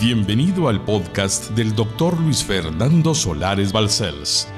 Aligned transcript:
Bienvenido 0.00 0.68
al 0.68 0.82
podcast 0.82 1.50
del 1.50 1.74
doctor 1.74 2.18
Luis 2.18 2.42
Fernando 2.42 3.14
Solares 3.14 3.70
Balcells. 3.70 4.48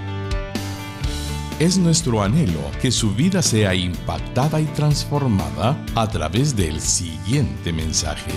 Es 1.59 1.79
nuestro 1.79 2.23
anhelo 2.23 2.61
que 2.81 2.93
su 2.93 3.13
vida 3.13 3.43
sea 3.43 3.75
impactada 3.75 4.61
y 4.61 4.67
transformada 4.67 5.85
a 5.97 6.09
través 6.09 6.55
del 6.55 6.81
siguiente 6.81 7.73
mensaje. 7.73 8.31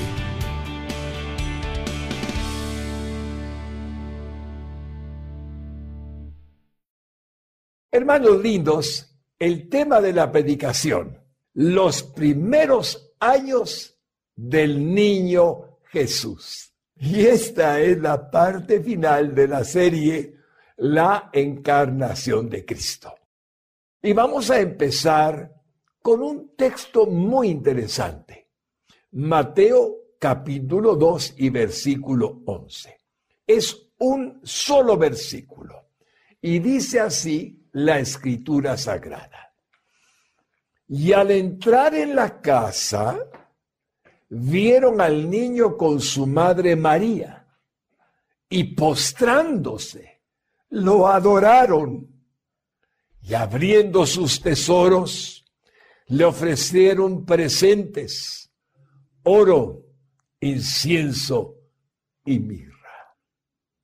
Hermanos 7.91 8.41
lindos, 8.41 9.15
el 9.37 9.69
tema 9.69 10.01
de 10.01 10.11
la 10.11 10.31
predicación, 10.31 11.19
los 11.53 12.01
primeros 12.01 13.13
años 13.19 13.95
del 14.35 14.91
niño 14.91 15.77
Jesús. 15.83 16.74
Y 16.97 17.25
esta 17.25 17.79
es 17.81 17.99
la 17.99 18.29
parte 18.29 18.81
final 18.81 19.35
de 19.35 19.47
la 19.47 19.63
serie 19.63 20.35
La 20.77 21.29
encarnación 21.33 22.49
de 22.49 22.65
Cristo. 22.65 23.13
Y 24.01 24.13
vamos 24.13 24.51
a 24.51 24.59
empezar 24.59 25.51
con 26.01 26.21
un 26.21 26.55
texto 26.55 27.05
muy 27.05 27.49
interesante. 27.49 28.49
Mateo 29.11 30.15
capítulo 30.19 30.95
2 30.95 31.35
y 31.37 31.49
versículo 31.49 32.41
11. 32.45 32.97
Es 33.47 33.89
un 33.99 34.41
solo 34.43 34.97
versículo. 34.97 35.89
Y 36.41 36.59
dice 36.59 36.99
así 36.99 37.67
la 37.71 37.99
escritura 37.99 38.77
sagrada. 38.77 39.53
Y 40.87 41.11
al 41.13 41.31
entrar 41.31 41.95
en 41.95 42.15
la 42.15 42.41
casa, 42.41 43.17
vieron 44.37 44.99
al 44.99 45.29
niño 45.29 45.77
con 45.77 46.01
su 46.01 46.27
madre 46.27 46.75
María 46.75 47.47
y 48.49 48.75
postrándose, 48.75 50.21
lo 50.69 51.07
adoraron 51.07 52.05
y 53.21 53.33
abriendo 53.33 54.05
sus 54.05 54.41
tesoros, 54.41 55.45
le 56.07 56.25
ofrecieron 56.25 57.25
presentes, 57.25 58.51
oro, 59.23 59.85
incienso 60.41 61.55
y 62.25 62.39
mirra. 62.39 63.15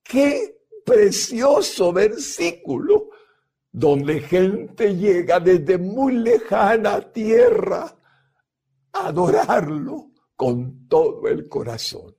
Qué 0.03 0.57
precioso 0.85 1.93
versículo 1.93 3.09
donde 3.71 4.19
gente 4.19 4.97
llega 4.97 5.39
desde 5.39 5.77
muy 5.77 6.13
lejana 6.13 6.99
tierra 7.13 7.97
a 8.91 9.07
adorarlo 9.07 10.10
con 10.41 10.87
todo 10.87 11.27
el 11.27 11.47
corazón. 11.47 12.15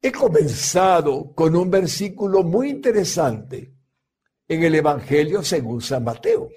He 0.00 0.12
comenzado 0.12 1.34
con 1.34 1.56
un 1.56 1.68
versículo 1.68 2.44
muy 2.44 2.70
interesante 2.70 3.74
en 4.46 4.62
el 4.62 4.76
Evangelio 4.76 5.42
según 5.42 5.80
San 5.80 6.04
Mateo. 6.04 6.48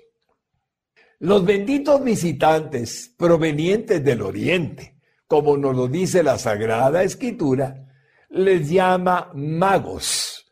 Los 1.21 1.43
benditos 1.43 2.03
visitantes 2.03 3.11
provenientes 3.17 4.03
del 4.03 4.21
oriente, 4.21 4.99
como 5.25 5.57
nos 5.57 5.75
lo 5.75 5.87
dice 5.87 6.21
la 6.21 6.37
Sagrada 6.37 7.01
Escritura, 7.01 7.87
les 8.29 8.69
llama 8.69 9.31
magos, 9.33 10.45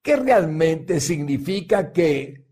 que 0.00 0.14
realmente 0.14 1.00
significa 1.00 1.90
que 1.90 2.46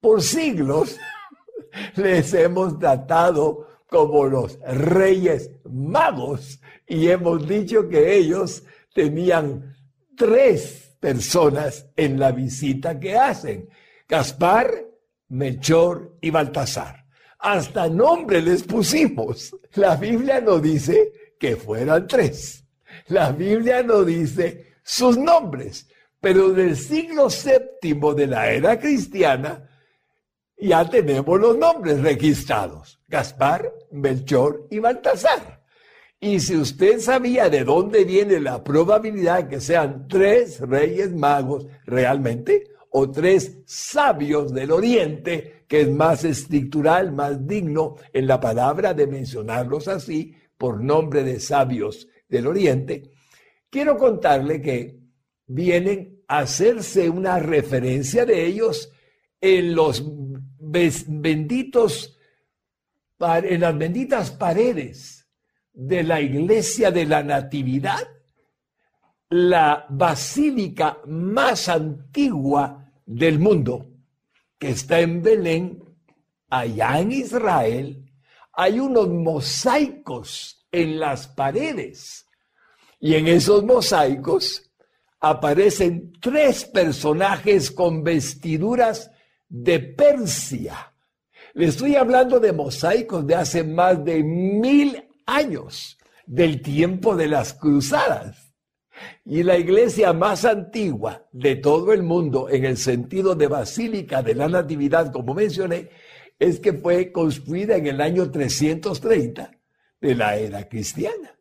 por 0.00 0.20
siglos 0.22 0.98
les 1.94 2.34
hemos 2.34 2.80
tratado 2.80 3.73
como 3.88 4.24
los 4.26 4.58
reyes 4.60 5.50
magos 5.64 6.60
y 6.86 7.08
hemos 7.08 7.46
dicho 7.48 7.88
que 7.88 8.16
ellos 8.16 8.64
tenían 8.92 9.74
tres 10.16 10.96
personas 11.00 11.86
en 11.96 12.18
la 12.18 12.32
visita 12.32 12.98
que 12.98 13.16
hacen. 13.16 13.68
Gaspar, 14.08 14.70
Melchor 15.28 16.16
y 16.20 16.30
Baltasar. 16.30 17.04
Hasta 17.38 17.88
nombre 17.88 18.40
les 18.40 18.62
pusimos. 18.62 19.54
La 19.74 19.96
Biblia 19.96 20.40
no 20.40 20.58
dice 20.58 21.12
que 21.38 21.56
fueran 21.56 22.06
tres. 22.06 22.64
La 23.08 23.32
Biblia 23.32 23.82
no 23.82 24.04
dice 24.04 24.76
sus 24.82 25.18
nombres. 25.18 25.88
Pero 26.20 26.50
del 26.50 26.76
siglo 26.76 27.28
séptimo 27.28 28.14
de 28.14 28.26
la 28.26 28.50
era 28.50 28.78
cristiana 28.78 29.68
ya 30.56 30.88
tenemos 30.88 31.40
los 31.40 31.56
nombres 31.56 32.00
registrados. 32.00 33.00
Gaspar, 33.08 33.72
Melchor 33.90 34.66
y 34.70 34.78
Baltasar. 34.78 35.62
Y 36.20 36.40
si 36.40 36.56
usted 36.56 37.00
sabía 37.00 37.50
de 37.50 37.64
dónde 37.64 38.04
viene 38.04 38.40
la 38.40 38.64
probabilidad 38.64 39.48
que 39.48 39.60
sean 39.60 40.08
tres 40.08 40.60
reyes 40.60 41.12
magos 41.12 41.66
realmente, 41.84 42.64
o 42.96 43.10
tres 43.10 43.58
sabios 43.66 44.54
del 44.54 44.70
oriente, 44.70 45.64
que 45.66 45.80
es 45.80 45.90
más 45.90 46.24
estructural, 46.24 47.10
más 47.10 47.44
digno 47.44 47.96
en 48.12 48.28
la 48.28 48.38
palabra 48.38 48.94
de 48.94 49.08
mencionarlos 49.08 49.88
así, 49.88 50.32
por 50.56 50.80
nombre 50.80 51.24
de 51.24 51.40
sabios 51.40 52.08
del 52.28 52.46
oriente, 52.46 53.10
quiero 53.68 53.98
contarle 53.98 54.62
que 54.62 55.00
vienen 55.46 56.22
a 56.28 56.38
hacerse 56.38 57.10
una 57.10 57.40
referencia 57.40 58.24
de 58.24 58.46
ellos 58.46 58.92
en 59.40 59.74
los 59.74 60.04
benditos, 61.08 62.18
en 63.20 63.60
las 63.60 63.78
benditas 63.78 64.30
paredes 64.30 65.26
de 65.72 66.02
la 66.02 66.20
iglesia 66.20 66.90
de 66.90 67.04
la 67.04 67.22
Natividad, 67.22 68.06
la 69.30 69.86
basílica 69.88 70.98
más 71.06 71.68
antigua 71.68 72.90
del 73.06 73.38
mundo, 73.38 73.90
que 74.58 74.70
está 74.70 75.00
en 75.00 75.22
Belén, 75.22 75.82
allá 76.48 77.00
en 77.00 77.12
Israel, 77.12 78.10
hay 78.52 78.78
unos 78.78 79.08
mosaicos 79.08 80.66
en 80.70 81.00
las 81.00 81.26
paredes. 81.26 82.26
Y 83.00 83.14
en 83.14 83.26
esos 83.26 83.64
mosaicos 83.64 84.70
aparecen 85.20 86.12
tres 86.20 86.64
personajes 86.64 87.70
con 87.70 88.04
vestiduras 88.04 89.10
de 89.48 89.80
Persia. 89.80 90.94
Le 91.54 91.66
estoy 91.66 91.96
hablando 91.96 92.40
de 92.40 92.52
mosaicos 92.52 93.26
de 93.26 93.34
hace 93.34 93.62
más 93.62 94.04
de 94.04 94.22
mil 94.22 95.04
años 95.26 95.98
del 96.26 96.62
tiempo 96.62 97.14
de 97.16 97.28
las 97.28 97.54
cruzadas. 97.54 98.54
Y 99.24 99.42
la 99.42 99.58
iglesia 99.58 100.12
más 100.12 100.44
antigua 100.44 101.26
de 101.32 101.56
todo 101.56 101.92
el 101.92 102.02
mundo, 102.02 102.48
en 102.48 102.64
el 102.64 102.76
sentido 102.76 103.34
de 103.34 103.48
Basílica 103.48 104.22
de 104.22 104.34
la 104.34 104.48
Natividad, 104.48 105.12
como 105.12 105.34
mencioné, 105.34 105.90
es 106.38 106.60
que 106.60 106.72
fue 106.72 107.12
construida 107.12 107.76
en 107.76 107.86
el 107.86 108.00
año 108.00 108.30
330 108.30 109.50
de 110.00 110.14
la 110.14 110.36
era 110.36 110.68
cristiana 110.68 111.34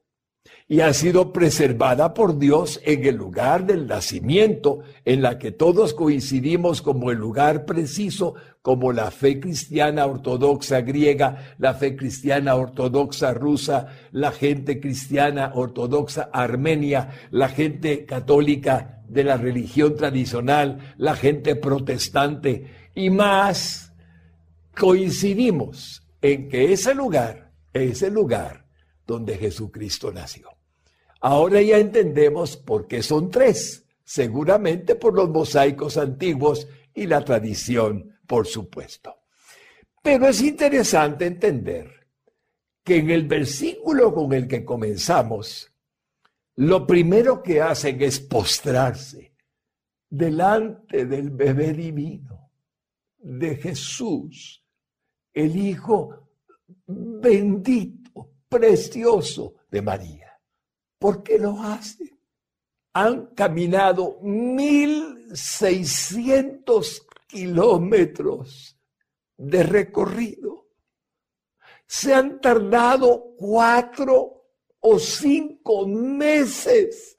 y 0.68 0.80
ha 0.80 0.94
sido 0.94 1.34
preservada 1.34 2.14
por 2.14 2.40
Dios 2.40 2.80
en 2.84 3.06
el 3.06 3.16
lugar 3.16 3.66
del 3.66 3.88
nacimiento, 3.88 4.80
en 5.06 5.22
la 5.22 5.38
que 5.38 5.52
todos 5.52 5.94
coincidimos 5.94 6.82
como 6.82 7.12
el 7.12 7.18
lugar 7.18 7.66
preciso, 7.66 8.36
como 8.62 8.94
la 8.94 9.12
fe 9.12 9.40
cristiana 9.40 10.06
ortodoxa 10.06 10.82
griega, 10.82 11.56
la 11.58 11.74
fe 11.74 11.96
cristiana 11.96 12.56
ortodoxa 12.56 13.34
rusa, 13.34 13.88
la 14.12 14.32
gente 14.32 14.80
cristiana 14.80 15.52
ortodoxa 15.54 16.30
armenia, 16.32 17.10
la 17.32 17.50
gente 17.50 18.06
católica 18.06 19.02
de 19.08 19.24
la 19.26 19.38
religión 19.38 19.96
tradicional, 19.96 20.94
la 20.98 21.16
gente 21.16 21.56
protestante 21.56 22.90
y 22.96 23.10
más, 23.10 23.94
coincidimos 24.76 26.08
en 26.22 26.48
que 26.48 26.72
ese 26.72 26.96
lugar 26.96 27.52
es 27.74 28.02
el 28.02 28.14
lugar 28.14 28.66
donde 29.06 29.38
Jesucristo 29.38 30.12
nació. 30.12 30.53
Ahora 31.26 31.62
ya 31.62 31.78
entendemos 31.78 32.58
por 32.58 32.86
qué 32.86 33.02
son 33.02 33.32
tres, 33.32 33.86
seguramente 34.04 34.96
por 34.96 35.14
los 35.14 35.30
mosaicos 35.30 35.96
antiguos 35.96 36.68
y 36.94 37.08
la 37.08 37.24
tradición, 37.24 38.20
por 38.28 38.46
supuesto. 38.46 39.22
Pero 40.02 40.28
es 40.28 40.42
interesante 40.42 41.26
entender 41.26 42.10
que 42.84 42.98
en 42.98 43.10
el 43.10 43.26
versículo 43.26 44.14
con 44.14 44.34
el 44.34 44.50
que 44.50 44.66
comenzamos, 44.66 45.72
lo 46.58 46.86
primero 46.86 47.42
que 47.42 47.62
hacen 47.62 48.02
es 48.02 48.20
postrarse 48.20 49.34
delante 50.10 51.06
del 51.06 51.30
bebé 51.30 51.72
divino, 51.72 52.52
de 53.18 53.56
Jesús, 53.56 54.62
el 55.34 55.56
Hijo 55.56 56.28
bendito, 56.86 58.34
precioso 58.50 59.54
de 59.72 59.82
María. 59.82 60.23
¿Por 61.04 61.22
qué 61.22 61.38
lo 61.38 61.62
hacen? 61.62 62.18
Han 62.94 63.36
caminado 63.36 64.18
1.600 64.22 67.06
kilómetros 67.28 68.80
de 69.36 69.64
recorrido. 69.64 70.70
Se 71.86 72.14
han 72.14 72.40
tardado 72.40 73.36
cuatro 73.38 74.48
o 74.80 74.98
cinco 74.98 75.86
meses 75.86 77.18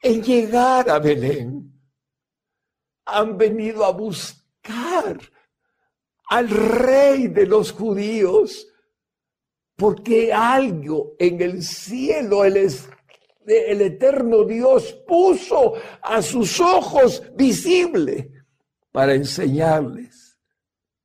en 0.00 0.22
llegar 0.22 0.88
a 0.88 0.98
Belén. 0.98 1.78
Han 3.04 3.36
venido 3.36 3.84
a 3.84 3.92
buscar 3.92 5.20
al 6.30 6.48
rey 6.48 7.28
de 7.28 7.46
los 7.46 7.72
judíos, 7.72 8.66
porque 9.76 10.32
algo 10.32 11.14
en 11.18 11.40
el 11.42 11.62
cielo 11.62 12.44
el, 12.44 12.56
el 12.56 13.80
eterno 13.80 14.44
Dios 14.44 14.92
puso 15.06 15.74
a 16.02 16.22
sus 16.22 16.58
ojos 16.60 17.22
visible 17.34 18.32
para 18.90 19.14
enseñarles 19.14 20.38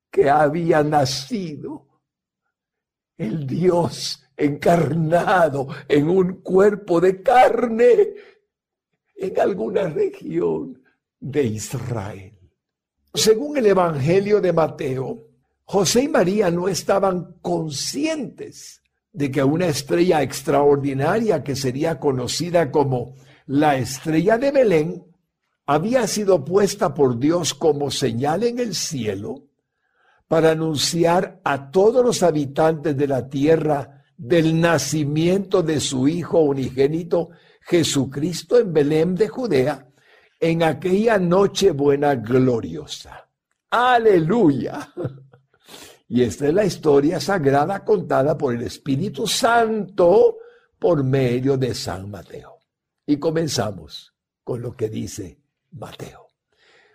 que 0.09 0.29
había 0.29 0.83
nacido 0.83 1.87
el 3.17 3.45
Dios 3.45 4.23
encarnado 4.35 5.67
en 5.87 6.09
un 6.09 6.41
cuerpo 6.41 6.99
de 6.99 7.21
carne 7.21 8.13
en 9.15 9.39
alguna 9.39 9.87
región 9.89 10.81
de 11.19 11.43
Israel. 11.43 12.39
Según 13.13 13.57
el 13.57 13.67
Evangelio 13.67 14.41
de 14.41 14.53
Mateo, 14.53 15.30
José 15.71 16.03
y 16.03 16.09
María 16.09 16.51
no 16.51 16.67
estaban 16.67 17.37
conscientes 17.41 18.81
de 19.13 19.31
que 19.31 19.41
una 19.41 19.67
estrella 19.67 20.21
extraordinaria 20.21 21.45
que 21.45 21.55
sería 21.55 21.97
conocida 21.97 22.71
como 22.71 23.15
la 23.45 23.77
estrella 23.77 24.37
de 24.37 24.51
Belén 24.51 25.05
había 25.65 26.07
sido 26.07 26.43
puesta 26.43 26.93
por 26.93 27.17
Dios 27.17 27.53
como 27.53 27.89
señal 27.89 28.43
en 28.43 28.59
el 28.59 28.75
cielo 28.75 29.45
para 30.27 30.51
anunciar 30.51 31.39
a 31.45 31.71
todos 31.71 32.03
los 32.03 32.21
habitantes 32.21 32.97
de 32.97 33.07
la 33.07 33.29
tierra 33.29 34.03
del 34.17 34.59
nacimiento 34.59 35.63
de 35.63 35.79
su 35.79 36.05
Hijo 36.09 36.41
unigénito 36.41 37.29
Jesucristo 37.61 38.59
en 38.59 38.73
Belén 38.73 39.15
de 39.15 39.29
Judea 39.29 39.87
en 40.37 40.63
aquella 40.63 41.17
noche 41.17 41.71
buena 41.71 42.15
gloriosa. 42.15 43.29
Aleluya. 43.69 44.93
Y 46.13 46.23
esta 46.23 46.49
es 46.49 46.53
la 46.53 46.65
historia 46.65 47.21
sagrada 47.21 47.85
contada 47.85 48.37
por 48.37 48.53
el 48.53 48.63
Espíritu 48.63 49.25
Santo 49.25 50.39
por 50.77 51.05
medio 51.05 51.55
de 51.55 51.73
San 51.73 52.11
Mateo. 52.11 52.59
Y 53.05 53.15
comenzamos 53.15 54.13
con 54.43 54.61
lo 54.61 54.75
que 54.75 54.89
dice 54.89 55.39
Mateo. 55.71 56.27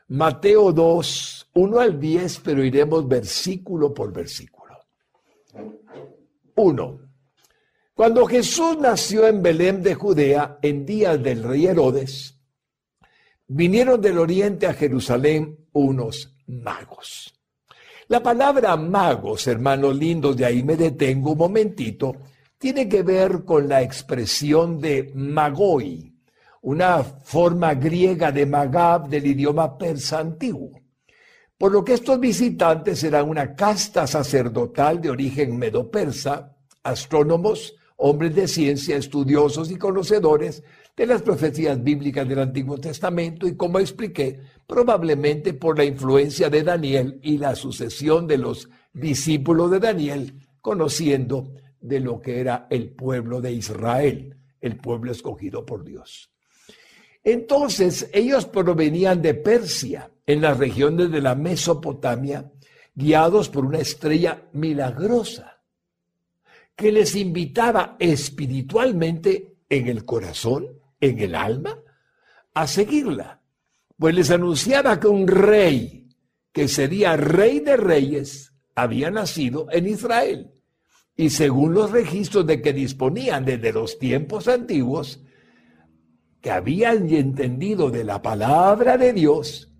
Mateo 0.09 0.71
2, 0.71 1.51
1 1.55 1.81
al 1.81 1.99
10, 1.99 2.41
pero 2.41 2.63
iremos 2.63 3.09
versículo 3.09 3.95
por 3.95 4.13
versículo. 4.13 4.75
1. 6.55 7.01
Cuando 7.95 8.27
Jesús 8.27 8.77
nació 8.79 9.27
en 9.27 9.41
Belén 9.43 9.83
de 9.83 9.95
Judea 9.95 10.59
en 10.61 10.85
días 10.85 11.23
del 11.23 11.43
rey 11.43 11.65
Herodes, 11.65 12.39
vinieron 13.47 13.99
del 13.99 14.19
oriente 14.19 14.67
a 14.67 14.75
Jerusalén 14.75 15.57
unos 15.73 16.37
magos. 16.47 17.36
La 18.09 18.23
palabra 18.23 18.77
magos, 18.77 19.49
hermanos 19.49 19.97
lindos, 19.97 20.37
de 20.37 20.45
ahí 20.45 20.63
me 20.63 20.77
detengo 20.77 21.33
un 21.33 21.39
momentito, 21.39 22.15
tiene 22.57 22.89
que 22.89 23.03
ver 23.03 23.45
con 23.45 23.69
la 23.69 23.83
expresión 23.83 24.81
de 24.81 25.11
magoi, 25.13 26.15
una 26.63 27.03
forma 27.03 27.75
griega 27.75 28.31
de 28.31 28.47
magab 28.47 29.09
del 29.09 29.27
idioma 29.27 29.77
persa 29.77 30.21
antiguo. 30.21 30.71
Por 31.59 31.73
lo 31.73 31.85
que 31.85 31.95
estos 31.95 32.21
visitantes 32.21 33.03
eran 33.03 33.29
una 33.29 33.57
casta 33.57 34.07
sacerdotal 34.07 35.01
de 35.01 35.11
origen 35.11 35.57
medo-persa, 35.59 36.55
astrónomos, 36.85 37.75
hombres 37.97 38.37
de 38.37 38.47
ciencia, 38.47 38.97
estudiosos 38.97 39.69
y 39.73 39.77
conocedores 39.79 40.63
de 40.97 41.07
las 41.07 41.21
profecías 41.21 41.83
bíblicas 41.83 42.27
del 42.27 42.39
Antiguo 42.39 42.79
Testamento 42.79 43.47
y, 43.47 43.55
como 43.55 43.79
expliqué, 43.79 44.41
probablemente 44.67 45.53
por 45.53 45.77
la 45.77 45.85
influencia 45.85 46.49
de 46.49 46.63
Daniel 46.63 47.21
y 47.23 47.37
la 47.37 47.55
sucesión 47.55 48.27
de 48.27 48.39
los 48.39 48.71
discípulos 48.95 49.71
de 49.71 49.79
Daniel, 49.79 50.49
conociendo 50.63 51.53
de 51.81 52.01
lo 52.01 52.21
que 52.21 52.41
era 52.41 52.67
el 52.71 52.89
pueblo 52.91 53.43
de 53.43 53.53
Israel, 53.53 54.37
el 54.61 54.77
pueblo 54.77 55.13
escogido 55.13 55.67
por 55.67 55.85
Dios. 55.85 56.31
Entonces 57.23 58.09
ellos 58.13 58.47
provenían 58.47 59.21
de 59.21 59.35
Persia, 59.35 60.11
en 60.25 60.41
las 60.41 60.59
regiones 60.59 61.11
de 61.11 61.21
la 61.21 61.35
Mesopotamia, 61.35 62.51
guiados 62.95 63.49
por 63.49 63.65
una 63.65 63.79
estrella 63.79 64.49
milagrosa 64.53 65.61
que 66.75 66.91
les 66.91 67.15
invitaba 67.15 67.97
espiritualmente 67.99 69.57
en 69.69 69.89
el 69.89 70.05
corazón, 70.05 70.67
en 71.01 71.19
el 71.19 71.35
alma, 71.35 71.79
a 72.55 72.67
seguirla. 72.67 73.43
Pues 73.99 74.15
les 74.15 74.31
anunciaba 74.31 74.99
que 75.01 75.09
un 75.09 75.27
rey, 75.27 76.09
que 76.53 76.69
sería 76.69 77.17
rey 77.17 77.61
de 77.61 77.77
reyes, 77.77 78.53
había 78.75 79.11
nacido 79.11 79.69
en 79.71 79.87
Israel. 79.89 80.53
Y 81.17 81.31
según 81.31 81.75
los 81.75 81.91
registros 81.91 82.47
de 82.47 82.61
que 82.61 82.73
disponían 82.73 83.45
desde 83.45 83.73
los 83.73 83.99
tiempos 83.99 84.49
antiguos, 84.49 85.23
que 86.43 86.51
habían 86.51 87.09
entendido 87.11 87.91
de 87.91 88.05
la 88.05 88.21
palabra 88.21 88.99
de 88.99 89.13
Dios, 89.13 89.73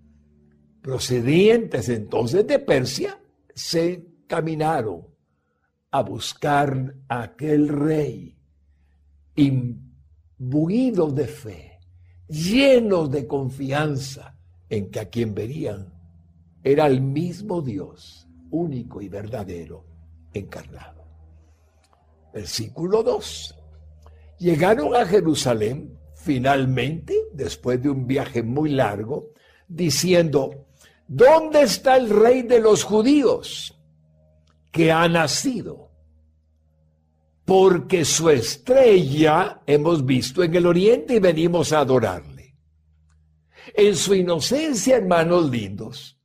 procedientes 0.81 1.89
entonces 1.89 2.45
de 2.47 2.59
Persia, 2.59 3.19
se 3.53 4.05
caminaron 4.27 5.05
a 5.91 6.01
buscar 6.01 6.95
aquel 7.07 7.69
rey, 7.69 8.37
imbuidos 10.39 11.15
de 11.15 11.27
fe, 11.27 11.79
llenos 12.27 13.09
de 13.11 13.27
confianza 13.27 14.35
en 14.69 14.89
que 14.89 14.99
a 14.99 15.09
quien 15.09 15.33
verían 15.33 15.93
era 16.63 16.87
el 16.87 17.01
mismo 17.01 17.61
Dios, 17.61 18.27
único 18.51 19.01
y 19.01 19.09
verdadero, 19.09 19.85
encarnado. 20.33 21.05
Versículo 22.33 23.03
2. 23.03 23.55
Llegaron 24.39 24.95
a 24.95 25.05
Jerusalén 25.05 25.97
finalmente, 26.13 27.15
después 27.33 27.81
de 27.81 27.89
un 27.89 28.05
viaje 28.05 28.43
muy 28.43 28.71
largo, 28.71 29.31
diciendo, 29.67 30.65
¿dónde 31.07 31.61
está 31.61 31.95
el 31.95 32.09
rey 32.09 32.41
de 32.41 32.59
los 32.59 32.83
judíos 32.83 33.73
que 34.71 34.91
ha 34.91 35.07
nacido? 35.07 35.86
Porque 37.47 38.03
su 38.03 38.29
estrella 38.29 39.61
hemos 39.65 40.05
visto 40.05 40.43
en 40.43 40.53
el 40.53 40.65
oriente 40.65 41.15
y 41.15 41.19
venimos 41.19 41.71
a 41.71 41.79
adorarle. 41.79 42.57
En 43.73 43.95
su 43.95 44.13
inocencia, 44.15 44.97
hermanos 44.97 45.49
lindos, 45.49 46.19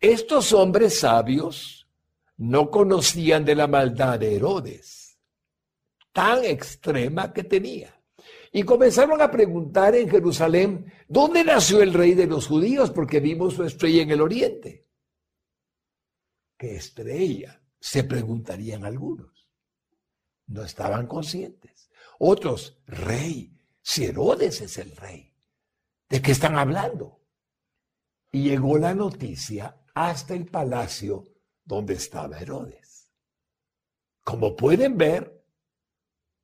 estos 0.00 0.54
hombres 0.54 1.00
sabios 1.00 1.86
no 2.38 2.70
conocían 2.70 3.44
de 3.44 3.54
la 3.54 3.66
maldad 3.66 4.18
de 4.18 4.34
Herodes, 4.34 5.18
tan 6.10 6.42
extrema 6.42 7.34
que 7.34 7.44
tenía. 7.44 7.94
Y 8.50 8.62
comenzaron 8.62 9.20
a 9.20 9.30
preguntar 9.30 9.94
en 9.94 10.08
Jerusalén, 10.08 10.90
¿dónde 11.06 11.44
nació 11.44 11.82
el 11.82 11.92
rey 11.92 12.14
de 12.14 12.28
los 12.28 12.46
judíos? 12.46 12.90
Porque 12.92 13.20
vimos 13.20 13.52
su 13.52 13.64
estrella 13.64 14.04
en 14.04 14.10
el 14.10 14.22
oriente. 14.22 14.86
¿Qué 16.56 16.76
estrella? 16.76 17.60
Se 17.78 18.04
preguntarían 18.04 18.86
algunos. 18.86 19.35
No 20.46 20.62
estaban 20.62 21.06
conscientes. 21.06 21.90
Otros, 22.18 22.78
rey, 22.86 23.56
si 23.82 24.04
Herodes 24.04 24.60
es 24.60 24.78
el 24.78 24.94
rey, 24.96 25.34
¿de 26.08 26.22
qué 26.22 26.32
están 26.32 26.56
hablando? 26.56 27.20
Y 28.32 28.44
llegó 28.44 28.78
la 28.78 28.94
noticia 28.94 29.76
hasta 29.94 30.34
el 30.34 30.46
palacio 30.46 31.24
donde 31.64 31.94
estaba 31.94 32.38
Herodes. 32.38 33.10
Como 34.22 34.56
pueden 34.56 34.96
ver, 34.96 35.44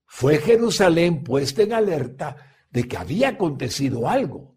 fue 0.04 0.38
Jerusalén 0.38 1.25
puesta 1.25 1.62
en 1.62 1.73
alerta 1.73 2.37
de 2.71 2.87
que 2.87 2.97
había 2.97 3.30
acontecido 3.30 4.09
algo 4.09 4.56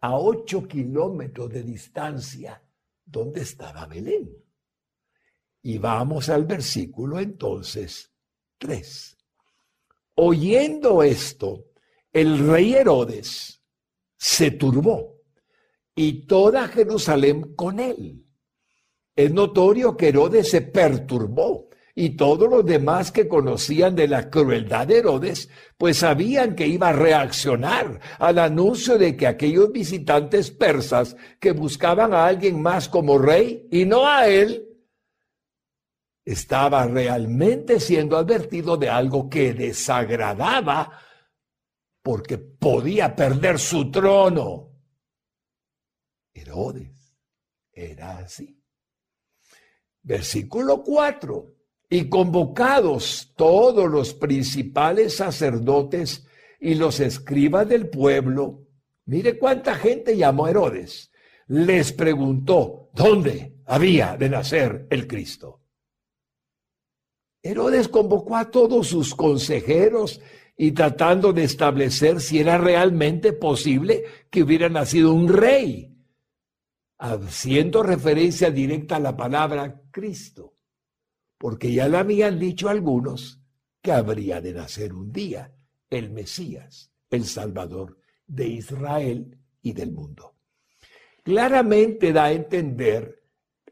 a 0.00 0.16
ocho 0.16 0.68
kilómetros 0.68 1.50
de 1.50 1.62
distancia 1.62 2.62
donde 3.04 3.42
estaba 3.42 3.86
Belén. 3.86 4.30
Y 5.62 5.78
vamos 5.78 6.28
al 6.28 6.44
versículo 6.44 7.18
entonces 7.18 8.13
3. 8.58 9.16
Oyendo 10.16 11.02
esto, 11.02 11.64
el 12.12 12.46
rey 12.48 12.74
Herodes 12.74 13.60
se 14.16 14.52
turbó 14.52 15.16
y 15.94 16.26
toda 16.26 16.68
Jerusalén 16.68 17.54
con 17.54 17.80
él. 17.80 18.24
Es 19.16 19.32
notorio 19.32 19.96
que 19.96 20.08
Herodes 20.08 20.50
se 20.50 20.60
perturbó 20.60 21.68
y 21.94 22.16
todos 22.16 22.50
los 22.50 22.66
demás 22.66 23.12
que 23.12 23.28
conocían 23.28 23.94
de 23.94 24.08
la 24.08 24.28
crueldad 24.28 24.88
de 24.88 24.98
Herodes, 24.98 25.48
pues 25.78 25.98
sabían 25.98 26.56
que 26.56 26.66
iba 26.66 26.88
a 26.88 26.92
reaccionar 26.92 28.00
al 28.18 28.38
anuncio 28.40 28.98
de 28.98 29.16
que 29.16 29.28
aquellos 29.28 29.70
visitantes 29.70 30.50
persas 30.50 31.16
que 31.38 31.52
buscaban 31.52 32.12
a 32.12 32.26
alguien 32.26 32.60
más 32.60 32.88
como 32.88 33.18
rey 33.18 33.68
y 33.70 33.84
no 33.84 34.08
a 34.08 34.26
él, 34.26 34.73
estaba 36.24 36.86
realmente 36.86 37.78
siendo 37.78 38.16
advertido 38.16 38.76
de 38.76 38.88
algo 38.88 39.28
que 39.28 39.52
desagradaba 39.52 41.00
porque 42.02 42.38
podía 42.38 43.14
perder 43.14 43.58
su 43.58 43.90
trono. 43.90 44.70
Herodes 46.32 47.16
era 47.72 48.18
así. 48.18 48.60
Versículo 50.02 50.82
4. 50.82 51.50
Y 51.90 52.08
convocados 52.08 53.32
todos 53.36 53.90
los 53.90 54.14
principales 54.14 55.16
sacerdotes 55.16 56.26
y 56.58 56.74
los 56.74 57.00
escribas 57.00 57.68
del 57.68 57.88
pueblo, 57.88 58.66
mire 59.04 59.38
cuánta 59.38 59.74
gente 59.74 60.16
llamó 60.16 60.46
a 60.46 60.50
Herodes, 60.50 61.12
les 61.46 61.92
preguntó, 61.92 62.90
¿dónde 62.94 63.58
había 63.66 64.16
de 64.16 64.30
nacer 64.30 64.86
el 64.90 65.06
Cristo? 65.06 65.63
Herodes 67.44 67.88
convocó 67.88 68.38
a 68.38 68.50
todos 68.50 68.88
sus 68.88 69.14
consejeros 69.14 70.22
y 70.56 70.72
tratando 70.72 71.34
de 71.34 71.44
establecer 71.44 72.22
si 72.22 72.38
era 72.38 72.56
realmente 72.56 73.34
posible 73.34 74.04
que 74.30 74.42
hubiera 74.42 74.70
nacido 74.70 75.12
un 75.12 75.28
rey, 75.28 75.94
haciendo 76.96 77.82
referencia 77.82 78.50
directa 78.50 78.96
a 78.96 79.00
la 79.00 79.14
palabra 79.14 79.82
Cristo, 79.90 80.54
porque 81.36 81.70
ya 81.70 81.86
le 81.86 81.98
habían 81.98 82.38
dicho 82.38 82.70
algunos 82.70 83.42
que 83.82 83.92
habría 83.92 84.40
de 84.40 84.54
nacer 84.54 84.94
un 84.94 85.12
día 85.12 85.52
el 85.90 86.10
Mesías, 86.12 86.90
el 87.10 87.26
Salvador 87.26 87.98
de 88.26 88.48
Israel 88.48 89.38
y 89.60 89.74
del 89.74 89.92
mundo. 89.92 90.34
Claramente 91.22 92.10
da 92.10 92.24
a 92.24 92.32
entender 92.32 93.22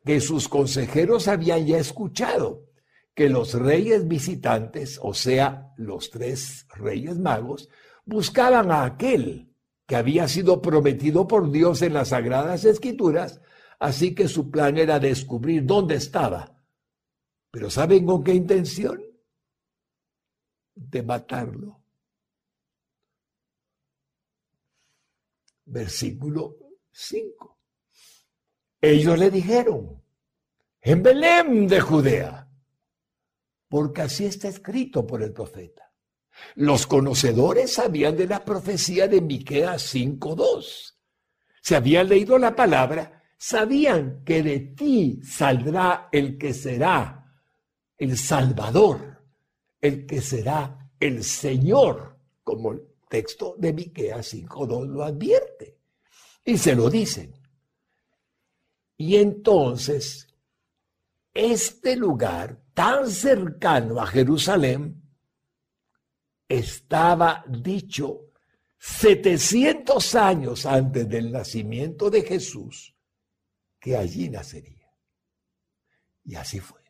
que 0.05 0.21
sus 0.21 0.47
consejeros 0.47 1.27
habían 1.27 1.67
ya 1.67 1.79
escuchado 1.79 2.72
que 3.15 3.29
los 3.29 3.55
reyes 3.55 4.09
visitantes, 4.09 4.99
o 5.03 5.13
sea, 5.13 5.73
los 5.77 6.11
tres 6.11 6.67
reyes 6.75 7.19
magos, 7.19 7.69
buscaban 8.05 8.71
a 8.71 8.85
aquel 8.85 9.53
que 9.87 9.97
había 9.97 10.29
sido 10.29 10.63
prometido 10.63 11.27
por 11.29 11.51
Dios 11.51 11.83
en 11.83 11.95
las 11.95 12.09
sagradas 12.09 12.65
escrituras, 12.65 13.41
así 13.79 14.15
que 14.15 14.29
su 14.29 14.51
plan 14.51 14.79
era 14.79 14.99
descubrir 14.99 15.65
dónde 15.67 15.97
estaba. 15.97 16.63
Pero 17.51 17.69
¿saben 17.69 18.07
con 18.07 18.25
qué 18.25 18.35
intención? 18.35 19.03
De 20.75 21.03
matarlo. 21.03 21.83
Versículo 25.67 26.57
5. 26.91 27.59
Ellos 28.81 29.19
le 29.19 29.31
dijeron, 29.31 30.03
en 30.81 31.03
Belén 31.03 31.69
de 31.69 31.81
Judea 31.81 32.52
porque 33.73 34.03
así 34.03 34.27
está 34.27 34.49
escrito 34.49 35.07
por 35.07 35.23
el 35.23 35.33
profeta. 35.33 35.91
Los 36.57 36.87
conocedores 36.87 37.73
sabían 37.73 38.15
de 38.19 38.27
la 38.27 38.45
profecía 38.45 39.09
de 39.09 39.23
Miqueas 39.23 39.95
5:2. 39.95 40.99
Se 41.63 41.77
habían 41.77 42.11
leído 42.11 42.37
la 42.37 42.55
palabra, 42.55 43.23
sabían 43.39 44.25
que 44.27 44.43
de 44.43 44.61
ti 44.77 45.23
saldrá 45.25 46.11
el 46.13 46.37
que 46.37 46.53
será 46.53 47.35
el 47.97 48.19
Salvador, 48.19 49.25
el 49.81 50.05
que 50.05 50.21
será 50.21 50.91
el 51.01 51.25
Señor, 51.25 52.19
como 52.45 52.73
el 52.73 52.83
texto 53.09 53.55
de 53.57 53.73
Miqueas 53.73 54.35
5:2 54.35 54.87
lo 54.87 55.03
advierte. 55.03 55.79
Y 56.45 56.59
se 56.59 56.75
lo 56.75 56.91
dicen. 56.91 57.33
Y 58.99 59.17
entonces 59.17 60.29
este 61.33 61.97
lugar 61.97 62.62
tan 62.75 63.11
cercano 63.11 64.01
a 64.01 64.07
Jerusalén 64.07 65.03
estaba 66.49 67.45
dicho 67.49 68.33
700 68.79 70.15
años 70.15 70.67
antes 70.67 71.09
del 71.09 71.31
nacimiento 71.31 72.11
de 72.11 72.23
Jesús 72.23 72.95
que 73.79 73.97
allí 73.97 74.29
nacería. 74.29 74.91
Y 76.25 76.35
así 76.35 76.61
fue. 76.61 76.81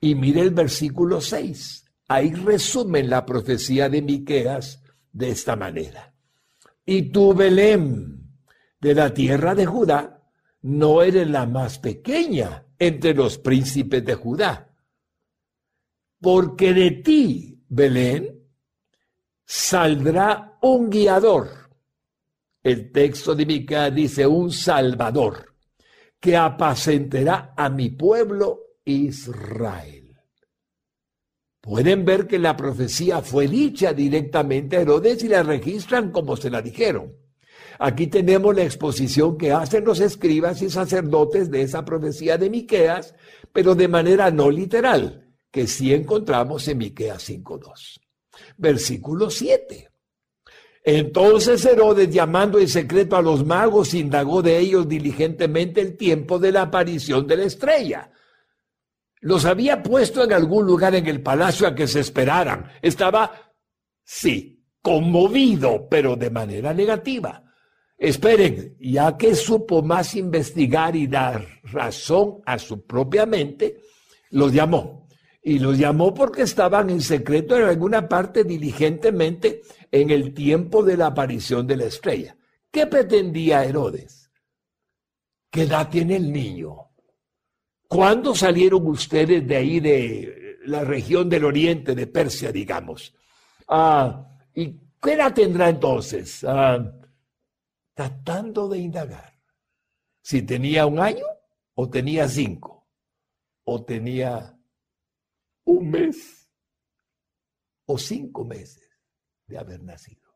Y 0.00 0.14
mire 0.14 0.40
el 0.40 0.50
versículo 0.50 1.20
6. 1.20 1.84
Ahí 2.08 2.32
resumen 2.32 3.10
la 3.10 3.26
profecía 3.26 3.88
de 3.88 4.02
Miqueas 4.02 4.82
de 5.12 5.30
esta 5.30 5.56
manera. 5.56 6.14
Y 6.86 7.10
tú, 7.10 7.34
Belén, 7.34 8.32
de 8.80 8.94
la 8.94 9.12
tierra 9.12 9.54
de 9.54 9.66
Judá, 9.66 10.22
no 10.62 11.02
eres 11.02 11.28
la 11.28 11.46
más 11.46 11.78
pequeña 11.78 12.67
entre 12.78 13.14
los 13.14 13.38
príncipes 13.38 14.04
de 14.04 14.14
Judá. 14.14 14.74
Porque 16.20 16.72
de 16.72 16.90
ti, 16.90 17.64
Belén, 17.68 18.38
saldrá 19.44 20.58
un 20.62 20.90
guiador. 20.90 21.70
El 22.62 22.92
texto 22.92 23.34
de 23.34 23.46
Mica 23.46 23.90
dice 23.90 24.26
un 24.26 24.52
salvador 24.52 25.54
que 26.20 26.36
apacentará 26.36 27.54
a 27.56 27.68
mi 27.68 27.90
pueblo 27.90 28.60
Israel. 28.84 30.16
Pueden 31.60 32.04
ver 32.04 32.26
que 32.26 32.38
la 32.38 32.56
profecía 32.56 33.20
fue 33.20 33.46
dicha 33.46 33.92
directamente 33.92 34.76
a 34.76 34.80
Herodes 34.80 35.22
y 35.22 35.28
la 35.28 35.42
registran 35.42 36.10
como 36.10 36.36
se 36.36 36.50
la 36.50 36.62
dijeron. 36.62 37.14
Aquí 37.78 38.08
tenemos 38.08 38.54
la 38.56 38.64
exposición 38.64 39.38
que 39.38 39.52
hacen 39.52 39.84
los 39.84 40.00
escribas 40.00 40.60
y 40.62 40.70
sacerdotes 40.70 41.50
de 41.50 41.62
esa 41.62 41.84
profecía 41.84 42.36
de 42.36 42.50
Miqueas, 42.50 43.14
pero 43.52 43.74
de 43.74 43.86
manera 43.86 44.30
no 44.30 44.50
literal, 44.50 45.32
que 45.50 45.66
sí 45.66 45.94
encontramos 45.94 46.66
en 46.66 46.78
Miqueas 46.78 47.22
5:2. 47.22 48.00
Versículo 48.56 49.30
7. 49.30 49.90
Entonces 50.84 51.64
Herodes, 51.64 52.10
llamando 52.10 52.58
en 52.58 52.68
secreto 52.68 53.16
a 53.16 53.22
los 53.22 53.44
magos, 53.44 53.94
indagó 53.94 54.42
de 54.42 54.58
ellos 54.58 54.88
diligentemente 54.88 55.80
el 55.80 55.96
tiempo 55.96 56.38
de 56.38 56.52
la 56.52 56.62
aparición 56.62 57.26
de 57.26 57.36
la 57.36 57.44
estrella. 57.44 58.10
Los 59.20 59.44
había 59.44 59.82
puesto 59.82 60.24
en 60.24 60.32
algún 60.32 60.64
lugar 60.66 60.94
en 60.94 61.06
el 61.06 61.22
palacio 61.22 61.66
a 61.66 61.74
que 61.74 61.86
se 61.86 62.00
esperaran. 62.00 62.70
Estaba, 62.80 63.52
sí, 64.04 64.64
conmovido, 64.80 65.88
pero 65.88 66.16
de 66.16 66.30
manera 66.30 66.72
negativa. 66.72 67.47
Esperen, 67.98 68.76
ya 68.78 69.16
que 69.16 69.34
supo 69.34 69.82
más 69.82 70.14
investigar 70.14 70.94
y 70.94 71.08
dar 71.08 71.44
razón 71.64 72.40
a 72.46 72.56
su 72.56 72.86
propia 72.86 73.26
mente, 73.26 73.80
los 74.30 74.52
llamó. 74.52 75.08
Y 75.42 75.58
los 75.58 75.76
llamó 75.76 76.14
porque 76.14 76.42
estaban 76.42 76.90
en 76.90 77.00
secreto 77.00 77.56
en 77.56 77.64
alguna 77.64 78.08
parte 78.08 78.44
diligentemente 78.44 79.62
en 79.90 80.10
el 80.10 80.32
tiempo 80.32 80.84
de 80.84 80.96
la 80.96 81.06
aparición 81.06 81.66
de 81.66 81.76
la 81.76 81.84
estrella. 81.86 82.36
¿Qué 82.70 82.86
pretendía 82.86 83.64
Herodes? 83.64 84.30
¿Qué 85.50 85.62
edad 85.62 85.88
tiene 85.88 86.16
el 86.16 86.32
niño? 86.32 86.90
¿Cuándo 87.88 88.34
salieron 88.34 88.86
ustedes 88.86 89.46
de 89.48 89.56
ahí, 89.56 89.80
de 89.80 90.58
la 90.66 90.84
región 90.84 91.28
del 91.28 91.44
oriente, 91.44 91.94
de 91.94 92.06
Persia, 92.06 92.52
digamos? 92.52 93.14
Ah, 93.66 94.28
¿Y 94.54 94.76
qué 95.02 95.14
edad 95.14 95.32
tendrá 95.32 95.70
entonces? 95.70 96.44
Ah, 96.46 96.78
tratando 97.98 98.68
de 98.68 98.78
indagar 98.78 99.42
si 100.22 100.42
tenía 100.42 100.86
un 100.86 101.00
año 101.00 101.26
o 101.74 101.90
tenía 101.90 102.28
cinco 102.28 102.86
o 103.64 103.84
tenía 103.84 104.56
un 105.64 105.90
mes 105.90 106.48
o 107.86 107.98
cinco 107.98 108.44
meses 108.44 108.88
de 109.46 109.58
haber 109.58 109.82
nacido. 109.82 110.32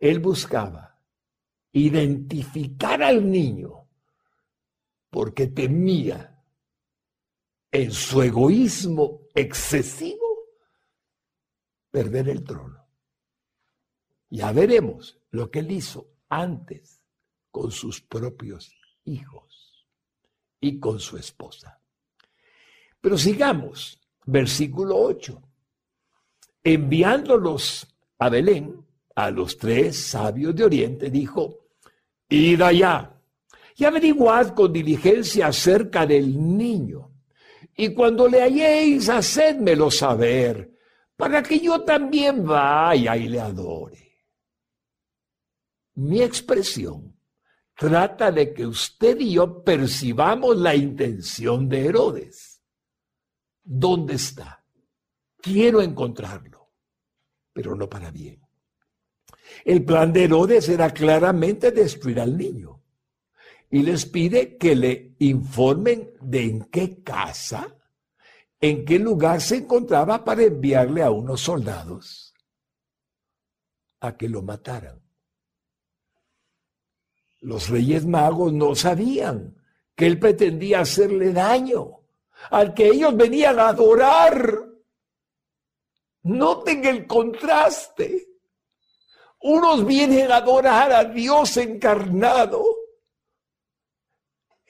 Él 0.00 0.18
buscaba 0.18 1.00
identificar 1.70 3.00
al 3.00 3.30
niño 3.30 3.88
porque 5.08 5.46
temía 5.46 6.36
en 7.70 7.92
su 7.92 8.22
egoísmo 8.22 9.28
excesivo 9.36 10.48
perder 11.92 12.28
el 12.28 12.42
trono. 12.42 12.89
Ya 14.30 14.52
veremos 14.52 15.18
lo 15.32 15.50
que 15.50 15.58
él 15.58 15.72
hizo 15.72 16.06
antes 16.28 17.02
con 17.50 17.72
sus 17.72 18.00
propios 18.00 18.72
hijos 19.04 19.84
y 20.60 20.78
con 20.78 21.00
su 21.00 21.16
esposa. 21.16 21.80
Pero 23.00 23.18
sigamos, 23.18 23.98
versículo 24.26 24.96
8. 24.96 25.42
Enviándolos 26.62 27.88
a 28.18 28.28
Belén, 28.28 28.86
a 29.16 29.30
los 29.32 29.58
tres 29.58 29.98
sabios 29.98 30.54
de 30.54 30.64
Oriente, 30.64 31.10
dijo, 31.10 31.66
id 32.28 32.62
allá 32.62 33.12
y 33.76 33.84
averiguad 33.84 34.54
con 34.54 34.72
diligencia 34.72 35.48
acerca 35.48 36.06
del 36.06 36.56
niño. 36.56 37.10
Y 37.76 37.92
cuando 37.94 38.28
le 38.28 38.42
halléis, 38.42 39.08
hacedmelo 39.08 39.90
saber, 39.90 40.70
para 41.16 41.42
que 41.42 41.58
yo 41.58 41.82
también 41.82 42.44
vaya 42.44 43.16
y 43.16 43.28
le 43.28 43.40
adore 43.40 44.09
mi 45.94 46.22
expresión 46.22 47.16
trata 47.74 48.30
de 48.30 48.52
que 48.52 48.66
usted 48.66 49.18
y 49.20 49.34
yo 49.34 49.62
percibamos 49.62 50.56
la 50.56 50.74
intención 50.74 51.68
de 51.68 51.86
Herodes. 51.86 52.62
¿Dónde 53.62 54.14
está? 54.14 54.60
quiero 55.40 55.80
encontrarlo, 55.80 56.70
pero 57.52 57.74
no 57.74 57.88
para 57.88 58.10
bien. 58.10 58.40
El 59.64 59.84
plan 59.84 60.12
de 60.12 60.24
Herodes 60.24 60.68
era 60.68 60.90
claramente 60.90 61.72
destruir 61.72 62.20
al 62.20 62.36
niño 62.36 62.82
y 63.70 63.82
les 63.82 64.06
pide 64.06 64.56
que 64.56 64.76
le 64.76 65.16
informen 65.18 66.12
de 66.20 66.42
en 66.44 66.64
qué 66.64 67.02
casa, 67.02 67.76
en 68.60 68.84
qué 68.84 68.98
lugar 68.98 69.40
se 69.40 69.56
encontraba 69.56 70.24
para 70.24 70.42
enviarle 70.42 71.02
a 71.02 71.10
unos 71.10 71.40
soldados 71.40 72.34
a 74.00 74.16
que 74.16 74.28
lo 74.28 74.42
mataran. 74.42 75.00
Los 77.40 77.70
reyes 77.70 78.04
magos 78.04 78.52
no 78.52 78.74
sabían 78.74 79.56
que 79.94 80.06
él 80.06 80.18
pretendía 80.18 80.80
hacerle 80.80 81.32
daño 81.32 82.00
al 82.50 82.74
que 82.74 82.88
ellos 82.88 83.16
venían 83.16 83.58
a 83.58 83.68
adorar. 83.68 84.66
Noten 86.22 86.84
el 86.84 87.06
contraste. 87.06 88.28
Unos 89.40 89.86
vienen 89.86 90.30
a 90.30 90.36
adorar 90.36 90.92
a 90.92 91.04
Dios 91.04 91.56
encarnado. 91.56 92.62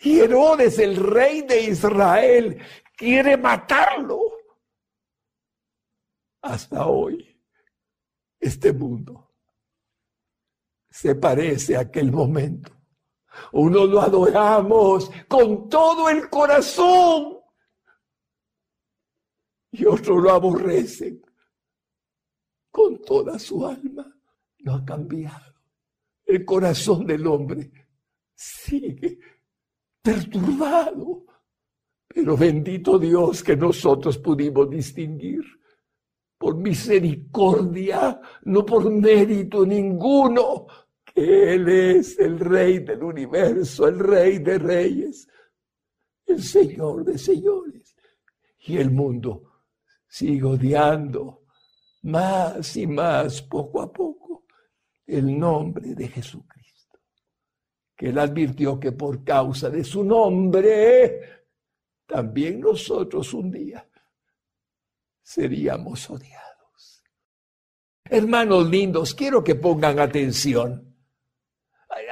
Y 0.03 0.21
Herodes, 0.21 0.79
el 0.79 0.97
rey 0.97 1.43
de 1.43 1.63
Israel, 1.63 2.63
quiere 2.97 3.37
matarlo. 3.37 4.21
Hasta 6.43 6.87
hoy, 6.87 7.37
este 8.39 8.73
mundo 8.73 9.30
se 11.01 11.15
parece 11.15 11.77
a 11.77 11.81
aquel 11.81 12.13
momento. 12.13 12.71
Uno 13.53 13.87
lo 13.87 14.03
adoramos 14.03 15.11
con 15.29 15.67
todo 15.67 16.11
el 16.11 16.29
corazón 16.29 17.39
y 19.71 19.87
otro 19.87 20.21
lo 20.21 20.31
aborrecen 20.31 21.23
con 22.71 23.01
toda 23.01 23.39
su 23.39 23.65
alma. 23.65 24.15
No 24.59 24.75
ha 24.75 24.85
cambiado. 24.85 25.55
El 26.27 26.45
corazón 26.45 27.07
del 27.07 27.27
hombre 27.27 27.73
sigue 28.35 29.19
perturbado. 30.03 31.25
Pero 32.09 32.37
bendito 32.37 32.99
Dios 32.99 33.43
que 33.43 33.57
nosotros 33.57 34.19
pudimos 34.19 34.69
distinguir 34.69 35.61
por 36.41 36.57
misericordia, 36.57 38.19
no 38.45 38.65
por 38.65 38.91
mérito 38.91 39.67
ninguno, 39.67 40.67
Él 41.21 41.69
es 41.69 42.19
el 42.19 42.41
Rey 42.41 42.79
del 42.79 43.03
universo, 43.03 43.87
el 43.87 43.99
Rey 43.99 44.39
de 44.39 44.59
reyes, 44.59 45.29
el 46.25 46.43
Señor 46.43 47.05
de 47.05 47.19
señores. 47.19 47.95
Y 48.61 48.79
el 48.79 48.91
mundo 48.91 49.65
sigue 50.09 50.45
odiando 50.45 51.45
más 52.03 52.75
y 52.75 52.87
más, 52.87 53.43
poco 53.43 53.83
a 53.83 53.93
poco, 53.93 54.47
el 55.07 55.39
nombre 55.39 55.95
de 55.95 56.09
Jesucristo. 56.09 56.99
Que 57.95 58.09
Él 58.09 58.19
advirtió 58.19 58.81
que 58.81 58.93
por 58.93 59.23
causa 59.23 59.69
de 59.69 59.85
su 59.85 60.03
nombre, 60.03 61.21
también 62.07 62.61
nosotros 62.61 63.35
un 63.35 63.51
día 63.51 63.87
seríamos 65.23 66.09
odiados. 66.09 67.05
Hermanos 68.05 68.71
lindos, 68.71 69.15
quiero 69.15 69.45
que 69.45 69.55
pongan 69.55 69.99
atención 69.99 70.90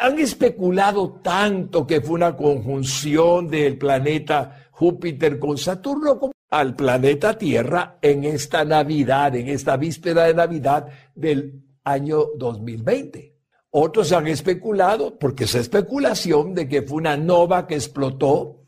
han 0.00 0.18
especulado 0.18 1.20
tanto 1.22 1.86
que 1.86 2.00
fue 2.00 2.14
una 2.14 2.36
conjunción 2.36 3.48
del 3.48 3.78
planeta 3.78 4.68
Júpiter 4.70 5.38
con 5.38 5.58
Saturno 5.58 6.18
como 6.18 6.32
al 6.50 6.74
planeta 6.74 7.36
Tierra 7.36 7.98
en 8.00 8.24
esta 8.24 8.64
Navidad, 8.64 9.34
en 9.36 9.48
esta 9.48 9.76
víspera 9.76 10.24
de 10.24 10.34
Navidad 10.34 10.86
del 11.14 11.62
año 11.84 12.26
2020. 12.36 13.34
Otros 13.70 14.12
han 14.12 14.26
especulado, 14.28 15.18
porque 15.18 15.44
es 15.44 15.54
especulación, 15.54 16.54
de 16.54 16.68
que 16.68 16.82
fue 16.82 16.98
una 16.98 17.16
nova 17.16 17.66
que 17.66 17.74
explotó 17.74 18.58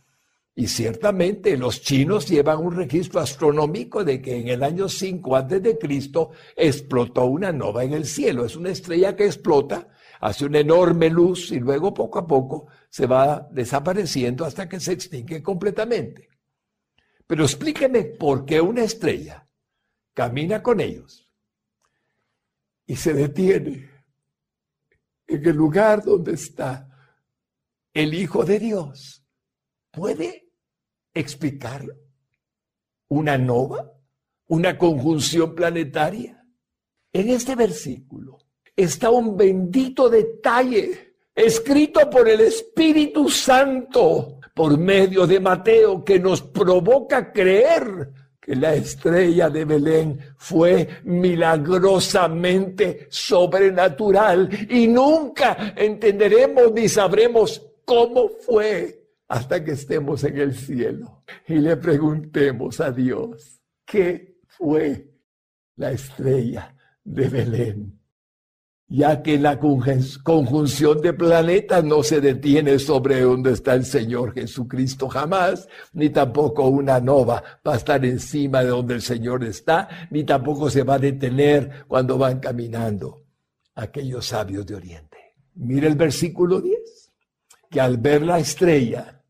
y 0.55 0.67
ciertamente 0.67 1.57
los 1.57 1.81
chinos 1.81 2.29
llevan 2.29 2.59
un 2.59 2.77
registro 2.77 3.21
astronómico 3.21 4.05
de 4.05 4.21
que 4.21 4.37
en 4.37 4.49
el 4.49 4.63
año 4.63 4.89
5 4.91 5.37
antes 5.37 5.63
de 5.63 5.79
Cristo 5.79 6.33
explotó 6.55 7.25
una 7.25 7.51
nova 7.51 7.83
en 7.85 7.95
el 7.95 8.05
cielo. 8.05 8.45
Es 8.45 8.57
una 8.57 8.71
estrella 8.71 9.17
que 9.17 9.25
explota 9.25 9.89
hace 10.21 10.45
una 10.45 10.59
enorme 10.59 11.09
luz 11.09 11.51
y 11.51 11.59
luego 11.59 11.93
poco 11.95 12.19
a 12.19 12.27
poco 12.27 12.67
se 12.91 13.07
va 13.07 13.49
desapareciendo 13.51 14.45
hasta 14.45 14.69
que 14.69 14.79
se 14.79 14.93
extingue 14.93 15.43
completamente. 15.43 16.29
Pero 17.27 17.45
explíqueme 17.45 18.05
por 18.05 18.45
qué 18.45 18.61
una 18.61 18.83
estrella 18.83 19.49
camina 20.13 20.63
con 20.63 20.81
ellos 20.81 21.29
y 22.87 22.97
se 22.97 23.15
detiene 23.15 23.91
en 25.27 25.47
el 25.47 25.57
lugar 25.57 26.05
donde 26.05 26.35
está 26.35 26.87
el 27.95 28.13
Hijo 28.15 28.45
de 28.45 28.59
Dios. 28.59 29.25
¿Puede 29.91 30.51
explicar 31.15 31.87
una 33.09 33.39
nova, 33.39 33.91
una 34.49 34.77
conjunción 34.77 35.55
planetaria? 35.55 36.45
En 37.13 37.31
este 37.31 37.57
versículo 37.57 38.50
está 38.77 39.11
un 39.11 39.37
bendito 39.37 40.09
detalle 40.09 41.11
escrito 41.35 42.09
por 42.11 42.29
el 42.29 42.41
Espíritu 42.41 43.29
Santo 43.29 44.41
por 44.55 44.79
medio 44.79 45.27
de 45.27 45.41
Mateo 45.41 46.05
que 46.05 46.19
nos 46.19 46.43
provoca 46.43 47.33
creer 47.33 48.11
que 48.41 48.57
la 48.57 48.75
estrella 48.75 49.49
de 49.49 49.65
Belén 49.65 50.19
fue 50.37 50.89
milagrosamente 51.05 53.07
sobrenatural. 53.11 54.49
Y 54.69 54.89
nunca 54.89 55.75
entenderemos 55.77 56.73
ni 56.73 56.89
sabremos 56.89 57.65
cómo 57.85 58.29
fue 58.29 59.07
hasta 59.29 59.65
que 59.65 59.73
estemos 59.73 60.25
en 60.25 60.39
el 60.39 60.55
cielo. 60.55 61.23
Y 61.47 61.55
le 61.55 61.77
preguntemos 61.77 62.81
a 62.81 62.91
Dios 62.91 63.61
qué 63.85 64.41
fue 64.47 65.07
la 65.77 65.93
estrella 65.93 66.75
de 67.05 67.29
Belén 67.29 68.00
ya 68.93 69.23
que 69.23 69.39
la 69.39 69.57
conjunción 69.61 71.01
de 71.01 71.13
planetas 71.13 71.85
no 71.85 72.03
se 72.03 72.21
detiene 72.21 72.77
sobre 72.81 73.21
donde 73.21 73.53
está 73.53 73.75
el 73.75 73.85
Señor 73.85 74.35
Jesucristo 74.35 75.09
jamás, 75.09 75.69
ni 75.93 76.11
tampoco 76.11 76.67
una 76.67 76.99
nova 76.99 77.61
va 77.67 77.75
a 77.75 77.77
estar 77.77 78.05
encima 78.05 78.65
de 78.65 78.71
donde 78.71 78.95
el 78.95 79.03
Señor 79.03 79.45
está, 79.45 80.09
ni 80.11 80.25
tampoco 80.25 80.69
se 80.69 80.83
va 80.83 80.95
a 80.95 80.99
detener 80.99 81.85
cuando 81.87 82.19
van 82.19 82.41
caminando 82.41 83.23
aquellos 83.77 84.27
sabios 84.27 84.67
de 84.67 84.75
Oriente. 84.75 85.19
Mire 85.55 85.87
el 85.87 85.95
versículo 85.95 86.61
10, 86.61 87.13
que 87.71 87.81
al 87.81 87.97
ver 87.97 88.23
la 88.23 88.41
estrella 88.41 89.23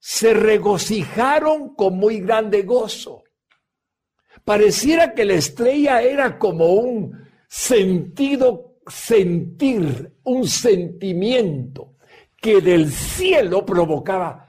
se 0.00 0.34
regocijaron 0.34 1.76
con 1.76 1.96
muy 1.96 2.20
grande 2.20 2.62
gozo. 2.62 3.22
Pareciera 4.44 5.14
que 5.14 5.24
la 5.24 5.34
estrella 5.34 6.02
era 6.02 6.36
como 6.36 6.66
un 6.74 7.22
sentido 7.46 8.71
sentir, 8.86 10.18
un 10.24 10.46
sentimiento 10.46 11.96
que 12.36 12.60
del 12.60 12.90
cielo 12.90 13.64
provocaba 13.64 14.48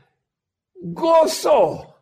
gozo, 0.76 1.96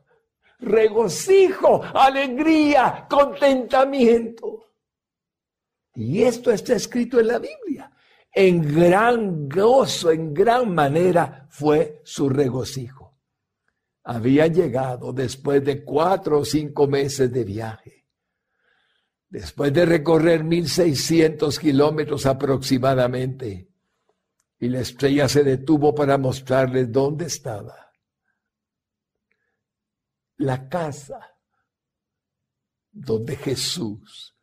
regocijo, 0.59 1.81
alegría, 1.93 3.05
contentamiento. 3.09 4.65
Y 5.95 6.23
esto 6.23 6.51
está 6.51 6.75
escrito 6.75 7.19
en 7.19 7.27
la 7.27 7.39
Biblia. 7.39 7.91
En 8.33 8.61
gran 8.73 9.49
gozo, 9.49 10.09
en 10.11 10.33
gran 10.33 10.73
manera 10.73 11.47
fue 11.49 12.01
su 12.03 12.29
regocijo. 12.29 13.17
Había 14.03 14.47
llegado 14.47 15.11
después 15.11 15.63
de 15.63 15.83
cuatro 15.83 16.39
o 16.39 16.45
cinco 16.45 16.87
meses 16.87 17.31
de 17.31 17.43
viaje 17.43 18.00
después 19.31 19.71
de 19.71 19.85
recorrer 19.85 20.43
1600 20.43 21.57
kilómetros 21.57 22.25
aproximadamente, 22.25 23.69
y 24.59 24.67
la 24.67 24.81
estrella 24.81 25.27
se 25.29 25.43
detuvo 25.43 25.95
para 25.95 26.17
mostrarles 26.17 26.91
dónde 26.91 27.25
estaba. 27.25 27.91
La 30.35 30.67
casa 30.67 31.33
donde 32.91 33.37
Jesús 33.37 34.37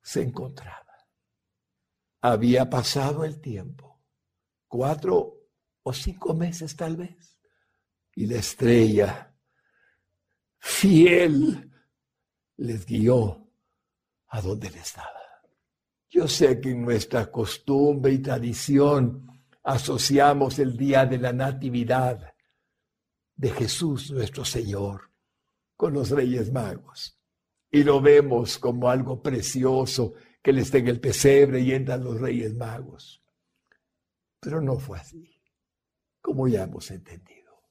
se 0.00 0.22
encontraba. 0.22 0.94
Había 2.20 2.70
pasado 2.70 3.24
el 3.24 3.40
tiempo, 3.40 4.00
cuatro 4.68 5.40
o 5.82 5.92
cinco 5.92 6.34
meses 6.34 6.76
tal 6.76 6.96
vez, 6.96 7.36
y 8.14 8.26
la 8.26 8.36
estrella, 8.36 9.34
fiel 10.58 11.73
les 12.56 12.86
guió 12.86 13.46
a 14.28 14.40
donde 14.40 14.68
él 14.68 14.74
estaba. 14.76 15.10
Yo 16.08 16.28
sé 16.28 16.60
que 16.60 16.70
en 16.70 16.82
nuestra 16.82 17.30
costumbre 17.30 18.12
y 18.12 18.18
tradición 18.18 19.26
asociamos 19.62 20.58
el 20.58 20.76
día 20.76 21.06
de 21.06 21.18
la 21.18 21.32
Natividad 21.32 22.34
de 23.34 23.50
Jesús 23.50 24.10
nuestro 24.10 24.44
Señor 24.44 25.10
con 25.76 25.92
los 25.92 26.10
Reyes 26.10 26.52
Magos. 26.52 27.18
y 27.70 27.82
lo 27.82 28.00
vemos 28.00 28.56
como 28.58 28.88
algo 28.88 29.20
precioso, 29.20 30.14
que 30.44 30.52
le 30.52 30.60
esté 30.60 30.78
en 30.78 30.88
el 30.88 31.00
pesebre 31.00 31.60
y 31.60 31.72
entran 31.72 32.04
los 32.04 32.20
reyes 32.20 32.54
magos. 32.54 33.24
Pero 34.38 34.60
no 34.60 34.78
fue 34.78 34.98
así, 34.98 35.42
como 36.20 36.46
ya 36.46 36.64
hemos 36.64 36.90
entendido. 36.90 37.62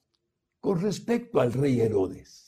Con 0.58 0.82
respecto 0.82 1.40
al 1.40 1.52
rey 1.52 1.80
Herodes, 1.80 2.43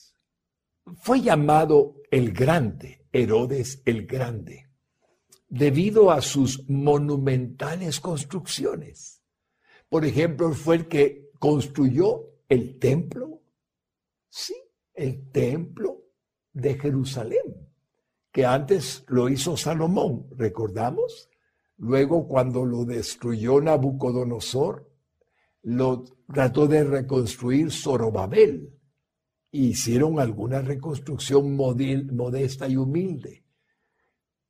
fue 0.95 1.21
llamado 1.21 1.97
el 2.11 2.33
Grande, 2.33 3.05
Herodes 3.13 3.83
el 3.85 4.07
Grande, 4.07 4.69
debido 5.49 6.11
a 6.11 6.21
sus 6.23 6.69
monumentales 6.69 8.01
construcciones. 8.01 9.23
Por 9.89 10.05
ejemplo, 10.05 10.53
fue 10.53 10.77
el 10.77 10.89
que 10.89 11.31
construyó 11.39 12.31
el 12.49 12.79
templo, 12.79 13.41
sí, 14.29 14.55
el 14.95 15.31
templo 15.31 16.03
de 16.53 16.79
Jerusalén, 16.79 17.69
que 18.33 18.45
antes 18.45 19.05
lo 19.09 19.29
hizo 19.29 19.57
Salomón, 19.57 20.27
¿recordamos? 20.37 21.31
Luego, 21.79 22.27
cuando 22.27 22.65
lo 22.65 22.85
destruyó 22.85 23.61
Nabucodonosor, 23.61 24.91
lo 25.63 26.05
trató 26.33 26.67
de 26.67 26.85
reconstruir 26.85 27.71
Zorobabel. 27.71 28.76
Hicieron 29.59 30.21
alguna 30.21 30.61
reconstrucción 30.61 31.57
modesta 31.57 32.69
y 32.69 32.77
humilde. 32.77 33.45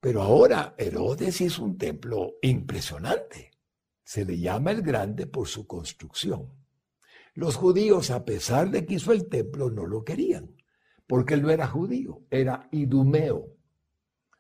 Pero 0.01 0.23
ahora 0.23 0.75
Herodes 0.79 1.41
hizo 1.41 1.65
un 1.65 1.79
templo 1.79 2.35
impresionante. 2.43 3.53
Se 4.03 4.25
le 4.25 4.39
llama 4.39 4.73
el 4.73 4.83
grande 4.83 5.27
por 5.27 5.49
su 5.49 5.67
construcción. 5.67 6.53
Los 7.35 7.57
judíos, 7.57 8.11
a 8.11 8.25
pesar 8.25 8.71
de 8.71 8.85
que 8.85 8.95
hizo 8.95 9.13
el 9.13 9.29
templo, 9.29 9.71
no 9.71 9.87
lo 9.87 10.05
querían 10.05 10.57
porque 11.07 11.35
él 11.35 11.43
no 11.43 11.51
era 11.51 11.67
judío, 11.67 12.23
era 12.31 12.69
idumeo, 12.73 13.57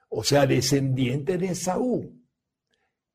o 0.09 0.24
sea, 0.24 0.46
descendiente 0.46 1.38
de 1.38 1.55
Saúl. 1.55 2.22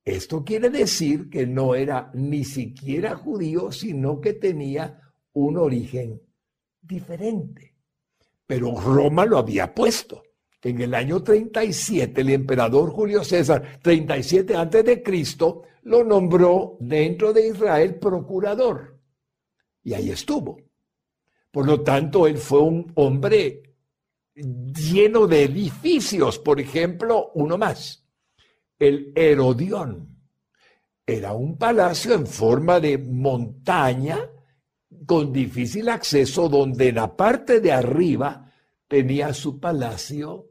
Esto 0.04 0.44
quiere 0.44 0.70
decir 0.70 1.30
que 1.30 1.46
no 1.46 1.76
era 1.76 2.12
ni 2.14 2.44
siquiera 2.44 3.16
judío, 3.16 3.72
sino 3.72 4.20
que 4.20 4.34
tenía 4.34 5.00
un 5.34 5.58
origen 5.58 6.22
diferente. 6.82 7.76
Pero 8.46 8.80
Roma 8.80 9.26
lo 9.26 9.38
había 9.38 9.74
puesto. 9.74 10.24
En 10.62 10.82
el 10.82 10.94
año 10.94 11.24
37, 11.24 12.22
el 12.22 12.30
emperador 12.30 12.92
Julio 12.92 13.24
César, 13.24 13.80
37 13.82 14.56
antes 14.56 14.86
de 14.86 15.02
Cristo, 15.02 15.64
lo 15.84 16.04
nombró 16.04 16.78
dentro 16.80 17.34
de 17.34 17.48
Israel 17.48 17.96
procurador. 17.96 19.00
Y 19.84 19.94
ahí 19.94 20.12
estuvo. 20.12 20.60
Por 21.50 21.66
lo 21.66 21.82
tanto, 21.82 22.28
él 22.28 22.38
fue 22.38 22.60
un 22.60 22.92
hombre 22.96 23.64
lleno 24.36 25.28
de 25.28 25.44
edificios. 25.44 26.38
Por 26.38 26.60
ejemplo, 26.60 27.32
uno 27.34 27.58
más, 27.58 28.06
el 28.78 29.12
Herodión. 29.16 30.10
Era 31.06 31.34
un 31.34 31.58
palacio 31.58 32.14
en 32.14 32.28
forma 32.28 32.80
de 32.80 32.98
montaña 32.98 34.30
con 35.12 35.34
difícil 35.34 35.90
acceso 35.90 36.48
donde 36.48 36.88
en 36.88 36.96
la 36.96 37.18
parte 37.18 37.60
de 37.60 37.74
arriba 37.74 38.50
tenía 38.88 39.34
su 39.34 39.60
palacio 39.60 40.48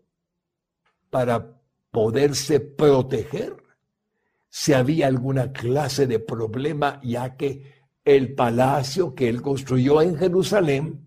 para 1.09 1.59
poderse 1.91 2.61
proteger 2.61 3.57
si 4.51 4.75
había 4.75 5.07
alguna 5.07 5.51
clase 5.51 6.07
de 6.07 6.19
problema, 6.19 7.01
ya 7.03 7.39
que 7.39 7.87
el 8.05 8.35
palacio 8.35 9.15
que 9.15 9.31
él 9.31 9.41
construyó 9.41 10.03
en 10.03 10.19
Jerusalén 10.19 11.07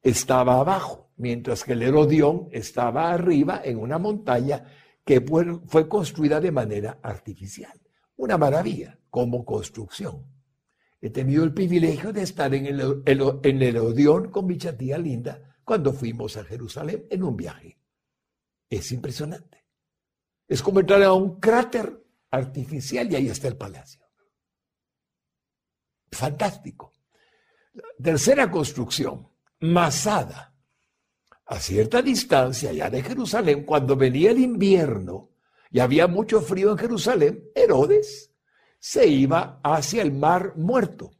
estaba 0.00 0.60
abajo, 0.60 1.10
mientras 1.16 1.64
que 1.64 1.72
el 1.72 1.82
Herodión 1.82 2.50
estaba 2.52 3.10
arriba 3.10 3.62
en 3.64 3.78
una 3.78 3.98
montaña 3.98 4.62
que 5.04 5.20
fue 5.66 5.88
construida 5.88 6.40
de 6.40 6.52
manera 6.52 7.00
artificial. 7.02 7.80
Una 8.14 8.38
maravilla 8.38 8.96
como 9.10 9.44
construcción. 9.44 10.31
He 11.02 11.10
tenido 11.10 11.44
el 11.44 11.52
privilegio 11.52 12.12
de 12.12 12.22
estar 12.22 12.54
en 12.54 12.64
el, 12.64 13.02
en 13.04 13.44
el 13.44 13.62
Herodión 13.62 14.30
con 14.30 14.46
mi 14.46 14.56
chatía 14.56 14.96
linda 14.96 15.58
cuando 15.64 15.92
fuimos 15.92 16.38
a 16.38 16.44
Jerusalén 16.44 17.06
en 17.10 17.22
un 17.22 17.36
viaje. 17.36 17.78
Es 18.70 18.90
impresionante. 18.92 19.66
Es 20.48 20.62
como 20.62 20.80
entrar 20.80 21.02
a 21.02 21.12
un 21.12 21.38
cráter 21.38 22.02
artificial 22.30 23.12
y 23.12 23.16
ahí 23.16 23.28
está 23.28 23.48
el 23.48 23.58
palacio 23.58 24.02
fantástico. 26.12 26.92
Tercera 28.00 28.50
construcción, 28.50 29.28
Masada. 29.60 30.54
A 31.46 31.58
cierta 31.58 32.00
distancia 32.00 32.70
allá 32.70 32.88
de 32.88 33.02
Jerusalén, 33.02 33.64
cuando 33.64 33.96
venía 33.96 34.30
el 34.30 34.38
invierno 34.38 35.30
y 35.70 35.80
había 35.80 36.06
mucho 36.06 36.40
frío 36.40 36.70
en 36.70 36.78
Jerusalén, 36.78 37.50
Herodes 37.54 38.31
se 38.82 39.06
iba 39.06 39.60
hacia 39.62 40.02
el 40.02 40.10
mar 40.10 40.54
muerto. 40.56 41.12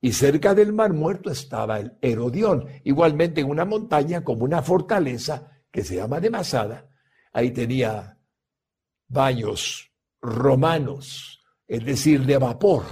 Y 0.00 0.14
cerca 0.14 0.54
del 0.54 0.72
mar 0.72 0.94
muerto 0.94 1.30
estaba 1.30 1.78
el 1.78 1.98
Herodión, 2.00 2.66
igualmente 2.82 3.42
en 3.42 3.50
una 3.50 3.66
montaña 3.66 4.24
como 4.24 4.44
una 4.44 4.62
fortaleza 4.62 5.50
que 5.70 5.84
se 5.84 5.96
llama 5.96 6.18
de 6.18 6.30
Masada. 6.30 6.88
Ahí 7.30 7.50
tenía 7.50 8.18
baños 9.06 9.92
romanos, 10.22 11.44
es 11.68 11.84
decir, 11.84 12.24
de 12.24 12.38
vapor, 12.38 12.84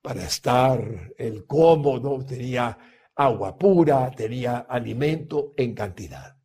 para 0.00 0.22
estar 0.22 1.12
el 1.18 1.44
cómodo, 1.44 2.24
tenía 2.24 2.78
agua 3.16 3.58
pura, 3.58 4.12
tenía 4.12 4.58
alimento 4.58 5.54
en 5.56 5.74
cantidad. 5.74 6.36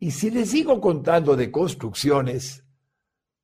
Y 0.00 0.10
si 0.10 0.32
le 0.32 0.46
sigo 0.46 0.80
contando 0.80 1.36
de 1.36 1.52
construcciones, 1.52 2.64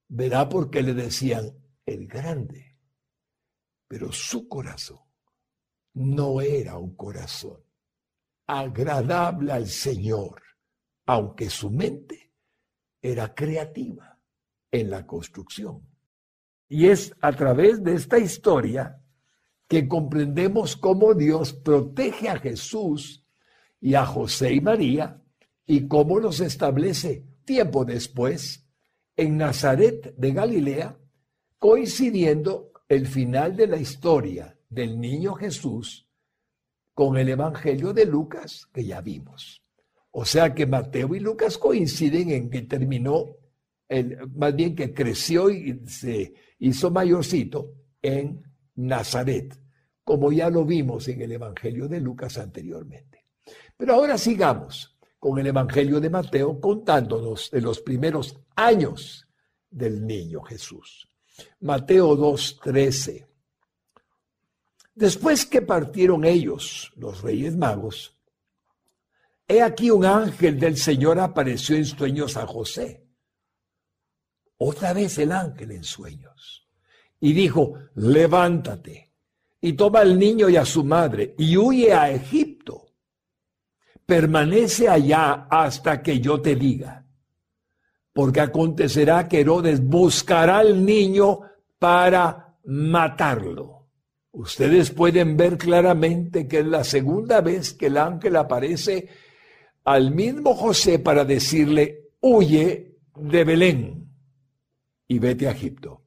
verá 0.09 0.49
por 0.49 0.70
qué 0.70 0.83
le 0.83 0.94
decían 0.94 1.60
el 1.94 2.07
grande. 2.07 2.76
Pero 3.88 4.12
su 4.12 4.48
corazón 4.48 5.00
no 5.94 6.40
era 6.40 6.79
un 6.79 6.94
corazón 6.94 7.61
agradable 8.46 9.53
al 9.53 9.66
Señor, 9.66 10.42
aunque 11.07 11.50
su 11.50 11.70
mente 11.70 12.33
era 13.00 13.35
creativa 13.35 14.18
en 14.70 14.90
la 14.90 15.07
construcción. 15.07 15.87
Y 16.68 16.87
es 16.87 17.14
a 17.20 17.33
través 17.33 17.83
de 17.83 17.94
esta 17.94 18.18
historia 18.18 19.00
que 19.68 19.87
comprendemos 19.88 20.76
cómo 20.76 21.14
Dios 21.14 21.53
protege 21.53 22.29
a 22.29 22.38
Jesús 22.38 23.24
y 23.81 23.94
a 23.94 24.05
José 24.05 24.55
y 24.55 24.61
María 24.61 25.22
y 25.66 25.87
cómo 25.87 26.18
los 26.18 26.40
establece 26.40 27.24
tiempo 27.44 27.85
después 27.85 28.66
en 29.16 29.37
Nazaret 29.37 30.14
de 30.16 30.33
Galilea, 30.33 30.98
coincidiendo 31.61 32.73
el 32.88 33.07
final 33.07 33.55
de 33.55 33.66
la 33.66 33.77
historia 33.77 34.59
del 34.68 34.99
niño 34.99 35.35
Jesús 35.35 36.09
con 36.94 37.18
el 37.18 37.29
Evangelio 37.29 37.92
de 37.92 38.07
Lucas 38.07 38.66
que 38.73 38.85
ya 38.85 39.03
vimos. 39.03 39.62
O 40.11 40.25
sea 40.25 40.55
que 40.55 40.66
Mateo 40.66 41.14
y 41.14 41.20
Lucas 41.20 41.59
coinciden 41.59 42.31
en 42.31 42.51
que 42.51 42.62
terminó, 42.62 43.37
el, 43.88 44.27
más 44.31 44.57
bien 44.57 44.75
que 44.75 44.94
creció 44.94 45.51
y 45.51 45.83
se 45.87 46.33
hizo 46.59 46.90
mayorcito 46.90 47.75
en 48.01 48.42
Nazaret, 48.77 49.61
como 50.03 50.33
ya 50.33 50.49
lo 50.49 50.64
vimos 50.64 51.07
en 51.09 51.20
el 51.20 51.33
Evangelio 51.33 51.88
de 51.88 52.01
Lucas 52.01 52.38
anteriormente. 52.38 53.27
Pero 53.77 53.94
ahora 53.94 54.16
sigamos 54.16 54.99
con 55.18 55.38
el 55.38 55.46
Evangelio 55.46 56.01
de 56.01 56.09
Mateo 56.09 56.59
contándonos 56.59 57.51
de 57.51 57.61
los 57.61 57.81
primeros 57.81 58.40
años 58.57 59.29
del 59.68 60.07
niño 60.07 60.40
Jesús. 60.40 61.10
Mateo 61.61 62.16
2.13. 62.16 63.26
Después 64.94 65.46
que 65.46 65.62
partieron 65.62 66.24
ellos, 66.24 66.92
los 66.96 67.22
reyes 67.22 67.57
magos, 67.57 68.16
he 69.46 69.62
aquí 69.62 69.90
un 69.90 70.05
ángel 70.05 70.59
del 70.59 70.76
Señor 70.76 71.18
apareció 71.18 71.76
en 71.76 71.85
sueños 71.85 72.37
a 72.37 72.46
José 72.46 73.11
otra 74.62 74.92
vez 74.92 75.18
el 75.18 75.33
ángel 75.33 75.72
en 75.72 75.85
sueños. 75.85 76.68
Y 77.18 77.33
dijo, 77.33 77.74
levántate 77.94 79.12
y 79.61 79.72
toma 79.72 80.00
al 80.00 80.18
niño 80.18 80.48
y 80.48 80.57
a 80.57 80.64
su 80.64 80.85
madre 80.85 81.35
y 81.38 81.57
huye 81.57 81.92
a 81.92 82.11
Egipto. 82.11 82.87
Permanece 84.05 84.88
allá 84.88 85.46
hasta 85.50 86.03
que 86.03 86.20
yo 86.20 86.40
te 86.40 86.57
diga. 86.57 86.99
Porque 88.20 88.40
acontecerá 88.40 89.26
que 89.26 89.40
Herodes 89.40 89.83
buscará 89.83 90.59
al 90.59 90.85
niño 90.85 91.40
para 91.78 92.54
matarlo. 92.66 93.88
Ustedes 94.33 94.90
pueden 94.90 95.38
ver 95.38 95.56
claramente 95.56 96.46
que 96.46 96.59
es 96.59 96.66
la 96.66 96.85
segunda 96.85 97.40
vez 97.40 97.72
que 97.72 97.87
el 97.87 97.96
ángel 97.96 98.37
aparece 98.37 99.09
al 99.85 100.14
mismo 100.14 100.54
José 100.54 100.98
para 100.98 101.24
decirle, 101.24 102.11
huye 102.20 102.98
de 103.16 103.42
Belén 103.42 104.12
y 105.09 105.18
vete 105.18 105.48
a 105.48 105.52
Egipto. 105.52 106.02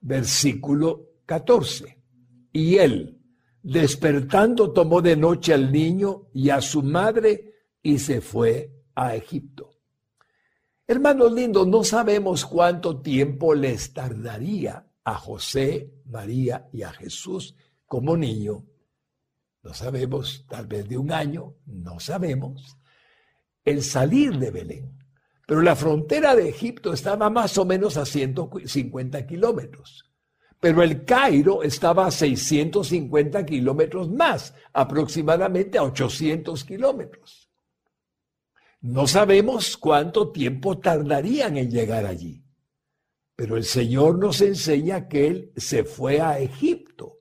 Versículo 0.00 1.10
14. 1.24 2.02
Y 2.50 2.78
él, 2.78 3.20
despertando, 3.62 4.72
tomó 4.72 5.00
de 5.00 5.16
noche 5.16 5.54
al 5.54 5.70
niño 5.70 6.26
y 6.34 6.50
a 6.50 6.60
su 6.60 6.82
madre 6.82 7.54
y 7.80 8.00
se 8.00 8.20
fue 8.20 8.72
a 8.96 9.14
Egipto. 9.14 9.75
Hermanos 10.88 11.32
lindos, 11.32 11.66
no 11.66 11.82
sabemos 11.82 12.46
cuánto 12.46 13.00
tiempo 13.00 13.56
les 13.56 13.92
tardaría 13.92 14.86
a 15.02 15.14
José, 15.16 15.92
María 16.04 16.68
y 16.72 16.82
a 16.82 16.92
Jesús 16.92 17.56
como 17.86 18.16
niño. 18.16 18.64
No 19.64 19.74
sabemos, 19.74 20.46
tal 20.48 20.68
vez 20.68 20.88
de 20.88 20.96
un 20.96 21.10
año, 21.10 21.56
no 21.66 21.98
sabemos, 21.98 22.78
el 23.64 23.82
salir 23.82 24.38
de 24.38 24.52
Belén. 24.52 24.96
Pero 25.44 25.60
la 25.60 25.74
frontera 25.74 26.36
de 26.36 26.48
Egipto 26.48 26.92
estaba 26.92 27.30
más 27.30 27.58
o 27.58 27.64
menos 27.64 27.96
a 27.96 28.06
150 28.06 29.26
kilómetros. 29.26 30.08
Pero 30.60 30.84
el 30.84 31.04
Cairo 31.04 31.64
estaba 31.64 32.06
a 32.06 32.12
650 32.12 33.44
kilómetros 33.44 34.08
más, 34.08 34.54
aproximadamente 34.72 35.78
a 35.78 35.82
800 35.82 36.62
kilómetros. 36.64 37.45
No 38.80 39.06
sabemos 39.06 39.76
cuánto 39.76 40.30
tiempo 40.30 40.78
tardarían 40.78 41.56
en 41.56 41.70
llegar 41.70 42.06
allí, 42.06 42.44
pero 43.34 43.56
el 43.56 43.64
Señor 43.64 44.18
nos 44.18 44.40
enseña 44.40 45.08
que 45.08 45.26
Él 45.26 45.52
se 45.56 45.84
fue 45.84 46.20
a 46.20 46.38
Egipto 46.38 47.16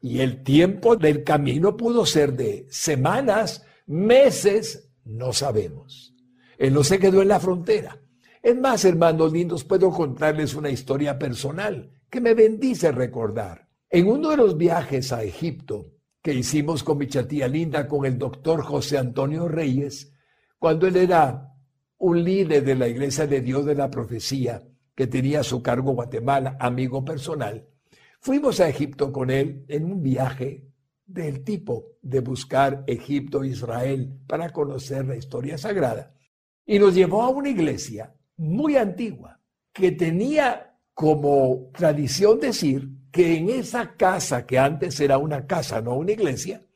y 0.00 0.20
el 0.20 0.42
tiempo 0.44 0.96
del 0.96 1.24
camino 1.24 1.76
pudo 1.76 2.06
ser 2.06 2.34
de 2.34 2.66
semanas, 2.70 3.64
meses, 3.86 4.90
no 5.04 5.32
sabemos. 5.32 6.14
Él 6.58 6.74
no 6.74 6.84
se 6.84 6.98
quedó 6.98 7.22
en 7.22 7.28
la 7.28 7.40
frontera. 7.40 8.00
Es 8.42 8.56
más, 8.56 8.84
hermanos 8.84 9.32
lindos, 9.32 9.64
puedo 9.64 9.90
contarles 9.90 10.54
una 10.54 10.70
historia 10.70 11.18
personal 11.18 11.90
que 12.08 12.20
me 12.20 12.34
bendice 12.34 12.92
recordar. 12.92 13.68
En 13.90 14.08
uno 14.08 14.30
de 14.30 14.36
los 14.36 14.56
viajes 14.56 15.12
a 15.12 15.24
Egipto 15.24 15.92
que 16.22 16.34
hicimos 16.34 16.84
con 16.84 16.98
mi 16.98 17.08
chatía 17.08 17.48
linda, 17.48 17.88
con 17.88 18.06
el 18.06 18.18
doctor 18.18 18.62
José 18.62 18.98
Antonio 18.98 19.48
Reyes, 19.48 20.12
cuando 20.58 20.86
él 20.86 20.96
era 20.96 21.52
un 21.98 22.22
líder 22.22 22.64
de 22.64 22.74
la 22.74 22.88
Iglesia 22.88 23.26
de 23.26 23.40
Dios 23.40 23.64
de 23.64 23.74
la 23.74 23.90
Profecía, 23.90 24.62
que 24.94 25.06
tenía 25.06 25.40
a 25.40 25.44
su 25.44 25.62
cargo 25.62 25.92
Guatemala, 25.92 26.56
amigo 26.58 27.04
personal, 27.04 27.66
fuimos 28.20 28.60
a 28.60 28.68
Egipto 28.68 29.12
con 29.12 29.30
él 29.30 29.64
en 29.68 29.84
un 29.84 30.02
viaje 30.02 30.66
del 31.04 31.44
tipo 31.44 31.98
de 32.02 32.20
buscar 32.20 32.82
Egipto 32.86 33.44
Israel 33.44 34.18
para 34.26 34.50
conocer 34.50 35.06
la 35.06 35.16
historia 35.16 35.56
sagrada. 35.56 36.14
Y 36.64 36.78
nos 36.78 36.94
llevó 36.94 37.22
a 37.22 37.28
una 37.28 37.48
iglesia 37.48 38.14
muy 38.38 38.76
antigua 38.76 39.40
que 39.72 39.92
tenía 39.92 40.78
como 40.94 41.70
tradición 41.72 42.40
decir 42.40 42.88
que 43.12 43.36
en 43.36 43.50
esa 43.50 43.96
casa, 43.96 44.46
que 44.46 44.58
antes 44.58 44.98
era 45.00 45.18
una 45.18 45.46
casa, 45.46 45.80
no 45.80 45.94
una 45.94 46.12
iglesia, 46.12 46.66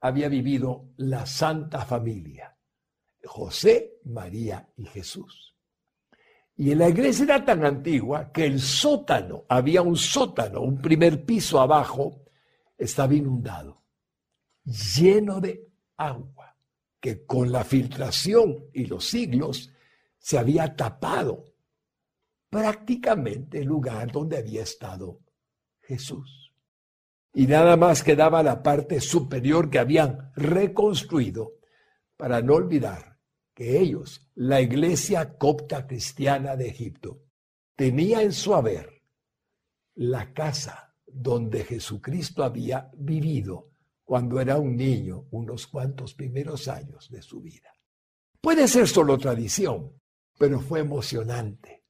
había 0.00 0.28
vivido 0.28 0.90
la 0.96 1.26
Santa 1.26 1.84
Familia. 1.84 2.53
José, 3.26 4.00
María 4.04 4.68
y 4.76 4.84
Jesús. 4.86 5.54
Y 6.56 6.70
en 6.70 6.78
la 6.78 6.88
iglesia 6.88 7.24
era 7.24 7.44
tan 7.44 7.64
antigua 7.64 8.30
que 8.30 8.46
el 8.46 8.60
sótano, 8.60 9.44
había 9.48 9.82
un 9.82 9.96
sótano, 9.96 10.60
un 10.60 10.80
primer 10.80 11.24
piso 11.24 11.60
abajo, 11.60 12.22
estaba 12.78 13.14
inundado, 13.14 13.82
lleno 14.64 15.40
de 15.40 15.68
agua, 15.96 16.56
que 17.00 17.24
con 17.24 17.50
la 17.50 17.64
filtración 17.64 18.66
y 18.72 18.86
los 18.86 19.04
siglos 19.04 19.70
se 20.18 20.38
había 20.38 20.74
tapado 20.74 21.44
prácticamente 22.48 23.58
el 23.60 23.66
lugar 23.66 24.12
donde 24.12 24.38
había 24.38 24.62
estado 24.62 25.20
Jesús. 25.80 26.52
Y 27.32 27.48
nada 27.48 27.76
más 27.76 28.04
quedaba 28.04 28.44
la 28.44 28.62
parte 28.62 29.00
superior 29.00 29.68
que 29.68 29.80
habían 29.80 30.30
reconstruido 30.36 31.54
para 32.16 32.40
no 32.40 32.54
olvidar 32.54 33.13
que 33.54 33.78
ellos, 33.78 34.28
la 34.34 34.60
iglesia 34.60 35.38
copta 35.38 35.86
cristiana 35.86 36.56
de 36.56 36.68
Egipto, 36.68 37.22
tenía 37.76 38.20
en 38.22 38.32
su 38.32 38.54
haber 38.54 39.02
la 39.94 40.34
casa 40.34 40.96
donde 41.06 41.64
Jesucristo 41.64 42.42
había 42.42 42.90
vivido 42.96 43.70
cuando 44.02 44.40
era 44.40 44.58
un 44.58 44.76
niño, 44.76 45.28
unos 45.30 45.68
cuantos 45.68 46.14
primeros 46.14 46.66
años 46.66 47.08
de 47.10 47.22
su 47.22 47.40
vida. 47.40 47.72
Puede 48.40 48.66
ser 48.66 48.88
solo 48.88 49.16
tradición, 49.16 49.92
pero 50.36 50.60
fue 50.60 50.80
emocionante 50.80 51.84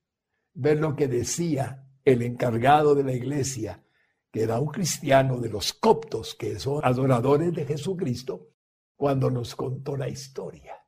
ver 0.53 0.79
lo 0.79 0.94
que 0.94 1.09
decía 1.09 1.88
el 2.05 2.22
encargado 2.22 2.94
de 2.94 3.03
la 3.03 3.12
iglesia, 3.12 3.83
que 4.31 4.42
era 4.42 4.61
un 4.61 4.68
cristiano 4.68 5.40
de 5.40 5.48
los 5.48 5.72
coptos, 5.72 6.35
que 6.35 6.59
son 6.59 6.85
adoradores 6.85 7.53
de 7.55 7.64
Jesucristo, 7.64 8.50
cuando 8.94 9.31
nos 9.31 9.57
contó 9.57 9.96
la 9.96 10.09
historia 10.09 10.84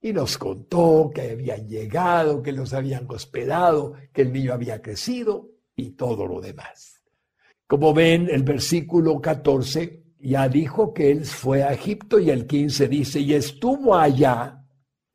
y 0.00 0.12
nos 0.12 0.38
contó 0.38 1.10
que 1.14 1.32
habían 1.32 1.68
llegado, 1.68 2.42
que 2.42 2.52
los 2.52 2.72
habían 2.72 3.06
hospedado, 3.08 3.94
que 4.12 4.22
el 4.22 4.32
niño 4.32 4.54
había 4.54 4.80
crecido 4.80 5.50
y 5.76 5.90
todo 5.90 6.26
lo 6.26 6.40
demás. 6.40 7.02
Como 7.66 7.92
ven, 7.92 8.28
el 8.30 8.42
versículo 8.42 9.20
14 9.20 10.02
ya 10.18 10.48
dijo 10.48 10.92
que 10.92 11.10
él 11.10 11.24
fue 11.24 11.62
a 11.62 11.72
Egipto 11.72 12.18
y 12.18 12.30
el 12.30 12.46
15 12.46 12.88
dice, 12.88 13.20
y 13.20 13.34
estuvo 13.34 13.94
allá 13.94 14.64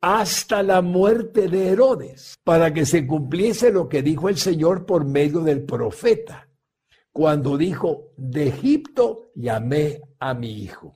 hasta 0.00 0.62
la 0.62 0.82
muerte 0.82 1.48
de 1.48 1.68
Herodes, 1.68 2.36
para 2.44 2.72
que 2.72 2.86
se 2.86 3.06
cumpliese 3.06 3.72
lo 3.72 3.88
que 3.88 4.02
dijo 4.02 4.28
el 4.28 4.36
Señor 4.36 4.86
por 4.86 5.04
medio 5.04 5.40
del 5.40 5.64
profeta, 5.64 6.48
cuando 7.12 7.56
dijo, 7.56 8.12
de 8.16 8.48
Egipto 8.48 9.32
llamé 9.34 10.00
a 10.18 10.34
mi 10.34 10.62
hijo. 10.62 10.94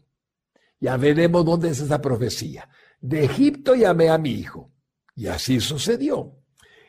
Ya 0.78 0.96
veremos 0.96 1.44
dónde 1.44 1.70
es 1.70 1.80
esa 1.80 2.00
profecía. 2.00 2.68
De 3.00 3.24
Egipto 3.24 3.74
llamé 3.74 4.10
a 4.10 4.18
mi 4.18 4.30
hijo. 4.30 4.70
Y 5.16 5.26
así 5.26 5.60
sucedió. 5.60 6.36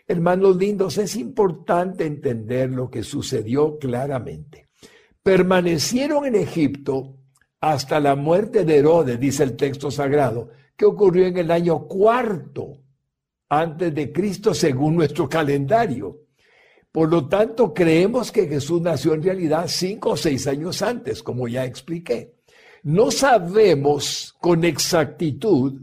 Hermanos 0.07 0.57
lindos, 0.57 0.97
es 0.97 1.15
importante 1.15 2.05
entender 2.05 2.69
lo 2.69 2.89
que 2.89 3.03
sucedió 3.03 3.77
claramente. 3.77 4.69
Permanecieron 5.23 6.25
en 6.25 6.35
Egipto 6.35 7.17
hasta 7.61 7.99
la 7.99 8.15
muerte 8.15 8.65
de 8.65 8.77
Herodes, 8.77 9.19
dice 9.19 9.43
el 9.43 9.55
texto 9.55 9.91
sagrado, 9.91 10.49
que 10.75 10.85
ocurrió 10.85 11.27
en 11.27 11.37
el 11.37 11.51
año 11.51 11.87
cuarto 11.87 12.81
antes 13.49 13.93
de 13.93 14.11
Cristo 14.11 14.53
según 14.53 14.95
nuestro 14.95 15.29
calendario. 15.29 16.21
Por 16.91 17.09
lo 17.09 17.27
tanto, 17.27 17.73
creemos 17.73 18.31
que 18.31 18.47
Jesús 18.47 18.81
nació 18.81 19.13
en 19.13 19.23
realidad 19.23 19.65
cinco 19.67 20.11
o 20.11 20.17
seis 20.17 20.47
años 20.47 20.81
antes, 20.81 21.21
como 21.21 21.47
ya 21.47 21.65
expliqué. 21.65 22.35
No 22.83 23.11
sabemos 23.11 24.35
con 24.39 24.63
exactitud 24.63 25.79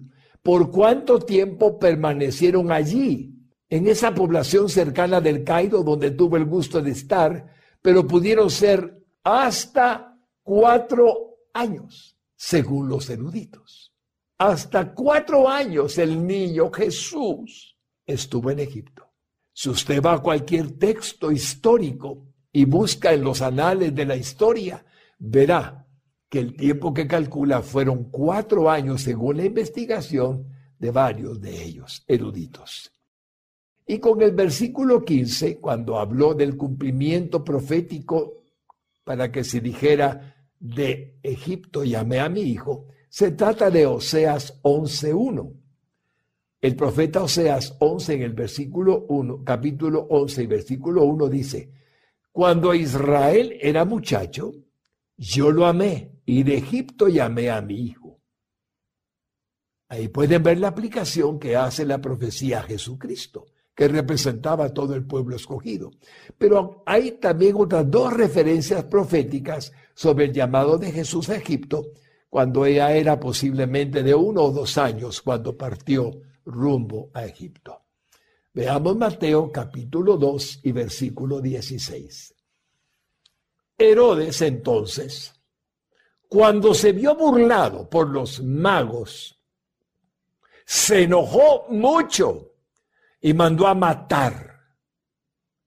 por 0.49 0.71
cuánto 0.71 1.19
tiempo 1.19 1.79
permanecieron 1.79 2.73
allí, 2.73 3.35
en 3.69 3.87
esa 3.87 4.15
población 4.15 4.71
cercana 4.71 5.21
del 5.21 5.45
Cairo 5.45 5.83
donde 5.83 6.13
tuvo 6.13 6.39
el 6.39 6.47
gusto 6.47 6.81
de 6.81 6.93
estar, 6.93 7.53
pero 7.83 8.07
pudieron 8.07 8.49
ser 8.49 8.99
hasta 9.23 10.17
cuatro 10.43 11.37
años, 11.53 12.17
según 12.35 12.89
los 12.89 13.11
eruditos. 13.11 13.93
Hasta 14.39 14.95
cuatro 14.95 15.51
años 15.51 15.99
el 15.99 16.27
niño 16.27 16.73
Jesús 16.73 17.77
estuvo 18.07 18.51
en 18.51 18.61
Egipto. 18.61 19.07
Si 19.53 19.69
usted 19.69 20.01
va 20.01 20.15
a 20.15 20.23
cualquier 20.23 20.79
texto 20.79 21.31
histórico 21.31 22.25
y 22.51 22.65
busca 22.65 23.13
en 23.13 23.23
los 23.23 23.43
anales 23.43 23.95
de 23.95 24.07
la 24.07 24.17
historia, 24.17 24.83
verá 25.19 25.87
que 26.29 26.41
el 26.41 26.55
tiempo 26.55 26.93
que 26.93 27.07
calcula 27.07 27.63
fueron 27.63 28.05
cuatro 28.05 28.71
años 28.71 29.03
según 29.03 29.39
la 29.39 29.45
investigación 29.45 30.47
de 30.79 30.91
varios 30.91 31.41
de 31.41 31.63
ellos, 31.63 32.05
eruditos. 32.07 32.93
Y 33.87 33.99
con 33.99 34.21
el 34.21 34.33
versículo 34.33 35.05
15, 35.05 35.59
cuando 35.59 35.99
habló 35.99 36.35
del 36.35 36.57
cumplimiento 36.57 37.43
profético 37.43 38.43
para 39.03 39.33
que 39.33 39.43
se 39.43 39.61
dijera 39.61 40.37
de 40.61 41.19
Egipto 41.23 41.85
llamé 41.85 42.21
a 42.21 42.29
mi 42.29 42.43
hijo, 42.43 42.87
se 43.09 43.31
trata 43.31 43.71
de 43.71 43.87
Oseas 43.87 44.61
11.1. 44.63 45.55
El 46.61 46.77
profeta 46.77 47.23
Oseas 47.23 47.75
11 47.79 48.15
en 48.15 48.23
el 48.23 48.35
versículo 48.35 49.07
1, 49.09 49.45
capítulo 49.45 50.07
11 50.11 50.43
y 50.43 50.47
versículo 50.47 51.05
1 51.05 51.29
dice, 51.29 51.73
cuando 52.31 52.75
Israel 52.75 53.57
era 53.61 53.87
muchacho, 53.87 54.53
yo 55.17 55.51
lo 55.51 55.65
amé 55.67 56.18
y 56.31 56.43
de 56.43 56.59
Egipto 56.59 57.09
llamé 57.09 57.49
a 57.49 57.63
mi 57.63 57.87
hijo. 57.87 58.21
Ahí 59.89 60.09
pueden 60.09 60.43
ver 60.43 60.59
la 60.59 60.69
aplicación 60.69 61.39
que 61.39 61.57
hace 61.57 61.87
la 61.87 62.03
profecía 62.03 62.59
a 62.59 62.65
Jesucristo, 62.65 63.47
que 63.75 63.89
representaba 63.89 64.67
a 64.67 64.75
todo 64.75 64.95
el 64.95 65.07
pueblo 65.07 65.37
escogido. 65.37 65.91
Pero 66.37 66.83
hay 66.85 67.13
también 67.13 67.55
otras 67.57 67.91
dos 67.91 68.13
referencias 68.13 68.85
proféticas 68.85 69.73
sobre 69.95 70.27
el 70.27 70.35
llamado 70.35 70.77
de 70.77 70.93
Jesús 70.93 71.31
a 71.31 71.37
Egipto, 71.37 71.93
cuando 72.29 72.67
ella 72.67 72.93
era 72.93 73.19
posiblemente 73.19 74.03
de 74.03 74.15
uno 74.15 74.43
o 74.43 74.53
dos 74.53 74.77
años 74.77 75.23
cuando 75.23 75.57
partió 75.57 76.11
rumbo 76.45 77.11
a 77.15 77.25
Egipto. 77.25 77.87
Veamos 78.53 78.99
Mateo 78.99 79.51
capítulo 79.51 80.19
2 80.19 80.61
y 80.65 80.73
versículo 80.73 81.41
16. 81.41 82.35
Herodes 83.79 84.43
entonces 84.43 85.38
cuando 86.29 86.75
se 86.75 86.93
vio 86.93 87.15
burlado 87.15 87.89
por 87.89 88.09
los 88.09 88.43
magos, 88.43 89.39
se 90.65 91.05
enojó 91.05 91.67
mucho 91.71 92.53
y 93.21 93.33
mandó 93.33 93.67
a 93.67 93.75
matar 93.75 94.49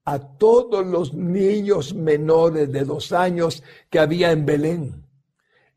a 0.04 0.18
todos 0.18 0.86
los 0.86 1.14
niños 1.14 1.94
menores 1.94 2.70
de 2.70 2.84
dos 2.84 3.12
años 3.12 3.62
que 3.90 3.98
había 3.98 4.30
en 4.30 4.46
Belén 4.46 5.06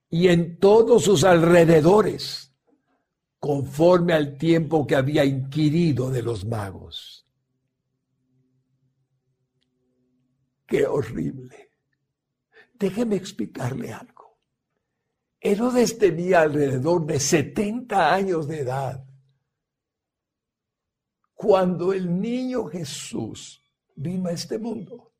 y 0.09 0.27
en 0.27 0.59
todos 0.59 1.03
sus 1.03 1.23
alrededores, 1.23 2.53
conforme 3.39 4.13
al 4.13 4.37
tiempo 4.37 4.85
que 4.85 4.95
había 4.95 5.25
inquirido 5.25 6.09
de 6.09 6.21
los 6.21 6.45
magos. 6.45 7.27
Qué 10.67 10.85
horrible. 10.85 11.69
Déjeme 12.73 13.15
explicarle 13.15 13.93
algo. 13.93 14.14
Herodes 15.47 15.99
tenía 15.99 16.41
alrededor 16.41 17.05
de 17.05 17.19
70 17.19 18.15
años 18.15 18.47
de 18.47 18.61
edad 18.61 19.05
cuando 21.35 21.93
el 21.93 22.19
niño 22.19 22.65
Jesús 22.65 23.61
vino 23.95 24.27
a 24.27 24.31
este 24.31 24.57
mundo. 24.57 25.13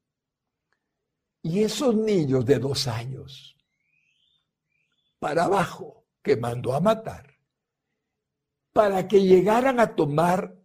Y 1.44 1.62
esos 1.62 1.94
niños 1.94 2.44
de 2.44 2.58
dos 2.58 2.88
años, 2.88 3.56
para 5.20 5.44
abajo, 5.44 6.08
que 6.24 6.36
mandó 6.36 6.74
a 6.74 6.80
matar, 6.80 7.32
para 8.74 9.08
que 9.08 9.22
llegaran 9.22 9.80
a 9.80 9.96
tomar 9.96 10.60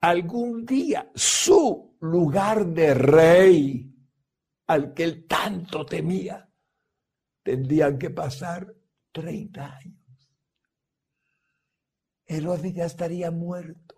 algún 0.00 0.64
día 0.64 1.10
su 1.14 1.94
lugar 2.00 2.68
de 2.68 2.94
rey 2.94 3.94
al 4.66 4.94
que 4.94 5.04
él 5.04 5.26
tanto 5.26 5.84
temía, 5.84 6.50
tendrían 7.42 7.98
que 7.98 8.08
pasar 8.08 8.74
30 9.14 9.76
años. 9.76 10.28
Herodes 12.26 12.74
ya 12.74 12.84
estaría 12.84 13.30
muerto. 13.30 13.94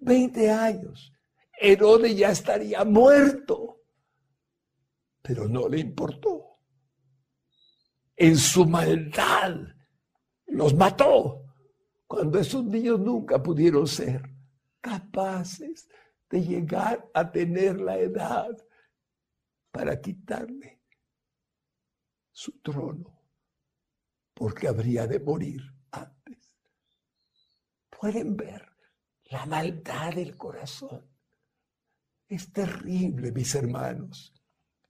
20 0.00 0.50
años. 0.50 1.12
Herodes 1.60 2.16
ya 2.16 2.30
estaría 2.30 2.84
muerto, 2.84 3.82
pero 5.22 5.48
no 5.48 5.68
le 5.68 5.78
importó. 5.78 6.58
En 8.16 8.36
su 8.36 8.66
maldad 8.66 9.54
los 10.46 10.74
mató, 10.74 11.44
cuando 12.06 12.40
esos 12.40 12.64
niños 12.64 12.98
nunca 12.98 13.40
pudieron 13.40 13.86
ser 13.86 14.22
capaces 14.80 15.88
de 16.28 16.42
llegar 16.42 17.08
a 17.14 17.30
tener 17.30 17.80
la 17.80 17.98
edad 17.98 18.50
para 19.70 20.00
quitarle 20.00 20.82
su 22.32 22.60
trono, 22.60 23.17
porque 24.38 24.68
habría 24.68 25.04
de 25.08 25.18
morir 25.18 25.60
antes. 25.90 26.56
Pueden 27.90 28.36
ver 28.36 28.64
la 29.24 29.44
maldad 29.46 30.14
del 30.14 30.36
corazón. 30.36 31.04
Es 32.28 32.52
terrible, 32.52 33.32
mis 33.32 33.52
hermanos. 33.56 34.32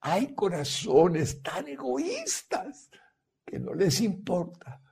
Hay 0.00 0.34
corazones 0.34 1.42
tan 1.42 1.66
egoístas 1.66 2.90
que 3.42 3.58
no 3.58 3.72
les 3.72 4.02
importa 4.02 4.82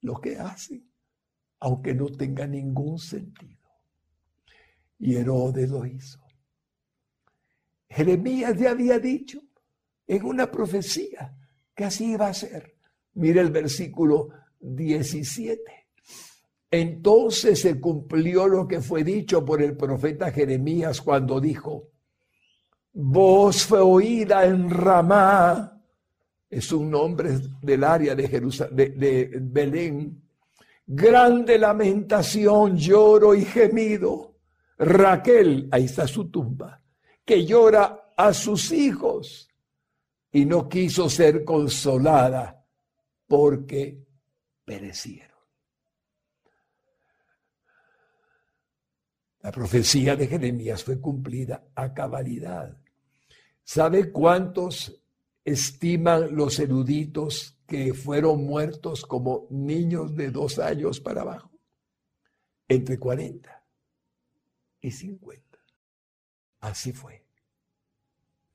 lo 0.00 0.20
que 0.20 0.36
hacen, 0.36 0.90
aunque 1.60 1.94
no 1.94 2.06
tenga 2.06 2.48
ningún 2.48 2.98
sentido. 2.98 3.70
Y 4.98 5.14
Herodes 5.14 5.70
lo 5.70 5.86
hizo. 5.86 6.20
Jeremías 7.88 8.58
ya 8.58 8.72
había 8.72 8.98
dicho 8.98 9.40
en 10.08 10.24
una 10.24 10.50
profecía 10.50 11.38
que 11.72 11.84
así 11.84 12.14
iba 12.14 12.26
a 12.26 12.34
ser. 12.34 12.73
Mire 13.14 13.40
el 13.40 13.50
versículo 13.50 14.28
17. 14.60 15.60
Entonces 16.70 17.60
se 17.60 17.78
cumplió 17.80 18.48
lo 18.48 18.66
que 18.66 18.80
fue 18.80 19.04
dicho 19.04 19.44
por 19.44 19.62
el 19.62 19.76
profeta 19.76 20.32
Jeremías 20.32 21.00
cuando 21.00 21.40
dijo, 21.40 21.90
voz 22.92 23.64
fue 23.64 23.80
oída 23.80 24.44
en 24.44 24.68
Ramá, 24.68 25.80
es 26.50 26.72
un 26.72 26.90
nombre 26.90 27.38
del 27.62 27.84
área 27.84 28.16
de, 28.16 28.26
Jerusalén, 28.26 28.76
de, 28.76 28.88
de 28.90 29.38
Belén, 29.40 30.20
grande 30.84 31.58
lamentación, 31.58 32.76
lloro 32.76 33.34
y 33.36 33.44
gemido. 33.44 34.34
Raquel, 34.76 35.68
ahí 35.70 35.84
está 35.84 36.08
su 36.08 36.28
tumba, 36.28 36.82
que 37.24 37.46
llora 37.46 38.12
a 38.16 38.32
sus 38.32 38.72
hijos 38.72 39.48
y 40.32 40.44
no 40.44 40.68
quiso 40.68 41.08
ser 41.08 41.44
consolada 41.44 42.63
porque 43.26 44.04
perecieron. 44.64 45.34
La 49.40 49.52
profecía 49.52 50.16
de 50.16 50.26
Jeremías 50.26 50.82
fue 50.82 50.98
cumplida 50.98 51.66
a 51.74 51.92
cabalidad. 51.92 52.78
¿Sabe 53.62 54.10
cuántos 54.10 55.02
estiman 55.44 56.34
los 56.34 56.58
eruditos 56.58 57.58
que 57.66 57.92
fueron 57.92 58.44
muertos 58.44 59.04
como 59.04 59.46
niños 59.50 60.14
de 60.14 60.30
dos 60.30 60.58
años 60.58 60.98
para 60.98 61.20
abajo? 61.20 61.50
Entre 62.66 62.98
40 62.98 63.66
y 64.80 64.90
50. 64.90 65.58
Así 66.60 66.92
fue. 66.92 67.26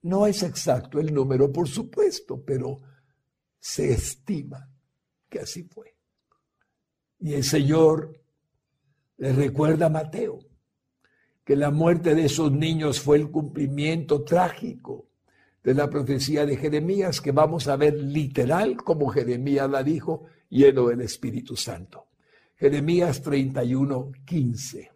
No 0.01 0.25
es 0.25 0.41
exacto 0.41 0.99
el 0.99 1.13
número, 1.13 1.51
por 1.51 1.67
supuesto, 1.67 2.43
pero 2.43 2.82
se 3.60 3.91
estima 3.91 4.69
que 5.30 5.39
así 5.39 5.63
fue. 5.63 5.95
Y 7.19 7.34
el 7.34 7.43
Señor 7.43 8.19
le 9.17 9.34
recuerda 9.34 9.88
a 9.88 9.89
Mateo 9.89 10.39
que 11.43 11.56
la 11.56 11.72
muerte 11.72 12.15
de 12.15 12.26
esos 12.26 12.52
niños 12.52 13.00
fue 13.02 13.17
el 13.17 13.30
cumplimiento 13.30 14.24
trágico 14.24 15.10
de 15.63 15.74
la 15.74 15.89
profecía 15.89 16.45
de 16.45 16.56
Jeremías, 16.56 17.19
que 17.22 17.32
vamos 17.32 17.67
a 17.67 17.76
ver 17.76 17.95
literal 17.95 18.78
como 18.78 19.10
Jeremías 19.10 19.69
la 19.69 19.84
dijo, 19.84 20.26
lleno 20.50 20.88
del 20.88 21.02
Espíritu 21.02 21.56
Santo. 21.56 22.08
Jeremías 22.56 23.22
31, 23.22 24.12
15. 24.26 24.91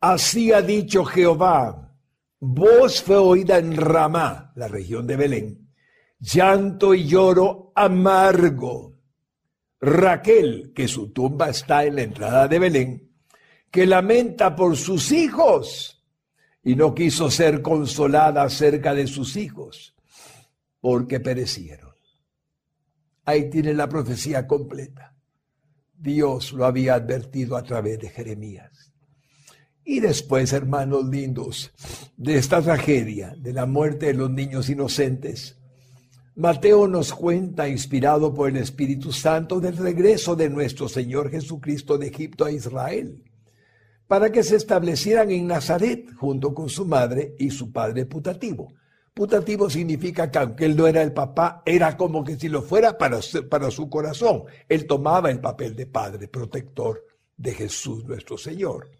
Así 0.00 0.52
ha 0.52 0.62
dicho 0.62 1.04
Jehová, 1.04 1.94
voz 2.38 3.02
fue 3.02 3.16
oída 3.16 3.58
en 3.58 3.76
Ramá, 3.76 4.52
la 4.56 4.68
región 4.68 5.06
de 5.06 5.16
Belén, 5.16 5.69
llanto 6.20 6.94
y 6.94 7.06
lloro 7.06 7.72
amargo. 7.74 8.98
Raquel, 9.80 10.72
que 10.74 10.86
su 10.86 11.10
tumba 11.10 11.48
está 11.48 11.84
en 11.84 11.96
la 11.96 12.02
entrada 12.02 12.46
de 12.46 12.58
Belén, 12.58 13.10
que 13.70 13.86
lamenta 13.86 14.54
por 14.54 14.76
sus 14.76 15.10
hijos 15.10 16.04
y 16.62 16.76
no 16.76 16.94
quiso 16.94 17.30
ser 17.30 17.62
consolada 17.62 18.42
acerca 18.42 18.94
de 18.94 19.06
sus 19.06 19.36
hijos 19.36 19.94
porque 20.80 21.20
perecieron. 21.20 21.94
Ahí 23.24 23.48
tiene 23.48 23.72
la 23.74 23.88
profecía 23.88 24.46
completa. 24.46 25.14
Dios 25.94 26.52
lo 26.52 26.64
había 26.64 26.94
advertido 26.94 27.56
a 27.56 27.62
través 27.62 27.98
de 27.98 28.08
Jeremías. 28.08 28.92
Y 29.84 30.00
después, 30.00 30.52
hermanos 30.52 31.06
lindos, 31.08 31.72
de 32.16 32.36
esta 32.36 32.60
tragedia, 32.60 33.34
de 33.36 33.52
la 33.52 33.66
muerte 33.66 34.06
de 34.06 34.14
los 34.14 34.30
niños 34.30 34.68
inocentes, 34.68 35.59
Mateo 36.40 36.88
nos 36.88 37.12
cuenta, 37.12 37.68
inspirado 37.68 38.34
por 38.34 38.48
el 38.48 38.56
Espíritu 38.56 39.12
Santo, 39.12 39.60
del 39.60 39.76
regreso 39.76 40.34
de 40.34 40.50
nuestro 40.50 40.88
Señor 40.88 41.30
Jesucristo 41.30 41.98
de 41.98 42.08
Egipto 42.08 42.44
a 42.44 42.50
Israel 42.50 43.22
para 44.10 44.32
que 44.32 44.42
se 44.42 44.56
establecieran 44.56 45.30
en 45.30 45.46
Nazaret 45.46 46.12
junto 46.16 46.52
con 46.52 46.68
su 46.68 46.84
madre 46.84 47.36
y 47.38 47.48
su 47.48 47.70
padre 47.70 48.06
putativo. 48.06 48.72
Putativo 49.14 49.70
significa 49.70 50.28
que 50.28 50.38
aunque 50.40 50.64
él 50.64 50.76
no 50.76 50.88
era 50.88 51.00
el 51.00 51.12
papá, 51.12 51.62
era 51.64 51.96
como 51.96 52.24
que 52.24 52.34
si 52.34 52.48
lo 52.48 52.60
fuera 52.60 52.98
para, 52.98 53.20
para 53.48 53.70
su 53.70 53.88
corazón. 53.88 54.42
Él 54.68 54.88
tomaba 54.88 55.30
el 55.30 55.38
papel 55.38 55.76
de 55.76 55.86
padre 55.86 56.26
protector 56.26 57.06
de 57.36 57.54
Jesús 57.54 58.04
nuestro 58.04 58.36
Señor. 58.36 58.90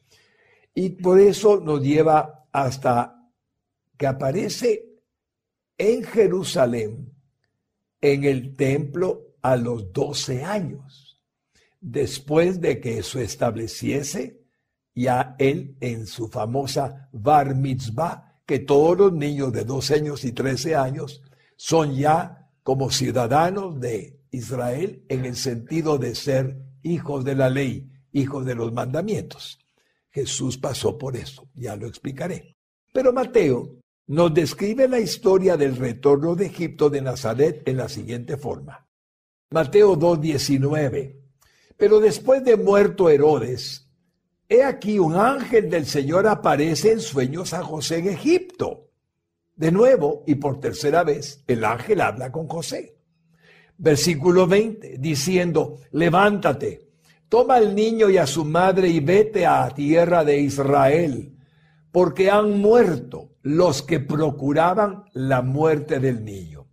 Y 0.72 0.90
por 0.90 1.18
eso 1.18 1.58
nos 1.58 1.82
lleva 1.82 2.46
hasta 2.52 3.28
que 3.96 4.06
aparece 4.06 4.92
en 5.76 6.04
Jerusalén, 6.04 7.12
en 8.00 8.24
el 8.24 8.56
templo, 8.56 9.30
a 9.42 9.56
los 9.56 9.92
12 9.92 10.44
años, 10.44 11.20
después 11.80 12.60
de 12.60 12.80
que 12.80 12.98
eso 12.98 13.20
estableciese 13.20 14.40
ya 14.94 15.34
él 15.38 15.76
en 15.80 16.06
su 16.06 16.28
famosa 16.28 17.08
bar 17.12 17.54
mitzvah, 17.54 18.40
que 18.44 18.58
todos 18.58 18.98
los 18.98 19.12
niños 19.12 19.52
de 19.52 19.64
12 19.64 19.94
años 19.94 20.24
y 20.24 20.32
13 20.32 20.74
años 20.74 21.22
son 21.56 21.94
ya 21.94 22.50
como 22.62 22.90
ciudadanos 22.90 23.80
de 23.80 24.20
Israel 24.30 25.04
en 25.08 25.24
el 25.24 25.36
sentido 25.36 25.98
de 25.98 26.14
ser 26.14 26.60
hijos 26.82 27.24
de 27.24 27.34
la 27.34 27.48
ley, 27.48 27.90
hijos 28.12 28.44
de 28.44 28.54
los 28.54 28.72
mandamientos. 28.72 29.58
Jesús 30.10 30.58
pasó 30.58 30.98
por 30.98 31.16
eso, 31.16 31.48
ya 31.54 31.76
lo 31.76 31.86
explicaré. 31.86 32.56
Pero 32.92 33.12
Mateo 33.12 33.79
nos 34.10 34.34
describe 34.34 34.88
la 34.88 34.98
historia 34.98 35.56
del 35.56 35.76
retorno 35.76 36.34
de 36.34 36.46
Egipto 36.46 36.90
de 36.90 37.00
Nazaret 37.00 37.62
en 37.64 37.76
la 37.76 37.88
siguiente 37.88 38.36
forma. 38.36 38.88
Mateo 39.50 39.96
2.19 39.96 41.14
Pero 41.76 42.00
después 42.00 42.42
de 42.42 42.56
muerto 42.56 43.08
Herodes, 43.08 43.88
he 44.48 44.64
aquí 44.64 44.98
un 44.98 45.14
ángel 45.14 45.70
del 45.70 45.86
Señor 45.86 46.26
aparece 46.26 46.90
en 46.90 46.98
sueños 46.98 47.52
a 47.52 47.62
José 47.62 47.98
en 47.98 48.08
Egipto. 48.08 48.88
De 49.54 49.70
nuevo 49.70 50.24
y 50.26 50.34
por 50.34 50.58
tercera 50.58 51.04
vez, 51.04 51.44
el 51.46 51.64
ángel 51.64 52.00
habla 52.00 52.32
con 52.32 52.48
José. 52.48 52.96
Versículo 53.78 54.48
20, 54.48 54.98
diciendo, 54.98 55.78
levántate, 55.92 56.88
toma 57.28 57.54
al 57.54 57.76
niño 57.76 58.10
y 58.10 58.18
a 58.18 58.26
su 58.26 58.44
madre 58.44 58.88
y 58.88 58.98
vete 58.98 59.46
a 59.46 59.68
tierra 59.68 60.24
de 60.24 60.40
Israel, 60.40 61.36
porque 61.92 62.28
han 62.28 62.58
muerto 62.58 63.29
los 63.42 63.82
que 63.82 64.00
procuraban 64.00 65.04
la 65.12 65.42
muerte 65.42 65.98
del 65.98 66.24
niño. 66.24 66.66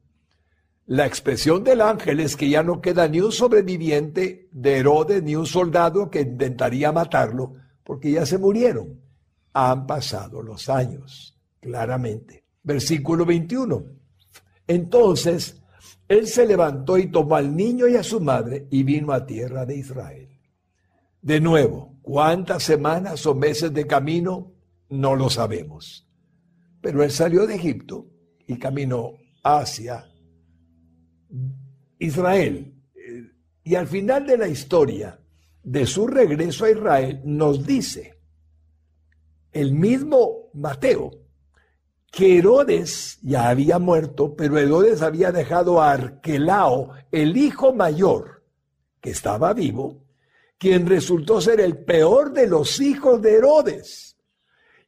La 0.85 1.05
expresión 1.05 1.63
del 1.65 1.81
ángel 1.81 2.21
es 2.21 2.37
que 2.37 2.49
ya 2.49 2.63
no 2.63 2.79
queda 2.79 3.07
ni 3.07 3.19
un 3.19 3.31
sobreviviente 3.31 4.47
de 4.51 4.77
Herodes 4.77 5.21
ni 5.21 5.35
un 5.35 5.45
soldado 5.45 6.09
que 6.09 6.21
intentaría 6.21 6.93
matarlo, 6.93 7.55
porque 7.83 8.11
ya 8.11 8.25
se 8.25 8.37
murieron. 8.37 9.01
Han 9.51 9.85
pasado 9.85 10.41
los 10.41 10.69
años, 10.69 11.37
claramente. 11.59 12.45
Versículo 12.63 13.25
21. 13.25 13.83
Entonces, 14.65 15.61
él 16.07 16.27
se 16.27 16.45
levantó 16.45 16.97
y 16.97 17.11
tomó 17.11 17.35
al 17.35 17.53
niño 17.53 17.87
y 17.87 17.97
a 17.97 18.03
su 18.03 18.21
madre 18.21 18.67
y 18.71 18.83
vino 18.83 19.11
a 19.11 19.25
tierra 19.25 19.65
de 19.65 19.75
Israel. 19.75 20.29
De 21.21 21.41
nuevo, 21.41 21.97
¿cuántas 22.01 22.63
semanas 22.63 23.25
o 23.25 23.35
meses 23.35 23.73
de 23.73 23.85
camino? 23.85 24.53
No 24.89 25.15
lo 25.15 25.29
sabemos. 25.29 26.06
Pero 26.81 27.03
él 27.03 27.11
salió 27.11 27.45
de 27.47 27.55
Egipto 27.55 28.07
y 28.47 28.57
caminó 28.57 29.13
hacia 29.43 30.05
Israel. 31.99 32.73
Y 33.63 33.75
al 33.75 33.87
final 33.87 34.25
de 34.25 34.37
la 34.37 34.47
historia 34.47 35.19
de 35.63 35.85
su 35.85 36.07
regreso 36.07 36.65
a 36.65 36.71
Israel 36.71 37.21
nos 37.25 37.65
dice 37.65 38.17
el 39.51 39.73
mismo 39.73 40.49
Mateo 40.53 41.11
que 42.11 42.37
Herodes 42.37 43.19
ya 43.21 43.49
había 43.49 43.79
muerto, 43.79 44.35
pero 44.35 44.57
Herodes 44.57 45.01
había 45.01 45.31
dejado 45.31 45.81
a 45.81 45.91
Arquelao, 45.91 46.93
el 47.11 47.35
hijo 47.35 47.73
mayor, 47.73 48.43
que 49.01 49.11
estaba 49.11 49.53
vivo, 49.53 50.05
quien 50.57 50.87
resultó 50.87 51.41
ser 51.41 51.59
el 51.59 51.83
peor 51.83 52.33
de 52.33 52.47
los 52.47 52.79
hijos 52.79 53.21
de 53.21 53.35
Herodes 53.35 54.17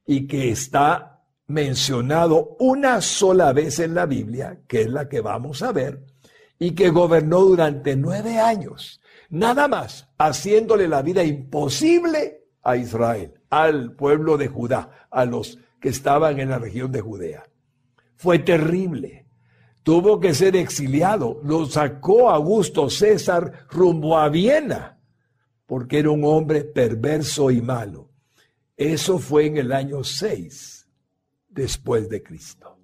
y 0.05 0.27
que 0.27 0.51
está 0.51 1.18
mencionado 1.49 2.55
una 2.59 3.01
sola 3.01 3.51
vez 3.53 3.79
en 3.79 3.95
la 3.95 4.05
Biblia, 4.05 4.61
que 4.67 4.81
es 4.81 4.89
la 4.89 5.09
que 5.09 5.19
vamos 5.19 5.63
a 5.63 5.71
ver, 5.71 6.05
y 6.59 6.71
que 6.71 6.89
gobernó 6.89 7.41
durante 7.41 7.95
nueve 7.95 8.37
años, 8.37 9.01
nada 9.31 9.67
más 9.67 10.07
haciéndole 10.19 10.87
la 10.87 11.01
vida 11.01 11.23
imposible 11.23 12.45
a 12.61 12.77
Israel, 12.77 13.33
al 13.49 13.93
pueblo 13.93 14.37
de 14.37 14.47
Judá, 14.47 15.07
a 15.09 15.25
los 15.25 15.57
que 15.81 15.89
estaban 15.89 16.39
en 16.39 16.49
la 16.49 16.59
región 16.59 16.91
de 16.91 17.01
Judea. 17.01 17.43
Fue 18.15 18.37
terrible. 18.37 19.25
Tuvo 19.81 20.19
que 20.19 20.35
ser 20.35 20.55
exiliado. 20.55 21.41
Lo 21.43 21.65
sacó 21.65 22.29
Augusto 22.29 22.91
César 22.91 23.65
rumbo 23.71 24.19
a 24.19 24.29
Viena, 24.29 24.99
porque 25.65 25.99
era 25.99 26.11
un 26.11 26.23
hombre 26.25 26.63
perverso 26.63 27.49
y 27.49 27.59
malo. 27.61 28.11
Eso 28.77 29.17
fue 29.17 29.47
en 29.47 29.57
el 29.57 29.71
año 29.71 30.03
6 30.03 30.78
después 31.49 32.09
de 32.09 32.23
Cristo. 32.23 32.77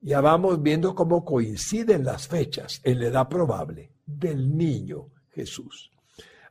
Ya 0.00 0.20
vamos 0.20 0.60
viendo 0.62 0.94
cómo 0.94 1.24
coinciden 1.24 2.04
las 2.04 2.26
fechas 2.26 2.80
en 2.82 3.00
la 3.00 3.06
edad 3.06 3.28
probable 3.28 3.92
del 4.04 4.56
niño 4.56 5.10
Jesús. 5.30 5.92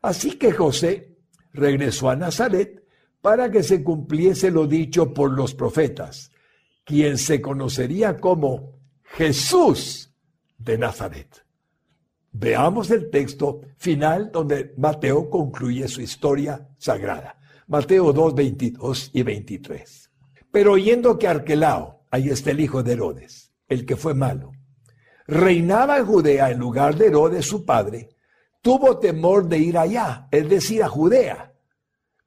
Así 0.02 0.38
que 0.38 0.52
José 0.52 1.18
regresó 1.52 2.10
a 2.10 2.16
Nazaret 2.16 2.84
para 3.22 3.52
que 3.52 3.62
se 3.62 3.84
cumpliese 3.84 4.49
lo 4.52 4.68
dicho 4.68 5.14
por 5.14 5.32
los 5.32 5.54
profetas, 5.54 6.32
quien 6.84 7.18
se 7.18 7.41
conocería 7.41 8.18
como 8.18 8.80
Jesús 9.04 10.12
de 10.58 10.78
Nazaret. 10.78 11.45
Veamos 12.32 12.89
el 12.91 13.10
texto 13.10 13.62
final 13.78 14.32
donde 14.32 14.74
Mateo 14.78 15.30
concluye 15.30 15.88
su 15.88 16.02
historia 16.02 16.70
sagrada. 16.78 17.38
Mateo 17.68 18.14
2, 18.14 18.34
22 18.36 19.12
y 19.14 19.24
23. 19.24 20.01
Pero 20.52 20.74
oyendo 20.74 21.18
que 21.18 21.28
Arquelao, 21.28 22.06
ahí 22.12 22.30
está 22.30 22.52
el 22.52 22.60
hijo 22.60 22.84
de 22.84 22.93
Herodes, 22.93 23.54
el 23.68 23.86
que 23.86 23.95
fue 23.95 24.14
malo. 24.14 24.52
Reinaba 25.28 25.97
en 25.97 26.06
Judea 26.06 26.52
en 26.52 26.60
lugar 26.60 26.95
de 26.95 27.08
Herodes 27.08 27.45
su 27.45 27.66
padre. 27.66 28.10
Tuvo 28.62 28.99
temor 28.99 29.47
de 29.47 29.60
ir 29.60 29.78
allá, 29.78 30.28
es 30.30 30.49
decir, 30.49 30.84
a 30.84 30.89
Judea. 30.89 31.54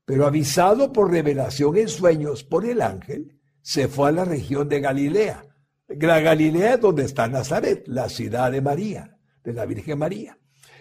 Pero 0.04 0.26
avisado 0.26 0.92
por 0.92 1.10
revelación 1.10 1.76
en 1.76 1.88
sueños 1.88 2.44
por 2.44 2.64
el 2.64 2.80
ángel, 2.80 3.38
se 3.60 3.88
fue 3.88 4.08
a 4.08 4.12
la 4.12 4.24
región 4.24 4.68
de 4.68 4.80
Galilea. 4.80 5.44
La 5.88 6.20
Galilea 6.20 6.74
es 6.74 6.80
donde 6.80 7.04
está 7.04 7.28
Nazaret, 7.28 7.84
la 7.86 8.08
ciudad 8.08 8.50
de 8.50 8.60
María, 8.60 9.16
de 9.42 9.52
la 9.52 9.66
Virgen 9.66 9.98
María. 9.98 10.38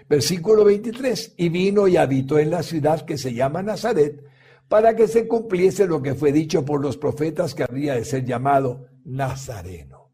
Versículo 0.10 0.64
23. 0.66 1.36
Y 1.38 1.50
vino 1.50 1.88
y 1.88 1.98
habitó 1.98 2.40
en 2.40 2.52
la 2.52 2.64
ciudad 2.64 3.06
que 3.06 3.18
se 3.18 3.34
llama 3.34 3.62
Nazaret, 3.62 4.24
para 4.68 4.96
que 4.96 5.08
se 5.08 5.28
cumpliese 5.28 5.86
lo 5.86 6.02
que 6.02 6.16
fue 6.16 6.32
dicho 6.32 6.66
por 6.66 6.82
los 6.82 6.98
profetas 6.98 7.54
que 7.54 7.64
habría 7.64 7.96
de 7.96 8.06
ser 8.06 8.26
llamado 8.26 8.88
Nazareno. 9.06 10.12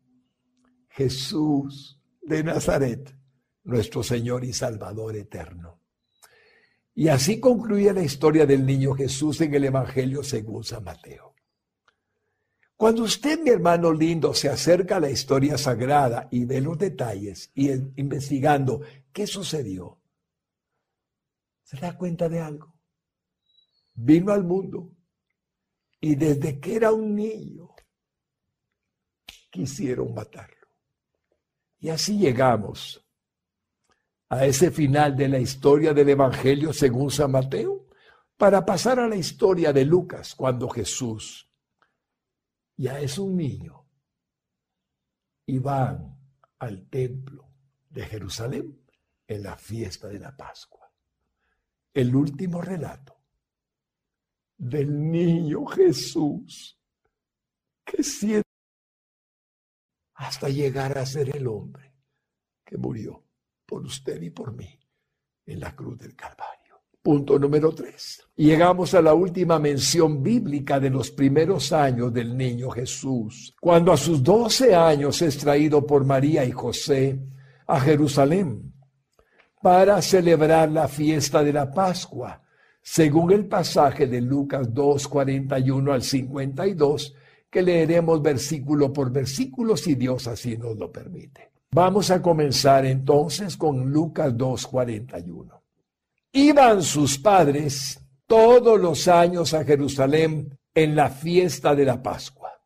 Jesús 0.90 2.00
de 2.22 2.44
Nazaret, 2.44 3.16
nuestro 3.64 4.04
Señor 4.04 4.44
y 4.44 4.54
Salvador 4.54 5.16
eterno. 5.16 5.82
Y 6.94 7.08
así 7.08 7.40
concluye 7.40 7.94
la 7.94 8.04
historia 8.04 8.46
del 8.46 8.66
niño 8.66 8.94
Jesús 8.94 9.40
en 9.42 9.54
el 9.54 9.64
Evangelio 9.64 10.24
según 10.24 10.64
San 10.64 10.84
Mateo. 10.84 11.36
Cuando 12.76 13.04
usted, 13.04 13.40
mi 13.42 13.50
hermano 13.50 13.92
lindo, 13.94 14.34
se 14.34 14.50
acerca 14.50 14.98
a 14.98 15.00
la 15.00 15.10
historia 15.10 15.58
sagrada 15.58 16.28
y 16.32 16.46
ve 16.46 16.62
los 16.62 16.78
detalles 16.78 17.52
y 17.54 17.72
investigando 17.72 18.82
qué 19.12 19.28
sucedió, 19.28 20.02
se 21.64 21.78
da 21.78 21.98
cuenta 21.98 22.30
de 22.30 22.40
algo 22.40 22.79
vino 24.02 24.32
al 24.32 24.44
mundo 24.44 24.96
y 26.00 26.16
desde 26.16 26.60
que 26.60 26.76
era 26.76 26.92
un 26.94 27.16
niño 27.16 27.70
quisieron 29.50 30.14
matarlo. 30.14 30.68
Y 31.80 31.90
así 31.90 32.18
llegamos 32.18 33.06
a 34.30 34.46
ese 34.46 34.72
final 34.72 35.16
de 35.18 35.28
la 35.28 35.40
historia 35.40 35.94
del 35.94 36.10
Evangelio 36.10 36.72
según 36.72 37.12
San 37.12 37.32
Mateo, 37.32 37.88
para 38.38 38.66
pasar 38.66 39.00
a 39.00 39.08
la 39.08 39.18
historia 39.18 39.74
de 39.74 39.84
Lucas, 39.84 40.34
cuando 40.34 40.70
Jesús 40.70 41.52
ya 42.78 43.02
es 43.02 43.18
un 43.18 43.36
niño 43.36 43.86
y 45.46 45.60
van 45.60 46.18
al 46.60 46.88
templo 46.88 47.50
de 47.90 48.06
Jerusalén 48.06 48.80
en 49.28 49.44
la 49.44 49.58
fiesta 49.58 50.08
de 50.08 50.20
la 50.20 50.38
Pascua. 50.38 50.90
El 51.94 52.16
último 52.16 52.62
relato 52.62 53.19
del 54.60 55.10
niño 55.10 55.66
Jesús 55.66 56.78
que 57.86 58.04
siente 58.04 58.44
hasta 60.16 60.50
llegar 60.50 60.98
a 60.98 61.06
ser 61.06 61.36
el 61.36 61.48
hombre 61.48 61.94
que 62.66 62.78
murió 62.78 63.24
por 63.66 63.84
usted 63.86 64.22
y 64.22 64.30
por 64.30 64.54
mí 64.54 64.68
en 65.46 65.60
la 65.62 65.74
cruz 65.76 65.98
del 65.98 66.14
Calvario. 66.16 66.60
Punto 67.02 67.40
número 67.40 67.74
tres. 67.74 68.22
Llegamos 68.36 68.94
a 68.94 69.02
la 69.02 69.14
última 69.14 69.58
mención 69.58 70.22
bíblica 70.22 70.78
de 70.80 70.90
los 70.90 71.10
primeros 71.10 71.72
años 71.72 72.14
del 72.14 72.36
niño 72.36 72.70
Jesús, 72.70 73.56
cuando 73.62 73.94
a 73.94 73.98
sus 73.98 74.22
doce 74.22 74.76
años 74.76 75.22
es 75.22 75.38
traído 75.38 75.88
por 75.88 76.04
María 76.04 76.44
y 76.44 76.52
José 76.52 77.18
a 77.66 77.80
Jerusalén 77.80 78.74
para 79.62 80.02
celebrar 80.02 80.70
la 80.70 80.90
fiesta 80.90 81.42
de 81.42 81.54
la 81.54 81.72
Pascua 81.72 82.44
según 82.92 83.32
el 83.32 83.46
pasaje 83.46 84.08
de 84.08 84.20
Lucas 84.20 84.74
2, 84.74 85.08
41 85.08 85.94
al 85.94 86.02
52, 86.02 87.16
que 87.48 87.62
leeremos 87.62 88.20
versículo 88.20 88.92
por 88.92 89.12
versículo 89.12 89.78
si 89.78 89.94
Dios 89.94 90.26
así 90.28 90.58
nos 90.58 90.76
lo 90.76 90.92
permite. 90.92 91.52
Vamos 91.70 92.10
a 92.10 92.20
comenzar 92.20 92.88
entonces 92.88 93.56
con 93.58 93.92
Lucas 93.92 94.36
2, 94.36 94.66
41. 94.66 95.62
Iban 96.32 96.82
sus 96.82 97.20
padres 97.20 98.04
todos 98.26 98.82
los 98.82 99.08
años 99.08 99.54
a 99.54 99.64
Jerusalén 99.64 100.58
en 100.74 100.96
la 100.96 101.12
fiesta 101.12 101.76
de 101.76 101.86
la 101.86 102.02
Pascua. 102.02 102.60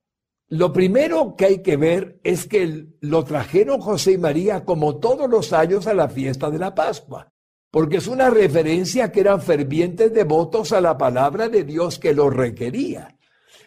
Lo 0.48 0.72
primero 0.72 1.36
que 1.36 1.46
hay 1.48 1.62
que 1.62 1.76
ver 1.76 2.22
es 2.24 2.48
que 2.48 2.88
lo 3.02 3.26
trajeron 3.26 3.82
José 3.82 4.14
y 4.14 4.18
María 4.18 4.64
como 4.64 5.00
todos 5.00 5.30
los 5.30 5.52
años 5.52 5.86
a 5.86 5.94
la 5.94 6.08
fiesta 6.08 6.50
de 6.50 6.60
la 6.60 6.74
Pascua 6.74 7.33
porque 7.74 7.98
es 7.98 8.06
una 8.06 8.30
referencia 8.30 9.12
que 9.12 9.22
eran 9.22 9.42
fervientes 9.42 10.14
devotos 10.14 10.74
a 10.74 10.80
la 10.80 10.96
palabra 10.96 11.50
de 11.50 11.64
Dios 11.64 11.98
que 11.98 12.14
lo 12.14 12.30
requería. 12.30 13.18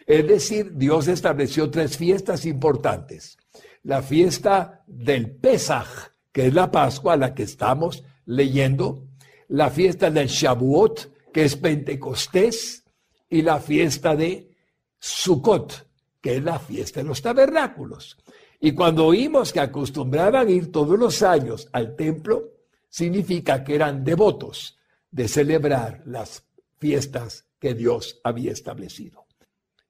Es 0.05 0.25
decir, 0.25 0.71
Dios 0.77 1.09
estableció 1.09 1.69
tres 1.69 1.97
fiestas 1.97 2.45
importantes. 2.45 3.37
La 3.83 4.01
fiesta 4.01 4.81
del 4.87 5.31
Pesaj, 5.31 6.13
que 6.31 6.47
es 6.47 6.53
la 6.53 6.71
Pascua 6.71 7.15
a 7.15 7.17
la 7.17 7.35
que 7.35 7.43
estamos 7.43 8.05
leyendo, 8.25 9.03
la 9.49 9.69
fiesta 9.69 10.09
del 10.09 10.29
Shavuot, 10.29 11.33
que 11.33 11.43
es 11.43 11.57
Pentecostés, 11.57 12.85
y 13.29 13.41
la 13.41 13.59
fiesta 13.59 14.15
de 14.15 14.55
Sukkot, 14.99 15.85
que 16.21 16.37
es 16.37 16.43
la 16.45 16.59
fiesta 16.59 17.01
de 17.01 17.07
los 17.07 17.21
tabernáculos. 17.21 18.17
Y 18.61 18.71
cuando 18.71 19.05
oímos 19.05 19.51
que 19.51 19.59
acostumbraban 19.59 20.49
ir 20.49 20.71
todos 20.71 20.97
los 20.97 21.21
años 21.23 21.67
al 21.73 21.97
templo, 21.97 22.56
significa 22.89 23.63
que 23.63 23.75
eran 23.75 24.03
devotos 24.03 24.77
de 25.11 25.27
celebrar 25.27 26.03
las 26.05 26.43
fiestas 26.77 27.45
que 27.59 27.73
Dios 27.73 28.19
había 28.23 28.51
establecido. 28.51 29.25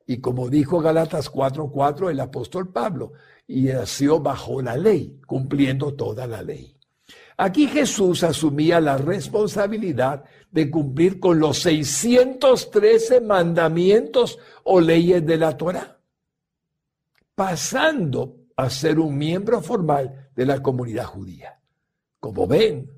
Y 0.06 0.20
como 0.20 0.50
dijo 0.50 0.80
Galatas 0.80 1.30
4:4 1.30 2.10
el 2.10 2.20
apóstol 2.20 2.72
Pablo, 2.72 3.14
y 3.46 3.64
nació 3.64 4.20
bajo 4.20 4.62
la 4.62 4.78
ley, 4.78 5.20
cumpliendo 5.26 5.94
toda 5.94 6.28
la 6.28 6.42
ley. 6.42 6.78
Aquí 7.38 7.68
Jesús 7.68 8.24
asumía 8.24 8.82
la 8.82 8.98
responsabilidad 8.98 10.24
de 10.52 10.72
cumplir 10.72 11.20
con 11.20 11.40
los 11.40 11.60
613 11.60 13.22
mandamientos 13.22 14.40
o 14.64 14.82
leyes 14.82 15.26
de 15.26 15.38
la 15.38 15.56
Torah, 15.56 16.00
pasando 17.36 18.38
a 18.56 18.70
ser 18.70 18.98
un 18.98 19.18
miembro 19.18 19.62
formal 19.62 20.30
de 20.36 20.46
la 20.46 20.64
comunidad 20.64 21.06
judía. 21.06 21.57
Como 22.28 22.46
ven, 22.46 22.92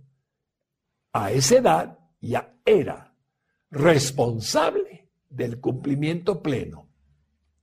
a 1.13 1.31
esa 1.31 1.57
edad 1.59 1.99
ya 2.19 2.59
era 2.65 3.15
responsable 3.69 5.11
del 5.29 5.59
cumplimiento 5.59 6.41
pleno 6.41 6.89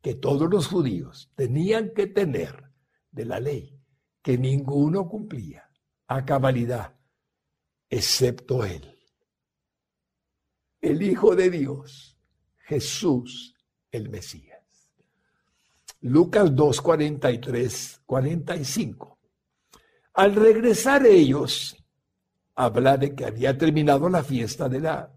que 0.01 0.15
todos 0.15 0.49
los 0.49 0.69
judíos 0.69 1.33
tenían 1.35 1.93
que 1.93 2.07
tener 2.07 2.71
de 3.11 3.25
la 3.25 3.41
ley, 3.41 3.81
que 4.23 4.39
ninguno 4.39 5.09
cumplía 5.09 5.69
a 6.07 6.25
cabalidad, 6.25 6.95
excepto 7.91 8.65
él. 8.65 9.01
El 10.81 11.03
Hijo 11.03 11.35
de 11.35 11.51
Dios, 11.51 12.17
Jesús 12.59 13.57
el 13.91 14.09
Mesías. 14.09 14.63
Lucas 16.01 16.55
2, 16.55 16.81
43, 16.81 18.03
45. 18.07 19.16
Al 20.17 20.35
regresar 20.35 21.07
ellos, 21.07 21.77
habla 22.55 22.97
de 22.97 23.15
que 23.15 23.27
había 23.27 23.57
terminado 23.57 24.09
la 24.09 24.25
fiesta 24.25 24.67
de 24.67 24.81
la 24.81 25.11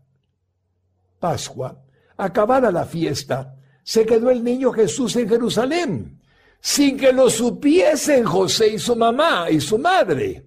Pascua. 1.19 1.81
Acabada 2.17 2.69
la 2.69 2.85
fiesta, 2.85 3.55
se 3.81 4.05
quedó 4.05 4.29
el 4.29 4.43
niño 4.43 4.73
Jesús 4.73 5.15
en 5.15 5.29
Jerusalén, 5.29 6.19
sin 6.59 6.97
que 6.97 7.13
lo 7.13 7.29
supiesen 7.29 8.25
José 8.25 8.73
y 8.73 8.77
su 8.77 8.93
mamá 8.93 9.49
y 9.49 9.61
su 9.61 9.77
madre. 9.77 10.45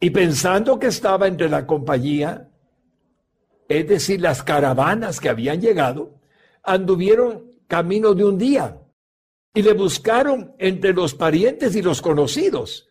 Y 0.00 0.10
pensando 0.10 0.76
que 0.76 0.88
estaba 0.88 1.28
entre 1.28 1.48
la 1.48 1.68
compañía, 1.68 2.50
es 3.68 3.88
decir, 3.88 4.20
las 4.20 4.42
caravanas 4.42 5.20
que 5.20 5.28
habían 5.28 5.60
llegado, 5.60 6.18
anduvieron 6.64 7.52
camino 7.68 8.12
de 8.12 8.24
un 8.24 8.38
día 8.38 8.76
y 9.54 9.62
le 9.62 9.72
buscaron 9.72 10.56
entre 10.58 10.92
los 10.92 11.14
parientes 11.14 11.76
y 11.76 11.80
los 11.80 12.02
conocidos. 12.02 12.88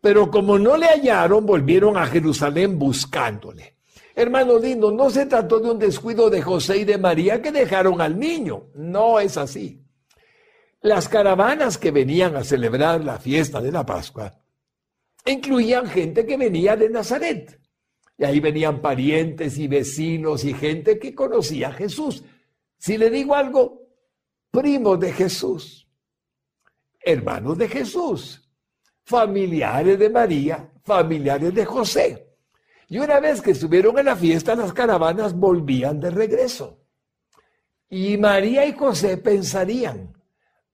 Pero 0.00 0.30
como 0.30 0.58
no 0.58 0.76
le 0.76 0.86
hallaron, 0.86 1.46
volvieron 1.46 1.96
a 1.96 2.06
Jerusalén 2.06 2.78
buscándole. 2.78 3.76
Hermano 4.14 4.58
lindo, 4.58 4.90
no 4.90 5.10
se 5.10 5.26
trató 5.26 5.60
de 5.60 5.70
un 5.70 5.78
descuido 5.78 6.30
de 6.30 6.40
José 6.40 6.78
y 6.78 6.84
de 6.84 6.96
María 6.96 7.42
que 7.42 7.52
dejaron 7.52 8.00
al 8.00 8.18
niño. 8.18 8.68
No 8.74 9.20
es 9.20 9.36
así. 9.36 9.82
Las 10.80 11.08
caravanas 11.08 11.76
que 11.78 11.90
venían 11.90 12.36
a 12.36 12.44
celebrar 12.44 13.04
la 13.04 13.18
fiesta 13.18 13.60
de 13.60 13.72
la 13.72 13.84
Pascua 13.84 14.32
incluían 15.26 15.86
gente 15.86 16.24
que 16.24 16.36
venía 16.36 16.76
de 16.76 16.88
Nazaret. 16.88 17.60
Y 18.16 18.24
ahí 18.24 18.40
venían 18.40 18.80
parientes 18.80 19.58
y 19.58 19.68
vecinos 19.68 20.44
y 20.44 20.54
gente 20.54 20.98
que 20.98 21.14
conocía 21.14 21.68
a 21.68 21.72
Jesús. 21.72 22.24
Si 22.78 22.96
le 22.96 23.10
digo 23.10 23.34
algo, 23.34 23.82
primos 24.50 24.98
de 24.98 25.12
Jesús, 25.12 25.86
hermanos 27.00 27.58
de 27.58 27.68
Jesús, 27.68 28.45
familiares 29.06 29.98
de 29.98 30.10
María, 30.10 30.68
familiares 30.82 31.54
de 31.54 31.64
José. 31.64 32.26
Y 32.88 32.98
una 32.98 33.20
vez 33.20 33.40
que 33.40 33.52
estuvieron 33.52 33.98
en 33.98 34.06
la 34.06 34.16
fiesta, 34.16 34.54
las 34.54 34.72
caravanas 34.72 35.32
volvían 35.32 36.00
de 36.00 36.10
regreso. 36.10 36.80
Y 37.88 38.18
María 38.18 38.66
y 38.66 38.72
José 38.72 39.16
pensarían, 39.18 40.12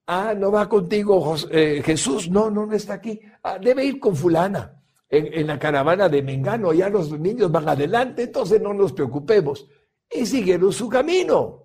ah, 0.06 0.34
no 0.34 0.50
va 0.50 0.66
contigo 0.66 1.36
eh, 1.50 1.82
Jesús, 1.84 2.30
no, 2.30 2.50
no, 2.50 2.64
no 2.64 2.72
está 2.72 2.94
aquí, 2.94 3.20
ah, 3.42 3.58
debe 3.58 3.84
ir 3.84 4.00
con 4.00 4.16
fulana. 4.16 4.78
En, 5.10 5.26
en, 5.34 5.46
la 5.46 5.58
caravana 5.58 6.08
de 6.08 6.22
Mengano, 6.22 6.72
ya 6.72 6.88
los 6.88 7.12
niños 7.20 7.52
van 7.52 7.68
adelante, 7.68 8.22
entonces 8.22 8.62
no 8.62 8.72
nos 8.72 8.94
preocupemos. 8.94 9.66
Y 10.10 10.24
siguieron 10.24 10.72
su 10.72 10.88
camino. 10.88 11.61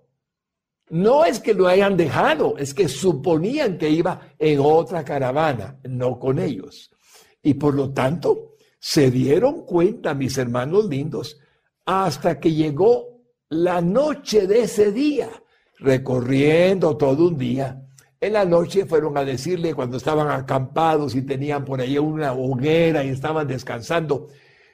No 0.89 1.25
es 1.25 1.39
que 1.39 1.53
lo 1.53 1.67
hayan 1.67 1.97
dejado, 1.97 2.57
es 2.57 2.73
que 2.73 2.87
suponían 2.87 3.77
que 3.77 3.89
iba 3.89 4.29
en 4.39 4.59
otra 4.59 5.03
caravana, 5.03 5.77
no 5.83 6.17
con 6.17 6.39
ellos. 6.39 6.91
Y 7.41 7.55
por 7.55 7.73
lo 7.73 7.91
tanto, 7.91 8.55
se 8.79 9.11
dieron 9.11 9.65
cuenta, 9.65 10.13
mis 10.13 10.37
hermanos 10.37 10.85
lindos, 10.85 11.39
hasta 11.85 12.39
que 12.39 12.53
llegó 12.53 13.21
la 13.49 13.81
noche 13.81 14.47
de 14.47 14.61
ese 14.61 14.91
día, 14.91 15.29
recorriendo 15.79 16.95
todo 16.95 17.27
un 17.27 17.37
día. 17.37 17.81
En 18.19 18.33
la 18.33 18.45
noche 18.45 18.85
fueron 18.85 19.17
a 19.17 19.25
decirle 19.25 19.73
cuando 19.73 19.97
estaban 19.97 20.29
acampados 20.29 21.15
y 21.15 21.21
tenían 21.21 21.65
por 21.65 21.81
ahí 21.81 21.97
una 21.97 22.33
hoguera 22.33 23.03
y 23.03 23.09
estaban 23.09 23.47
descansando, 23.47 24.27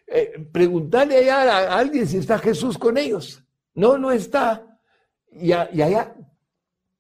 eh, 0.08 0.48
preguntarle 0.52 1.30
a 1.30 1.76
alguien 1.78 2.08
si 2.08 2.18
está 2.18 2.38
Jesús 2.38 2.78
con 2.78 2.98
ellos. 2.98 3.44
No, 3.74 3.98
no 3.98 4.12
está. 4.12 4.73
Y, 5.40 5.52
allá 5.52 6.16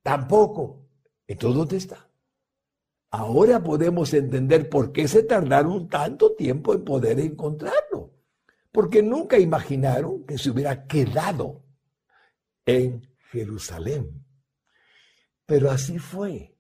tampoco. 0.02 0.86
Entonces, 1.28 1.58
¿dónde 1.58 1.78
está? 1.78 2.10
Ahora 3.12 3.64
podemos 3.64 4.14
entender 4.14 4.70
por 4.70 4.92
qué 4.92 5.08
se 5.08 5.24
tardaron 5.24 5.88
tanto 5.88 6.34
tiempo 6.34 6.74
en 6.74 6.84
poder 6.84 7.20
encontrarlo. 7.20 8.12
Porque 8.72 9.04
nunca 9.04 9.38
imaginaron 9.38 10.26
que 10.26 10.38
se 10.38 10.50
hubiera 10.50 10.88
quedado 10.88 11.64
en 12.66 13.08
Jerusalén. 13.32 14.26
Pero 15.46 15.70
así 15.70 16.00
fue. 16.00 16.58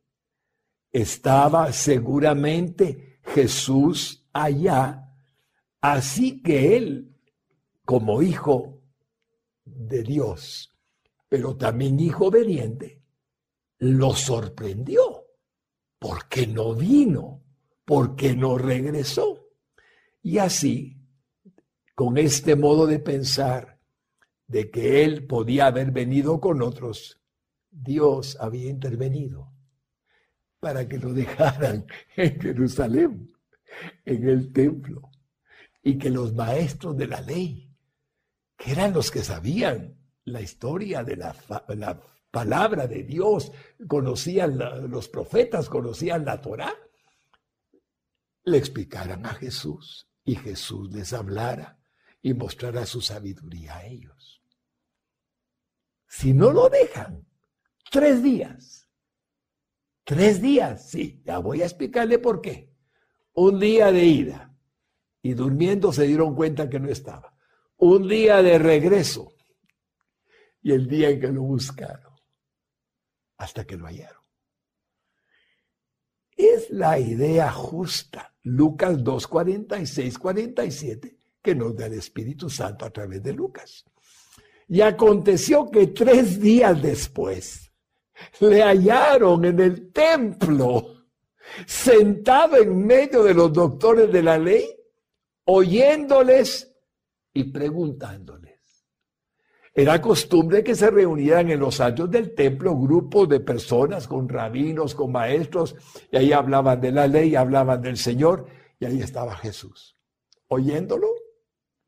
Estaba 0.91 1.71
seguramente 1.71 3.19
Jesús 3.23 4.27
allá, 4.31 5.09
así 5.81 6.41
que 6.41 6.75
él, 6.77 7.15
como 7.85 8.21
hijo 8.21 8.81
de 9.65 10.03
Dios, 10.03 10.72
pero 11.33 11.57
también 11.57 11.99
hijo 11.99 12.27
obediente, 12.27 13.01
lo 13.79 14.13
sorprendió, 14.13 15.25
porque 15.97 16.45
no 16.45 16.75
vino, 16.75 17.43
porque 17.85 18.35
no 18.35 18.55
regresó. 18.59 19.49
Y 20.21 20.37
así, 20.37 20.95
con 21.95 22.19
este 22.19 22.55
modo 22.55 22.85
de 22.85 22.99
pensar 22.99 23.79
de 24.45 24.69
que 24.69 25.03
él 25.03 25.25
podía 25.25 25.65
haber 25.65 25.89
venido 25.89 26.39
con 26.39 26.61
otros, 26.61 27.19
Dios 27.71 28.37
había 28.39 28.69
intervenido 28.69 29.51
para 30.59 30.87
que 30.87 30.99
lo 30.99 31.13
dejaran 31.13 31.87
en 32.15 32.39
Jerusalén, 32.39 33.33
en 34.05 34.29
el 34.29 34.53
templo, 34.53 35.09
y 35.81 35.97
que 35.97 36.11
los 36.11 36.31
maestros 36.35 36.95
de 36.95 37.07
la 37.07 37.21
ley, 37.21 37.75
que 38.55 38.71
eran 38.71 38.93
los 38.93 39.09
que 39.09 39.23
sabían 39.23 40.02
la 40.25 40.41
historia 40.41 41.03
de 41.03 41.17
la, 41.17 42.01
palabra 42.31 42.87
de 42.87 43.03
Dios, 43.03 43.51
conocían 43.87 44.57
los 44.89 45.07
profetas, 45.07 45.69
conocían 45.69 46.25
la 46.25 46.41
Torá, 46.41 46.73
le 48.45 48.57
explicaran 48.57 49.25
a 49.25 49.35
Jesús 49.35 50.09
y 50.23 50.35
Jesús 50.35 50.91
les 50.91 51.13
hablara 51.13 51.79
y 52.23 52.33
mostrara 52.33 52.87
su 52.87 53.01
sabiduría 53.01 53.77
a 53.77 53.85
ellos. 53.85 54.41
Si 56.07 56.33
no 56.33 56.51
lo 56.51 56.69
dejan, 56.69 57.27
tres 57.91 58.23
días, 58.23 58.87
tres 60.03 60.41
días, 60.41 60.89
sí, 60.89 61.21
ya 61.23 61.37
voy 61.37 61.61
a 61.61 61.65
explicarle 61.65 62.17
por 62.17 62.41
qué. 62.41 62.73
Un 63.33 63.59
día 63.59 63.91
de 63.91 64.05
ida 64.05 64.55
y 65.21 65.33
durmiendo 65.33 65.93
se 65.93 66.07
dieron 66.07 66.35
cuenta 66.35 66.69
que 66.69 66.79
no 66.79 66.89
estaba. 66.89 67.35
Un 67.77 68.07
día 68.07 68.41
de 68.41 68.57
regreso 68.59 69.32
y 70.63 70.71
el 70.71 70.87
día 70.87 71.09
en 71.09 71.19
que 71.19 71.27
lo 71.27 71.43
buscaron, 71.43 72.13
hasta 73.37 73.65
que 73.65 73.75
lo 73.75 73.85
hallaron. 73.85 74.23
Es 76.35 76.69
la 76.71 76.97
idea 76.97 77.51
justa, 77.51 78.33
Lucas 78.43 79.03
2, 79.03 79.27
46, 79.27 80.17
47, 80.17 81.17
que 81.41 81.53
nos 81.53 81.75
da 81.75 81.85
el 81.85 81.93
Espíritu 81.93 82.49
Santo 82.49 82.85
a 82.85 82.89
través 82.89 83.21
de 83.21 83.33
Lucas. 83.33 83.85
Y 84.67 84.81
aconteció 84.81 85.69
que 85.69 85.87
tres 85.87 86.39
días 86.39 86.81
después 86.81 87.71
le 88.39 88.63
hallaron 88.63 89.43
en 89.45 89.59
el 89.59 89.91
templo, 89.91 91.05
sentado 91.67 92.55
en 92.57 92.85
medio 92.85 93.23
de 93.23 93.33
los 93.33 93.51
doctores 93.51 94.11
de 94.11 94.23
la 94.23 94.37
ley, 94.37 94.65
oyéndoles 95.45 96.73
y 97.33 97.43
preguntándoles. 97.43 98.42
Era 99.75 99.99
costumbre 99.99 100.63
que 100.63 100.75
se 100.75 100.91
reunieran 100.91 101.49
en 101.49 101.59
los 101.59 101.79
atrios 101.79 102.11
del 102.11 102.35
templo 102.35 102.77
grupos 102.77 103.27
de 103.27 103.39
personas 103.39 104.07
con 104.07 104.29
rabinos, 104.29 104.93
con 104.93 105.11
maestros, 105.11 105.75
y 106.11 106.17
ahí 106.17 106.31
hablaban 106.31 106.79
de 106.79 106.91
la 106.91 107.07
ley, 107.07 107.35
hablaban 107.35 107.81
del 107.81 107.97
Señor, 107.97 108.45
y 108.79 108.85
ahí 108.85 109.01
estaba 109.01 109.35
Jesús, 109.35 109.97
oyéndolo, 110.47 111.07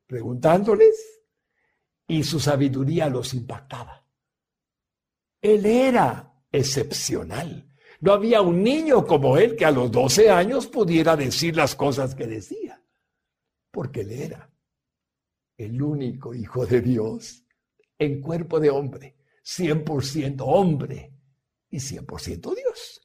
preguntándoles, 0.06 1.22
y 2.08 2.24
su 2.24 2.40
sabiduría 2.40 3.08
los 3.08 3.34
impactaba. 3.34 4.04
Él 5.40 5.64
era 5.64 6.34
excepcional. 6.50 7.68
No 8.00 8.12
había 8.12 8.40
un 8.42 8.64
niño 8.64 9.06
como 9.06 9.38
él 9.38 9.54
que 9.54 9.64
a 9.64 9.70
los 9.70 9.92
12 9.92 10.28
años 10.28 10.66
pudiera 10.66 11.16
decir 11.16 11.56
las 11.56 11.76
cosas 11.76 12.16
que 12.16 12.26
decía, 12.26 12.82
porque 13.70 14.00
él 14.00 14.10
era 14.10 14.50
el 15.56 15.80
único 15.80 16.34
Hijo 16.34 16.66
de 16.66 16.80
Dios 16.80 17.45
en 17.98 18.20
cuerpo 18.20 18.60
de 18.60 18.70
hombre, 18.70 19.16
100% 19.44 20.42
hombre 20.44 21.12
y 21.70 21.78
100% 21.78 22.54
Dios. 22.54 23.00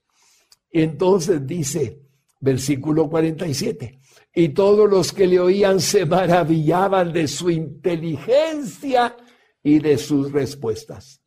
Entonces 0.70 1.46
dice, 1.46 2.02
versículo 2.39 3.10
47, 3.10 4.00
y 4.34 4.50
todos 4.50 4.89
los 4.89 5.12
que 5.12 5.28
le 5.28 5.39
oían 5.39 5.80
se 5.80 6.06
maravillaban 6.06 7.12
de 7.12 7.28
su 7.28 7.50
inteligencia 7.50 9.16
y 9.62 9.80
de 9.80 9.98
sus 9.98 10.32
respuestas. 10.32 11.22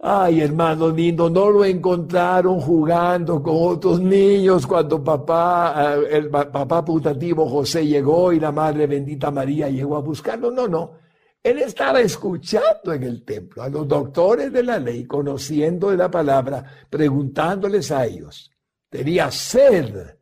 Ay, 0.00 0.40
hermano 0.40 0.90
lindo, 0.90 1.28
no 1.28 1.50
lo 1.50 1.64
encontraron 1.64 2.60
jugando 2.60 3.42
con 3.42 3.56
otros 3.58 4.00
niños 4.00 4.64
cuando 4.64 5.02
papá, 5.02 5.96
eh, 5.96 6.18
el 6.18 6.30
papá 6.30 6.84
putativo 6.84 7.48
José 7.48 7.84
llegó 7.84 8.32
y 8.32 8.38
la 8.38 8.52
Madre 8.52 8.86
bendita 8.86 9.32
María 9.32 9.68
llegó 9.68 9.96
a 9.96 10.00
buscarlo. 10.00 10.52
No, 10.52 10.68
no. 10.68 11.07
Él 11.42 11.58
estaba 11.60 12.00
escuchando 12.00 12.92
en 12.92 13.02
el 13.04 13.24
templo 13.24 13.62
a 13.62 13.68
los 13.68 13.86
doctores 13.86 14.52
de 14.52 14.62
la 14.62 14.78
ley, 14.78 15.06
conociendo 15.06 15.90
de 15.90 15.96
la 15.96 16.10
palabra, 16.10 16.86
preguntándoles 16.90 17.90
a 17.90 18.06
ellos. 18.06 18.50
Tenía 18.88 19.30
sed 19.30 20.16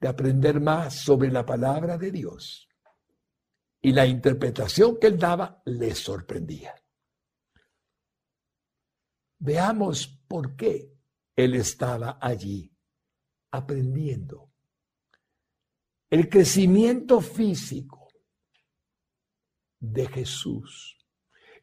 de 0.00 0.08
aprender 0.08 0.60
más 0.60 0.94
sobre 0.94 1.30
la 1.30 1.46
palabra 1.46 1.96
de 1.96 2.10
Dios. 2.10 2.68
Y 3.80 3.92
la 3.92 4.06
interpretación 4.06 4.98
que 4.98 5.06
él 5.06 5.18
daba 5.18 5.62
les 5.66 5.98
sorprendía. 5.98 6.74
Veamos 9.38 10.08
por 10.26 10.56
qué 10.56 10.92
él 11.36 11.54
estaba 11.54 12.18
allí 12.20 12.72
aprendiendo. 13.52 14.50
El 16.10 16.28
crecimiento 16.28 17.20
físico 17.20 18.05
de 19.80 20.06
Jesús, 20.06 20.96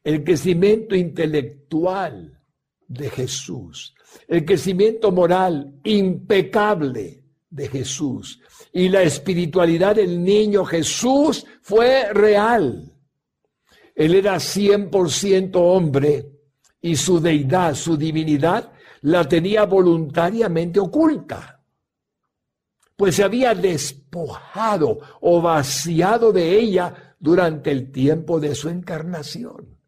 el 0.04 0.24
crecimiento 0.24 0.96
intelectual 0.96 2.40
de 2.88 3.10
Jesús, 3.10 3.96
el 4.28 4.46
crecimiento 4.46 5.12
moral 5.12 5.80
impecable 5.84 7.24
de 7.50 7.68
Jesús. 7.68 8.40
Y 8.72 8.90
la 8.90 9.04
espiritualidad 9.04 9.96
del 9.96 10.24
niño 10.24 10.66
Jesús 10.66 11.46
fue 11.62 12.12
real. 12.14 12.92
Él 13.96 14.16
era 14.16 14.36
100% 14.36 15.52
hombre 15.56 16.26
y 16.82 16.96
su 16.96 17.20
deidad, 17.20 17.76
su 17.76 17.96
divinidad, 17.96 18.72
la 19.02 19.28
tenía 19.28 19.66
voluntariamente 19.66 20.80
oculta, 20.80 21.62
pues 22.96 23.16
se 23.16 23.24
había 23.24 23.54
despojado 23.54 25.00
o 25.22 25.42
vaciado 25.42 26.32
de 26.32 26.58
ella 26.58 27.13
durante 27.24 27.72
el 27.72 27.90
tiempo 27.90 28.38
de 28.38 28.54
su 28.54 28.68
encarnación. 28.68 29.80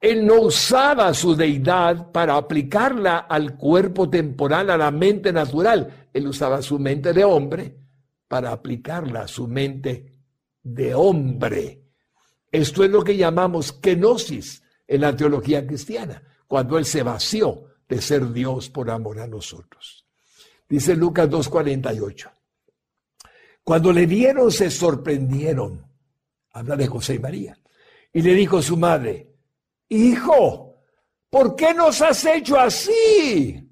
Él 0.00 0.26
no 0.26 0.40
usaba 0.40 1.14
su 1.14 1.36
deidad 1.36 2.10
para 2.10 2.36
aplicarla 2.36 3.18
al 3.18 3.56
cuerpo 3.56 4.10
temporal, 4.10 4.68
a 4.70 4.76
la 4.76 4.90
mente 4.90 5.32
natural. 5.32 6.08
Él 6.12 6.26
usaba 6.26 6.60
su 6.60 6.80
mente 6.80 7.12
de 7.12 7.22
hombre 7.22 7.76
para 8.26 8.50
aplicarla 8.50 9.20
a 9.22 9.28
su 9.28 9.46
mente 9.46 10.18
de 10.60 10.96
hombre. 10.96 11.84
Esto 12.50 12.82
es 12.82 12.90
lo 12.90 13.04
que 13.04 13.16
llamamos 13.16 13.72
kenosis, 13.72 14.60
en 14.88 15.02
la 15.02 15.14
teología 15.14 15.64
cristiana, 15.64 16.20
cuando 16.48 16.76
Él 16.76 16.86
se 16.86 17.04
vació 17.04 17.66
de 17.88 18.02
ser 18.02 18.32
Dios 18.32 18.68
por 18.68 18.90
amor 18.90 19.20
a 19.20 19.28
nosotros. 19.28 20.06
Dice 20.68 20.96
Lucas 20.96 21.28
2.48. 21.28 22.32
Cuando 23.62 23.92
le 23.92 24.06
vieron 24.06 24.50
se 24.50 24.70
sorprendieron. 24.70 25.87
Habla 26.52 26.76
de 26.76 26.86
José 26.86 27.14
y 27.14 27.18
María. 27.18 27.58
Y 28.12 28.22
le 28.22 28.34
dijo 28.34 28.62
su 28.62 28.76
madre, 28.76 29.34
Hijo, 29.88 30.82
¿por 31.30 31.56
qué 31.56 31.74
nos 31.74 32.00
has 32.02 32.24
hecho 32.24 32.58
así? 32.58 33.64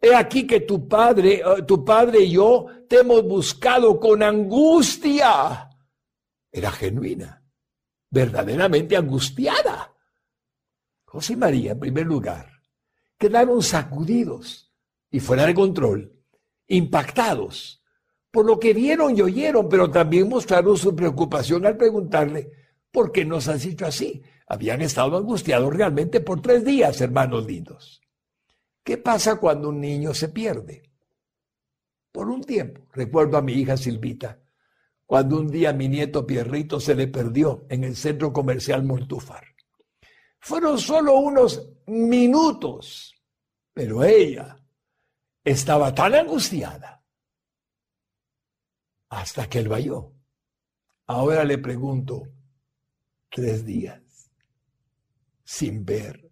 He 0.00 0.14
aquí 0.14 0.46
que 0.46 0.60
tu 0.60 0.88
padre, 0.88 1.42
eh, 1.44 1.62
tu 1.66 1.84
padre 1.84 2.20
y 2.20 2.32
yo 2.32 2.66
te 2.88 3.00
hemos 3.00 3.22
buscado 3.24 4.00
con 4.00 4.22
angustia. 4.22 5.68
Era 6.50 6.70
genuina, 6.70 7.42
verdaderamente 8.08 8.96
angustiada. 8.96 9.94
José 11.04 11.34
y 11.34 11.36
María, 11.36 11.72
en 11.72 11.80
primer 11.80 12.06
lugar, 12.06 12.50
quedaron 13.18 13.62
sacudidos 13.62 14.72
y 15.10 15.20
fuera 15.20 15.44
de 15.44 15.54
control, 15.54 16.16
impactados 16.68 17.79
por 18.30 18.46
lo 18.46 18.58
que 18.58 18.72
vieron 18.72 19.16
y 19.16 19.22
oyeron, 19.22 19.68
pero 19.68 19.90
también 19.90 20.28
mostraron 20.28 20.76
su 20.76 20.94
preocupación 20.94 21.66
al 21.66 21.76
preguntarle, 21.76 22.50
¿por 22.90 23.10
qué 23.10 23.24
nos 23.24 23.48
has 23.48 23.64
hecho 23.64 23.86
así? 23.86 24.22
Habían 24.46 24.82
estado 24.82 25.16
angustiados 25.16 25.74
realmente 25.74 26.20
por 26.20 26.40
tres 26.40 26.64
días, 26.64 27.00
hermanos 27.00 27.46
lindos. 27.46 28.00
¿Qué 28.82 28.98
pasa 28.98 29.36
cuando 29.36 29.68
un 29.68 29.80
niño 29.80 30.14
se 30.14 30.28
pierde? 30.28 30.82
Por 32.12 32.28
un 32.28 32.42
tiempo. 32.42 32.86
Recuerdo 32.92 33.36
a 33.36 33.42
mi 33.42 33.52
hija 33.52 33.76
Silvita, 33.76 34.38
cuando 35.06 35.38
un 35.38 35.48
día 35.48 35.72
mi 35.72 35.88
nieto 35.88 36.26
Pierrito 36.26 36.80
se 36.80 36.94
le 36.94 37.08
perdió 37.08 37.66
en 37.68 37.84
el 37.84 37.96
centro 37.96 38.32
comercial 38.32 38.84
Montúfar. 38.84 39.44
Fueron 40.40 40.78
solo 40.78 41.14
unos 41.14 41.68
minutos, 41.86 43.14
pero 43.72 44.02
ella 44.02 44.56
estaba 45.44 45.94
tan 45.94 46.14
angustiada 46.14 46.99
hasta 49.10 49.48
que 49.48 49.58
él 49.58 49.68
vayó. 49.68 50.14
Ahora 51.06 51.44
le 51.44 51.58
pregunto, 51.58 52.22
tres 53.28 53.64
días 53.64 54.00
sin 55.44 55.84
ver 55.84 56.30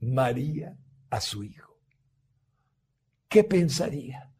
María 0.00 0.78
a 1.10 1.20
su 1.20 1.42
hijo. 1.42 1.80
¿Qué 3.28 3.42
pensaría? 3.42 4.32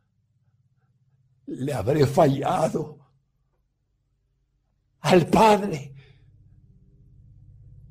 Le 1.46 1.72
habré 1.72 2.06
fallado 2.06 2.98
al 5.00 5.26
Padre 5.26 5.94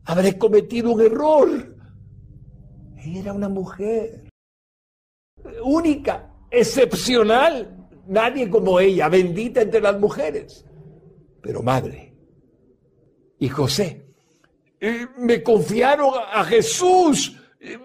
habré 0.08 0.38
cometido 0.38 0.92
un 0.92 1.02
error. 1.02 1.76
era 2.98 3.34
una 3.34 3.50
mujer 3.50 4.30
única, 5.64 6.34
excepcional, 6.50 7.77
nadie 8.08 8.50
como 8.50 8.80
ella, 8.80 9.10
bendita 9.10 9.62
entre 9.62 9.82
las 9.82 10.00
mujeres, 10.00 10.66
pero 11.42 11.62
madre. 11.62 12.14
Y 13.40 13.50
José, 13.50 14.08
eh, 14.80 15.08
me 15.18 15.44
confiaron 15.44 16.14
a 16.32 16.44
Jesús, 16.44 17.36
eh, 17.60 17.78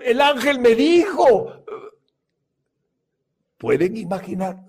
el 0.00 0.20
ángel 0.20 0.58
me 0.58 0.74
dijo, 0.74 1.64
pueden 3.58 3.96
imaginar. 3.96 4.64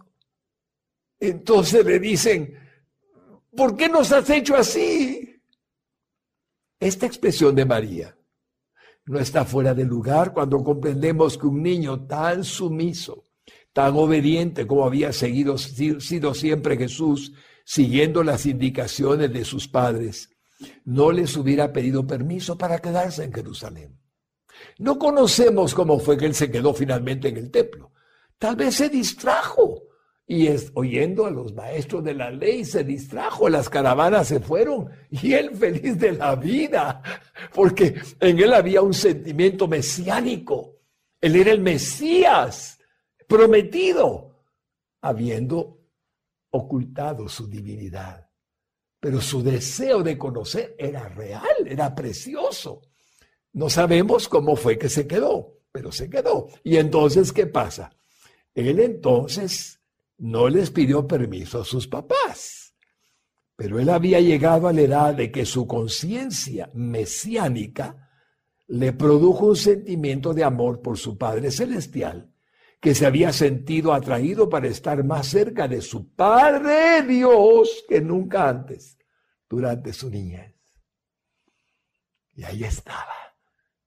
Entonces 1.20 1.86
le 1.86 2.00
dicen, 2.00 2.58
¿por 3.56 3.76
qué 3.76 3.90
nos 3.90 4.12
has 4.12 4.30
hecho 4.30 4.56
así? 4.56 5.42
Esta 6.80 7.06
expresión 7.06 7.56
de 7.56 7.66
María 7.66 8.16
no 9.06 9.20
está 9.20 9.46
fuera 9.46 9.74
de 9.74 9.86
lugar 9.86 10.34
cuando 10.34 10.64
comprendemos 10.64 11.38
que 11.38 11.48
un 11.48 11.62
niño 11.62 12.06
tan 12.06 12.44
sumiso, 12.44 13.26
tan 13.74 13.96
obediente 13.96 14.68
como 14.68 14.86
había 14.86 15.12
seguido, 15.12 15.58
sido 15.58 16.34
siempre 16.34 16.78
Jesús, 16.78 17.34
siguiendo 17.66 18.24
las 18.24 18.46
indicaciones 18.46 19.34
de 19.34 19.44
sus 19.44 19.68
padres, 19.68 20.30
no 20.86 21.12
les 21.12 21.36
hubiera 21.36 21.74
pedido 21.74 22.06
permiso 22.06 22.58
para 22.58 22.80
quedarse 22.80 23.24
en 23.24 23.34
Jerusalén. 23.34 24.00
No 24.78 24.98
conocemos 25.00 25.74
cómo 25.74 26.00
fue 26.00 26.18
que 26.18 26.26
él 26.26 26.36
se 26.36 26.52
quedó 26.52 26.74
finalmente 26.74 27.28
en 27.28 27.38
el 27.38 27.52
templo. 27.52 27.92
Tal 28.38 28.56
vez 28.56 28.76
se 28.76 28.90
distrajo 28.90 29.84
y 30.26 30.48
oyendo 30.76 31.26
a 31.26 31.32
los 31.32 31.54
maestros 31.54 32.04
de 32.04 32.14
la 32.14 32.32
ley 32.32 32.64
se 32.64 32.84
distrajo, 32.84 33.50
las 33.50 33.70
caravanas 33.70 34.28
se 34.28 34.40
fueron 34.40 34.90
y 35.10 35.34
él 35.34 35.52
feliz 35.56 36.00
de 36.00 36.14
la 36.14 36.36
vida, 36.36 37.02
porque 37.54 37.96
en 38.20 38.40
él 38.40 38.54
había 38.54 38.82
un 38.82 38.94
sentimiento 38.94 39.68
mesiánico. 39.68 40.78
Él 41.20 41.36
era 41.36 41.52
el 41.52 41.62
Mesías 41.62 42.80
prometido, 43.28 44.36
habiendo 45.02 45.80
ocultado 46.52 47.28
su 47.28 47.48
divinidad 47.48 48.34
pero 49.04 49.20
su 49.20 49.44
deseo 49.44 50.02
de 50.02 50.18
conocer 50.18 50.78
era 50.78 51.10
real, 51.10 51.68
era 51.68 51.94
precioso. 51.94 52.84
No 53.52 53.70
sabemos 53.70 54.30
cómo 54.30 54.56
fue 54.56 54.78
que 54.78 54.88
se 54.88 55.06
quedó, 55.06 55.58
pero 55.74 55.92
se 55.92 56.10
quedó. 56.10 56.48
Y 56.64 56.78
entonces, 56.78 57.34
¿qué 57.34 57.46
pasa? 57.46 57.94
Él 58.56 58.80
entonces 58.80 59.82
no 60.20 60.48
les 60.48 60.72
pidió 60.72 61.06
permiso 61.06 61.60
a 61.60 61.66
sus 61.66 61.86
papás, 61.86 62.76
pero 63.58 63.78
él 63.78 63.90
había 63.90 64.22
llegado 64.22 64.70
a 64.70 64.74
la 64.74 64.82
edad 64.84 65.14
de 65.14 65.34
que 65.34 65.46
su 65.46 65.68
conciencia 65.68 66.70
mesiánica 66.74 68.10
le 68.68 68.94
produjo 68.94 69.48
un 69.48 69.58
sentimiento 69.58 70.34
de 70.34 70.46
amor 70.46 70.82
por 70.82 70.98
su 70.98 71.18
Padre 71.18 71.52
Celestial, 71.52 72.33
que 72.84 72.94
se 72.94 73.06
había 73.06 73.32
sentido 73.32 73.94
atraído 73.94 74.50
para 74.50 74.68
estar 74.68 75.06
más 75.06 75.28
cerca 75.28 75.70
de 75.70 75.82
su 75.82 76.14
Padre 76.14 77.02
Dios 77.04 77.86
que 77.88 78.02
nunca 78.02 78.50
antes 78.50 78.98
durante 79.50 79.94
su 79.94 80.10
niñez. 80.10 80.54
Y 82.34 82.44
ahí 82.44 82.66
estaba, 82.66 83.16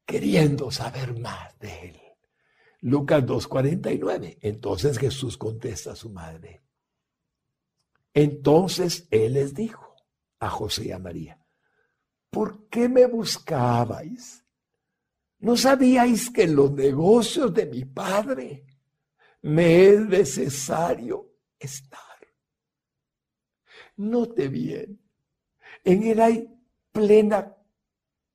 queriendo 0.06 0.70
saber 0.70 1.14
más 1.20 1.58
de 1.58 1.88
él. 1.88 2.00
Lucas 2.80 3.22
2.49. 3.24 4.38
Entonces 4.40 4.96
Jesús 4.96 5.36
contesta 5.36 5.92
a 5.92 5.96
su 5.96 6.08
madre. 6.08 6.62
Entonces 8.14 9.08
él 9.10 9.34
les 9.34 9.52
dijo 9.52 9.94
a 10.38 10.48
José 10.48 10.86
y 10.86 10.92
a 10.92 10.98
María, 10.98 11.38
¿por 12.30 12.66
qué 12.70 12.88
me 12.88 13.04
buscabais? 13.04 14.42
¿No 15.40 15.54
sabíais 15.54 16.30
que 16.30 16.44
en 16.44 16.56
los 16.56 16.72
negocios 16.72 17.52
de 17.52 17.66
mi 17.66 17.84
padre 17.84 18.64
me 19.42 19.88
es 19.88 20.00
necesario 20.06 21.32
estar? 21.58 22.00
Note 23.96 24.48
bien, 24.48 25.00
en 25.84 26.02
él 26.02 26.20
hay 26.20 26.48
plena 26.92 27.56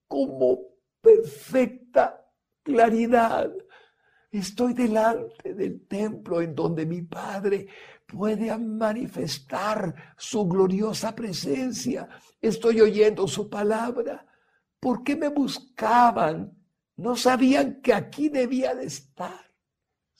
como 0.08 0.60
perfecta 1.02 2.26
claridad 2.64 3.52
Estoy 4.32 4.74
delante 4.74 5.54
del 5.54 5.86
templo 5.88 6.42
en 6.42 6.56
donde 6.56 6.86
mi 6.86 7.02
Padre 7.02 7.68
puede 8.08 8.58
manifestar 8.58 9.94
su 10.18 10.48
gloriosa 10.48 11.14
presencia. 11.14 12.08
Estoy 12.40 12.80
oyendo 12.80 13.28
su 13.28 13.50
palabra. 13.50 14.26
¿Por 14.80 15.04
qué 15.04 15.18
me 15.18 15.28
buscaban? 15.28 16.58
No 16.96 17.18
sabían 17.18 17.82
que 17.82 17.94
aquí 17.94 18.30
debía 18.30 18.74
de 18.74 18.86
estar. 18.86 19.51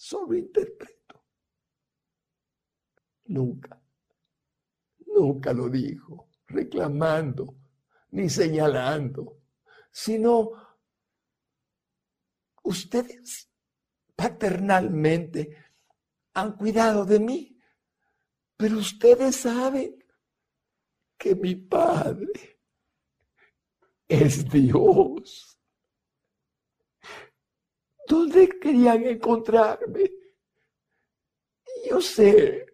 Solo 0.04 0.34
interpreto. 0.34 1.26
Nunca, 3.26 3.80
nunca 5.06 5.54
lo 5.54 5.70
dijo, 5.70 6.32
reclamando 6.48 7.56
ni 8.10 8.28
señalando, 8.28 9.44
sino 9.92 10.54
ustedes 12.64 13.48
paternalmente 14.16 15.56
han 16.34 16.58
cuidado 16.58 17.06
de 17.06 17.20
mí. 17.20 17.62
Pero 18.58 18.80
ustedes 18.80 19.36
saben 19.36 20.04
que 21.16 21.36
mi 21.36 21.56
Padre 21.56 22.60
es 24.08 24.50
Dios. 24.50 25.51
¿Dónde 28.12 28.50
querían 28.60 29.06
encontrarme? 29.06 30.12
Yo 31.90 32.02
sé, 32.02 32.66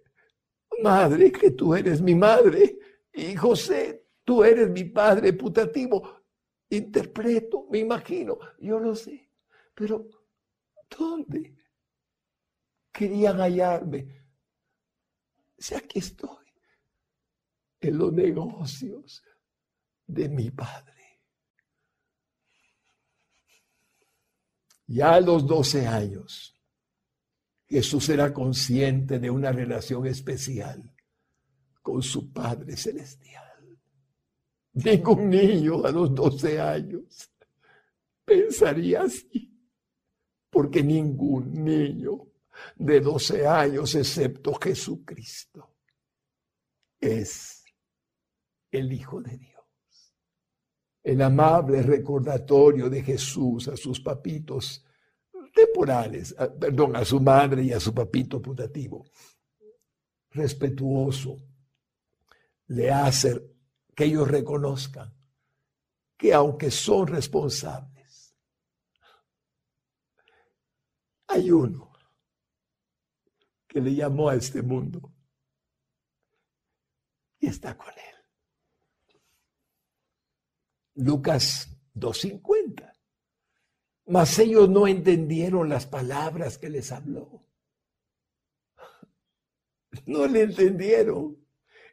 madre, 0.82 1.32
que 1.32 1.52
tú 1.52 1.76
eres 1.76 2.02
mi 2.02 2.16
madre 2.16 2.80
y 3.14 3.36
José, 3.36 4.08
tú 4.24 4.44
eres 4.44 4.68
mi 4.70 4.86
padre 4.86 5.34
putativo. 5.34 6.24
Interpreto, 6.70 7.68
me 7.70 7.78
imagino, 7.78 8.40
yo 8.58 8.80
lo 8.80 8.96
sé, 8.96 9.30
pero 9.76 10.08
¿Dónde? 10.90 11.56
Querían 12.92 13.38
hallarme. 13.38 14.26
Si 15.56 15.76
aquí 15.76 16.00
estoy, 16.00 16.48
en 17.82 17.98
los 17.98 18.12
negocios 18.12 19.24
de 20.08 20.30
mi 20.30 20.50
padre. 20.50 20.97
Ya 24.88 25.16
a 25.16 25.22
los 25.22 25.46
12 25.46 25.86
años, 25.86 26.56
Jesús 27.68 28.08
era 28.10 28.34
consciente 28.34 29.20
de 29.20 29.30
una 29.30 29.52
relación 29.52 30.08
especial 30.08 30.94
con 31.82 32.02
su 32.02 32.32
Padre 32.32 32.78
Celestial. 32.78 33.44
Ningún 34.74 35.30
niño 35.30 35.86
a 35.86 35.92
los 35.92 36.14
12 36.14 36.62
años 36.62 37.32
pensaría 38.24 39.02
así 39.04 39.54
porque 40.50 40.82
ningún 40.82 41.64
niño 41.64 42.28
de 42.76 43.00
12 43.00 43.46
años, 43.46 43.94
excepto 43.96 44.54
Jesucristo, 44.56 45.76
es 47.00 47.64
el 48.72 48.92
Hijo 48.92 49.22
de 49.22 49.38
Dios. 49.38 49.64
El 51.08 51.22
amable 51.22 51.82
recordatorio 51.82 52.90
de 52.90 53.02
Jesús 53.02 53.70
a 53.70 53.78
sus 53.78 54.02
papitos 54.02 54.84
temporales, 55.54 56.36
perdón, 56.60 56.98
a 56.98 57.06
su 57.06 57.22
madre 57.22 57.64
y 57.64 57.72
a 57.72 57.80
su 57.80 57.94
papito 57.94 58.42
putativo, 58.42 59.06
respetuoso, 60.32 61.38
le 62.68 62.92
hace 62.92 63.56
que 63.96 64.04
ellos 64.04 64.28
reconozcan 64.28 65.14
que 66.18 66.34
aunque 66.34 66.70
son 66.70 67.08
responsables, 67.08 67.98
Hay 71.30 71.52
uno 71.52 71.92
que 73.68 73.82
le 73.82 73.94
llamó 73.94 74.30
a 74.30 74.36
este 74.36 74.62
mundo 74.62 75.14
y 77.40 77.48
está 77.48 77.78
con 77.78 77.90
él. 77.90 78.17
Lucas 80.98 81.70
2.50. 81.96 82.92
Mas 84.08 84.40
ellos 84.40 84.70
no 84.70 84.88
entendieron 84.88 85.70
las 85.70 85.86
palabras 85.86 86.58
que 86.58 86.70
les 86.70 86.92
habló. 86.92 87.46
No 90.06 90.28
le 90.28 90.44
entendieron. 90.44 91.38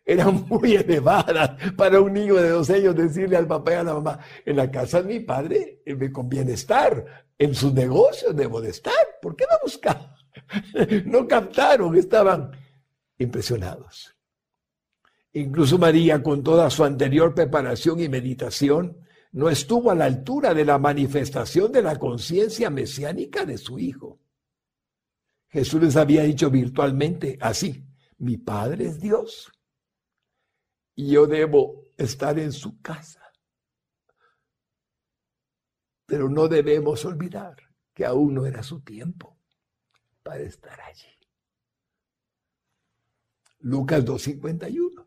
Eran 0.05 0.47
muy 0.49 0.75
elevadas 0.75 1.57
para 1.77 2.01
un 2.01 2.13
niño 2.13 2.35
de 2.35 2.51
dos 2.51 2.69
años 2.71 2.95
decirle 2.95 3.37
al 3.37 3.47
papá 3.47 3.73
y 3.73 3.75
a 3.77 3.83
la 3.83 3.95
mamá, 3.95 4.21
en 4.45 4.57
la 4.57 4.71
casa 4.71 5.03
de 5.03 5.15
mi 5.15 5.21
padre 5.21 5.83
me 5.87 6.13
conviene 6.13 6.53
estar, 6.53 7.25
en 7.39 7.55
sus 7.55 7.73
negocios 7.73 8.37
debo 8.37 8.61
de 8.61 8.71
estar. 8.71 8.95
¿Por 9.23 9.35
qué 9.35 9.45
no 9.51 9.57
buscaban? 9.63 10.15
No 11.07 11.27
captaron, 11.27 11.97
estaban 11.97 12.53
impresionados. 13.19 14.14
Incluso 15.35 15.79
María, 15.79 16.23
con 16.23 16.45
toda 16.45 16.71
su 16.71 16.85
anterior 16.85 17.35
preparación 17.35 17.99
y 17.99 18.09
meditación, 18.09 19.05
no 19.33 19.51
estuvo 19.51 19.91
a 19.91 19.95
la 19.97 20.05
altura 20.05 20.55
de 20.55 20.65
la 20.65 20.79
manifestación 20.79 21.73
de 21.73 21.83
la 21.83 21.99
conciencia 21.99 22.71
mesiánica 22.71 23.45
de 23.45 23.59
su 23.59 23.81
Hijo. 23.81 24.21
Jesús 25.49 25.83
les 25.83 25.97
había 25.97 26.23
dicho 26.23 26.51
virtualmente 26.51 27.37
así, 27.41 27.85
mi 28.19 28.37
Padre 28.37 28.87
es 28.87 29.01
Dios 29.01 29.53
y 30.95 31.11
yo 31.11 31.27
debo 31.27 31.89
estar 31.97 32.39
en 32.39 32.53
su 32.53 32.81
casa. 32.81 33.21
Pero 36.07 36.29
no 36.29 36.47
debemos 36.47 37.05
olvidar 37.05 37.57
que 37.93 38.05
aún 38.05 38.35
no 38.35 38.47
era 38.47 38.63
su 38.63 38.83
tiempo 38.83 39.37
para 40.23 40.41
estar 40.43 40.81
allí. 40.81 41.09
Lucas 43.59 44.05
2.51. 44.05 45.04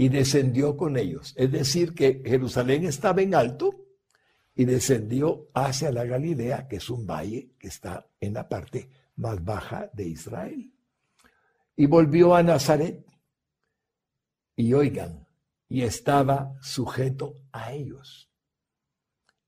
Y 0.00 0.08
descendió 0.08 0.78
con 0.78 0.96
ellos. 0.96 1.34
Es 1.36 1.52
decir, 1.52 1.94
que 1.94 2.22
Jerusalén 2.24 2.86
estaba 2.86 3.20
en 3.20 3.34
alto 3.34 3.84
y 4.54 4.64
descendió 4.64 5.50
hacia 5.52 5.92
la 5.92 6.06
Galilea, 6.06 6.68
que 6.68 6.76
es 6.76 6.88
un 6.88 7.06
valle 7.06 7.50
que 7.58 7.68
está 7.68 8.08
en 8.18 8.32
la 8.32 8.48
parte 8.48 8.88
más 9.16 9.44
baja 9.44 9.90
de 9.92 10.08
Israel. 10.08 10.72
Y 11.76 11.84
volvió 11.84 12.34
a 12.34 12.42
Nazaret. 12.42 13.04
Y 14.56 14.72
oigan, 14.72 15.26
y 15.68 15.82
estaba 15.82 16.56
sujeto 16.62 17.34
a 17.52 17.74
ellos. 17.74 18.30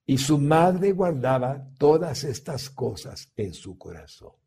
Y 0.04 0.18
su 0.18 0.36
madre 0.36 0.92
guardaba 0.92 1.66
todas 1.78 2.24
estas 2.24 2.68
cosas 2.68 3.32
en 3.36 3.54
su 3.54 3.78
corazón. 3.78 4.41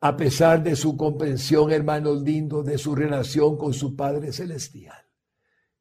A 0.00 0.16
pesar 0.16 0.62
de 0.62 0.76
su 0.76 0.96
comprensión, 0.96 1.72
hermanos 1.72 2.22
lindos, 2.22 2.64
de 2.64 2.78
su 2.78 2.94
relación 2.94 3.56
con 3.56 3.74
su 3.74 3.96
Padre 3.96 4.32
Celestial, 4.32 5.04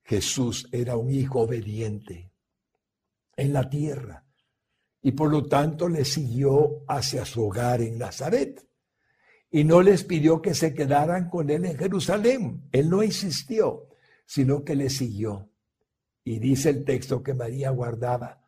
Jesús 0.03 0.67
era 0.71 0.97
un 0.97 1.11
hijo 1.11 1.41
obediente 1.41 2.31
en 3.35 3.53
la 3.53 3.69
tierra 3.69 4.25
y 5.03 5.11
por 5.11 5.29
lo 5.29 5.45
tanto 5.45 5.87
le 5.87 6.03
siguió 6.03 6.83
hacia 6.87 7.25
su 7.25 7.45
hogar 7.45 7.81
en 7.81 7.97
Nazaret. 7.97 8.63
y 9.49 9.63
no 9.63 9.81
les 9.81 10.03
pidió 10.03 10.41
que 10.41 10.53
se 10.53 10.73
quedaran 10.73 11.29
con 11.29 11.49
él 11.49 11.63
en 11.63 11.77
Jerusalén. 11.77 12.67
Él 12.73 12.89
no 12.89 13.01
insistió, 13.01 13.87
sino 14.25 14.65
que 14.65 14.75
le 14.75 14.89
siguió. 14.89 15.49
Y 16.25 16.39
dice 16.39 16.69
el 16.69 16.83
texto 16.83 17.23
que 17.23 17.33
María 17.33 17.69
guardaba 17.69 18.41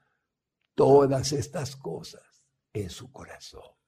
todas 0.76 1.32
estas 1.32 1.78
cosas 1.78 2.44
en 2.74 2.90
su 2.90 3.14
corazón. 3.14 3.79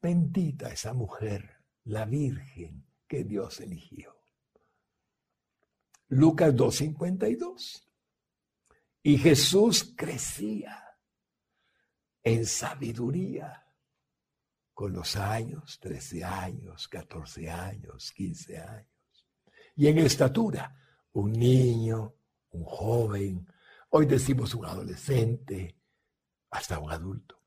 Bendita 0.00 0.70
esa 0.70 0.94
mujer, 0.94 1.58
la 1.84 2.06
Virgen 2.06 2.86
que 3.06 3.24
Dios 3.24 3.60
eligió. 3.60 4.16
Lucas 6.08 6.54
2.52. 6.54 7.86
Y 9.02 9.18
Jesús 9.18 9.94
crecía 9.96 10.82
en 12.22 12.46
sabiduría 12.46 13.66
con 14.74 14.92
los 14.92 15.16
años, 15.16 15.78
13 15.80 16.24
años, 16.24 16.88
14 16.88 17.50
años, 17.50 18.12
15 18.12 18.58
años. 18.58 19.26
Y 19.76 19.86
en 19.86 19.98
estatura, 19.98 20.76
un 21.12 21.32
niño, 21.32 22.14
un 22.50 22.64
joven, 22.64 23.46
hoy 23.90 24.06
decimos 24.06 24.54
un 24.54 24.66
adolescente, 24.66 25.76
hasta 26.50 26.78
un 26.78 26.90
adulto. 26.90 27.42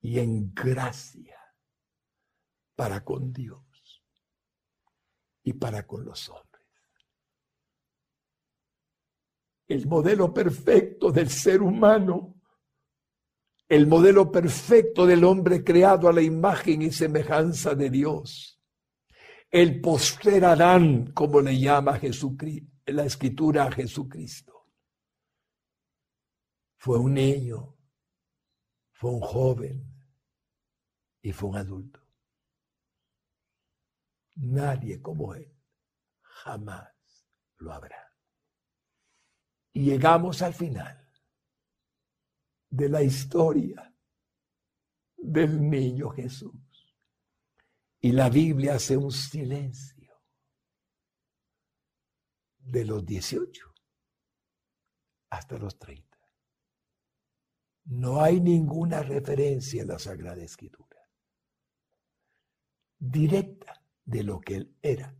Y 0.00 0.18
en 0.18 0.52
gracia 0.54 1.43
para 2.74 3.04
con 3.04 3.32
Dios 3.32 4.02
y 5.42 5.52
para 5.52 5.86
con 5.86 6.04
los 6.04 6.28
hombres. 6.28 6.64
El 9.66 9.86
modelo 9.86 10.32
perfecto 10.32 11.10
del 11.10 11.30
ser 11.30 11.62
humano 11.62 12.34
el 13.68 13.86
modelo 13.86 14.30
perfecto 14.30 15.06
del 15.06 15.24
hombre 15.24 15.64
creado 15.64 16.08
a 16.08 16.12
la 16.12 16.22
imagen 16.22 16.82
y 16.82 16.92
semejanza 16.92 17.74
de 17.74 17.90
Dios. 17.90 18.60
El 19.50 19.80
poster 19.80 20.44
Adán, 20.44 21.12
como 21.12 21.40
le 21.40 21.58
llama 21.58 21.98
Jesucristo, 21.98 22.70
la 22.86 23.04
escritura 23.04 23.64
a 23.64 23.72
Jesucristo. 23.72 24.68
Fue 26.76 26.98
un 26.98 27.14
niño, 27.14 27.74
fue 28.92 29.10
un 29.12 29.20
joven 29.20 29.84
y 31.22 31.32
fue 31.32 31.48
un 31.48 31.56
adulto. 31.56 32.03
Nadie 34.36 35.00
como 35.00 35.34
él 35.34 35.54
jamás 36.20 36.92
lo 37.58 37.72
habrá. 37.72 38.12
Y 39.72 39.84
llegamos 39.84 40.42
al 40.42 40.54
final 40.54 41.10
de 42.70 42.88
la 42.88 43.02
historia 43.02 43.94
del 45.16 45.68
niño 45.68 46.10
Jesús. 46.10 46.52
Y 48.00 48.12
la 48.12 48.28
Biblia 48.28 48.74
hace 48.74 48.96
un 48.96 49.10
silencio 49.10 50.22
de 52.58 52.84
los 52.84 53.04
18 53.04 53.74
hasta 55.30 55.58
los 55.58 55.78
30. 55.78 56.18
No 57.86 58.22
hay 58.22 58.40
ninguna 58.40 59.02
referencia 59.02 59.82
en 59.82 59.88
la 59.88 59.98
Sagrada 59.98 60.42
Escritura. 60.42 61.00
Directa 62.98 63.83
de 64.04 64.22
lo 64.22 64.40
que 64.40 64.56
él 64.56 64.76
era. 64.82 65.16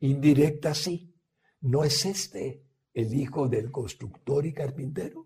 Indirecta 0.00 0.74
sí. 0.74 1.14
¿No 1.60 1.84
es 1.84 2.04
este 2.04 2.62
el 2.92 3.14
hijo 3.14 3.48
del 3.48 3.70
constructor 3.70 4.46
y 4.46 4.52
carpintero? 4.52 5.24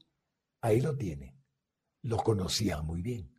Ahí 0.61 0.81
lo 0.81 0.97
tiene 0.97 1.41
lo 2.03 2.17
conocía 2.19 2.81
muy 2.83 3.03
bien. 3.03 3.31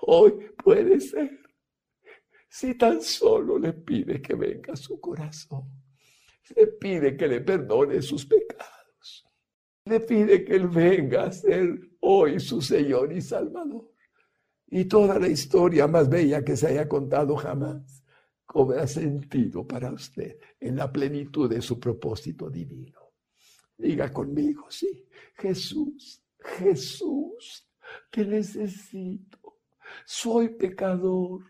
Hoy 0.00 0.32
puede 0.62 1.00
ser, 1.00 1.38
si 2.48 2.74
tan 2.76 3.00
solo 3.00 3.58
le 3.58 3.72
pide 3.72 4.20
que 4.20 4.34
venga 4.34 4.72
a 4.72 4.76
su 4.76 5.00
corazón, 5.00 5.82
le 6.54 6.66
pide 6.66 7.16
que 7.16 7.28
le 7.28 7.40
perdone 7.40 8.02
sus 8.02 8.26
pecados, 8.26 9.26
le 9.84 10.00
pide 10.00 10.44
que 10.44 10.56
Él 10.56 10.68
venga 10.68 11.24
a 11.24 11.32
ser 11.32 11.78
hoy 12.00 12.40
su 12.40 12.60
Señor 12.60 13.12
y 13.12 13.20
Salvador. 13.20 13.90
Y 14.70 14.84
toda 14.84 15.18
la 15.18 15.28
historia 15.28 15.86
más 15.86 16.08
bella 16.08 16.44
que 16.44 16.56
se 16.56 16.68
haya 16.68 16.88
contado 16.88 17.36
jamás 17.36 18.04
cobra 18.44 18.86
sentido 18.86 19.66
para 19.66 19.92
usted 19.92 20.38
en 20.60 20.76
la 20.76 20.90
plenitud 20.90 21.48
de 21.48 21.60
su 21.60 21.78
propósito 21.78 22.48
divino. 22.48 23.00
Diga 23.76 24.12
conmigo, 24.12 24.66
sí, 24.70 25.06
Jesús 25.34 26.22
Jesús, 26.56 27.66
te 28.10 28.24
necesito. 28.24 29.58
Soy 30.04 30.50
pecador. 30.50 31.42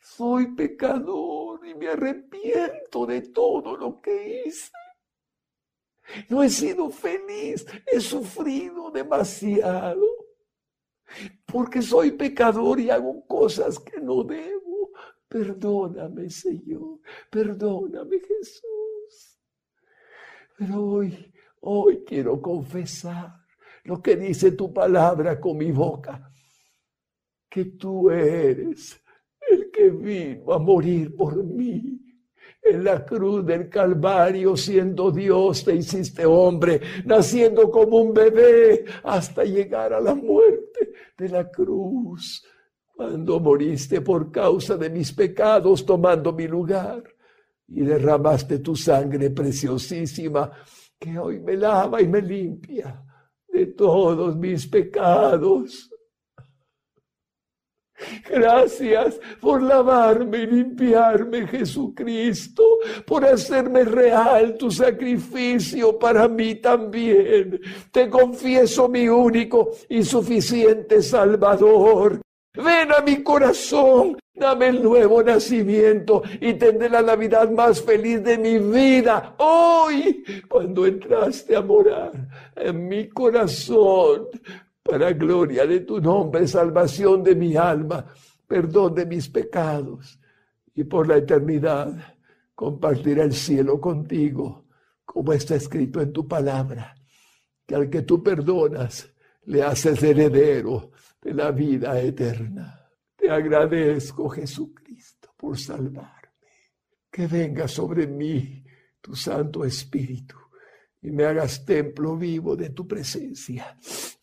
Soy 0.00 0.54
pecador 0.54 1.66
y 1.66 1.74
me 1.74 1.88
arrepiento 1.88 3.04
de 3.06 3.20
todo 3.22 3.76
lo 3.76 4.00
que 4.00 4.44
hice. 4.46 4.70
No 6.30 6.42
he 6.42 6.48
sido 6.48 6.88
feliz, 6.90 7.66
he 7.86 8.00
sufrido 8.00 8.90
demasiado. 8.90 10.06
Porque 11.46 11.82
soy 11.82 12.12
pecador 12.12 12.80
y 12.80 12.90
hago 12.90 13.26
cosas 13.26 13.78
que 13.78 14.00
no 14.00 14.22
debo. 14.22 14.90
Perdóname, 15.28 16.30
Señor. 16.30 17.00
Perdóname, 17.30 18.18
Jesús. 18.20 19.38
Pero 20.56 20.84
hoy, 20.84 21.32
hoy 21.60 22.04
quiero 22.04 22.40
confesar 22.40 23.34
lo 23.84 24.02
que 24.02 24.16
dice 24.16 24.52
tu 24.52 24.72
palabra 24.72 25.40
con 25.40 25.56
mi 25.56 25.70
boca, 25.70 26.30
que 27.48 27.64
tú 27.64 28.10
eres 28.10 29.00
el 29.50 29.70
que 29.70 29.90
vino 29.90 30.52
a 30.52 30.58
morir 30.58 31.14
por 31.16 31.42
mí. 31.42 32.04
En 32.62 32.84
la 32.84 33.04
cruz 33.04 33.46
del 33.46 33.70
Calvario, 33.70 34.56
siendo 34.56 35.10
Dios, 35.10 35.64
te 35.64 35.74
hiciste 35.74 36.26
hombre, 36.26 36.80
naciendo 37.06 37.70
como 37.70 37.98
un 37.98 38.12
bebé 38.12 38.84
hasta 39.04 39.44
llegar 39.44 39.94
a 39.94 40.00
la 40.00 40.14
muerte 40.14 40.67
de 41.16 41.28
la 41.28 41.50
cruz. 41.50 42.44
Cuando 42.94 43.38
moriste 43.38 44.00
por 44.00 44.30
causa 44.32 44.76
de 44.76 44.90
mis 44.90 45.12
pecados, 45.12 45.86
tomando 45.86 46.32
mi 46.32 46.48
lugar, 46.48 47.02
y 47.68 47.82
derramaste 47.82 48.60
tu 48.60 48.74
sangre 48.74 49.30
preciosísima, 49.30 50.50
que 50.98 51.18
hoy 51.18 51.40
me 51.40 51.56
lava 51.56 52.00
y 52.02 52.08
me 52.08 52.20
limpia 52.22 53.04
de 53.48 53.66
todos 53.66 54.36
mis 54.36 54.66
pecados. 54.66 55.90
Gracias 58.28 59.20
por 59.40 59.62
lavarme 59.62 60.38
y 60.38 60.46
limpiarme, 60.46 61.46
Jesucristo, 61.46 62.62
por 63.06 63.24
hacerme 63.24 63.84
real 63.84 64.56
tu 64.56 64.70
sacrificio 64.70 65.98
para 65.98 66.28
mí 66.28 66.56
también. 66.56 67.60
Te 67.90 68.08
confieso 68.08 68.88
mi 68.88 69.08
único 69.08 69.70
y 69.88 70.02
suficiente 70.02 71.02
Salvador. 71.02 72.20
Ven 72.54 72.92
a 72.92 73.00
mi 73.00 73.22
corazón, 73.22 74.16
dame 74.34 74.68
el 74.68 74.82
nuevo 74.82 75.22
nacimiento 75.22 76.22
y 76.40 76.54
tendré 76.54 76.88
la 76.88 77.02
Navidad 77.02 77.50
más 77.50 77.80
feliz 77.82 78.22
de 78.24 78.36
mi 78.36 78.58
vida. 78.58 79.34
Hoy, 79.38 80.24
cuando 80.48 80.86
entraste 80.86 81.54
a 81.54 81.60
morar 81.60 82.12
en 82.56 82.88
mi 82.88 83.08
corazón, 83.08 84.26
para 84.88 85.12
gloria 85.12 85.66
de 85.66 85.80
tu 85.80 86.00
nombre, 86.00 86.48
salvación 86.48 87.22
de 87.22 87.34
mi 87.34 87.56
alma, 87.56 88.06
perdón 88.46 88.94
de 88.94 89.04
mis 89.04 89.28
pecados 89.28 90.18
y 90.74 90.84
por 90.84 91.06
la 91.06 91.18
eternidad 91.18 92.16
compartiré 92.54 93.22
el 93.22 93.34
cielo 93.34 93.78
contigo, 93.78 94.64
como 95.04 95.34
está 95.34 95.56
escrito 95.56 96.00
en 96.00 96.12
tu 96.12 96.26
palabra, 96.26 96.94
que 97.66 97.74
al 97.74 97.90
que 97.90 98.02
tú 98.02 98.22
perdonas 98.22 99.12
le 99.44 99.62
haces 99.62 100.02
heredero 100.02 100.92
de 101.20 101.34
la 101.34 101.50
vida 101.50 102.00
eterna. 102.00 102.88
Te 103.14 103.30
agradezco, 103.30 104.28
Jesucristo, 104.30 105.34
por 105.36 105.58
salvarme. 105.58 106.16
Que 107.10 107.26
venga 107.26 107.68
sobre 107.68 108.06
mí 108.06 108.64
tu 109.02 109.14
Santo 109.14 109.64
Espíritu 109.64 110.36
y 111.02 111.10
me 111.10 111.24
hagas 111.24 111.64
templo 111.64 112.16
vivo 112.16 112.56
de 112.56 112.70
tu 112.70 112.86
presencia 112.86 113.76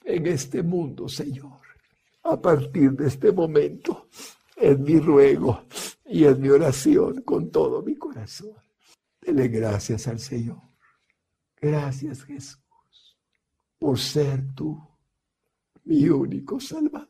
en 0.06 0.28
este 0.28 0.64
mundo, 0.64 1.10
Señor. 1.10 1.60
A 2.24 2.39
partir 2.39 2.91
de 2.91 3.08
este 3.08 3.32
momento, 3.32 4.08
es 4.56 4.80
mi 4.80 4.99
ruego 4.99 5.66
y 6.06 6.24
es 6.24 6.38
mi 6.39 6.49
oración 6.49 7.22
con 7.22 7.51
todo 7.51 7.82
mi 7.82 7.95
corazón. 7.95 8.56
Dele 9.22 9.47
gracias 9.47 10.08
al 10.08 10.20
Señor. 10.20 10.62
Gracias, 11.60 12.24
Jesús, 12.24 13.18
por 13.78 13.99
ser 13.99 14.53
tú 14.53 14.80
mi 15.86 16.08
único 16.08 16.60
Salvador. 16.60 17.10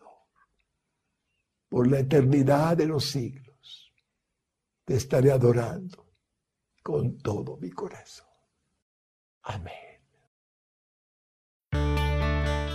Por 1.67 1.89
la 1.89 1.99
eternidad 1.99 2.77
de 2.77 2.85
los 2.85 3.05
siglos, 3.05 3.91
te 4.85 4.95
estaré 4.95 5.31
adorando 5.31 6.05
con 6.81 7.17
todo 7.17 7.57
mi 7.57 7.71
corazón. 7.71 8.27
Amén. 9.43 9.84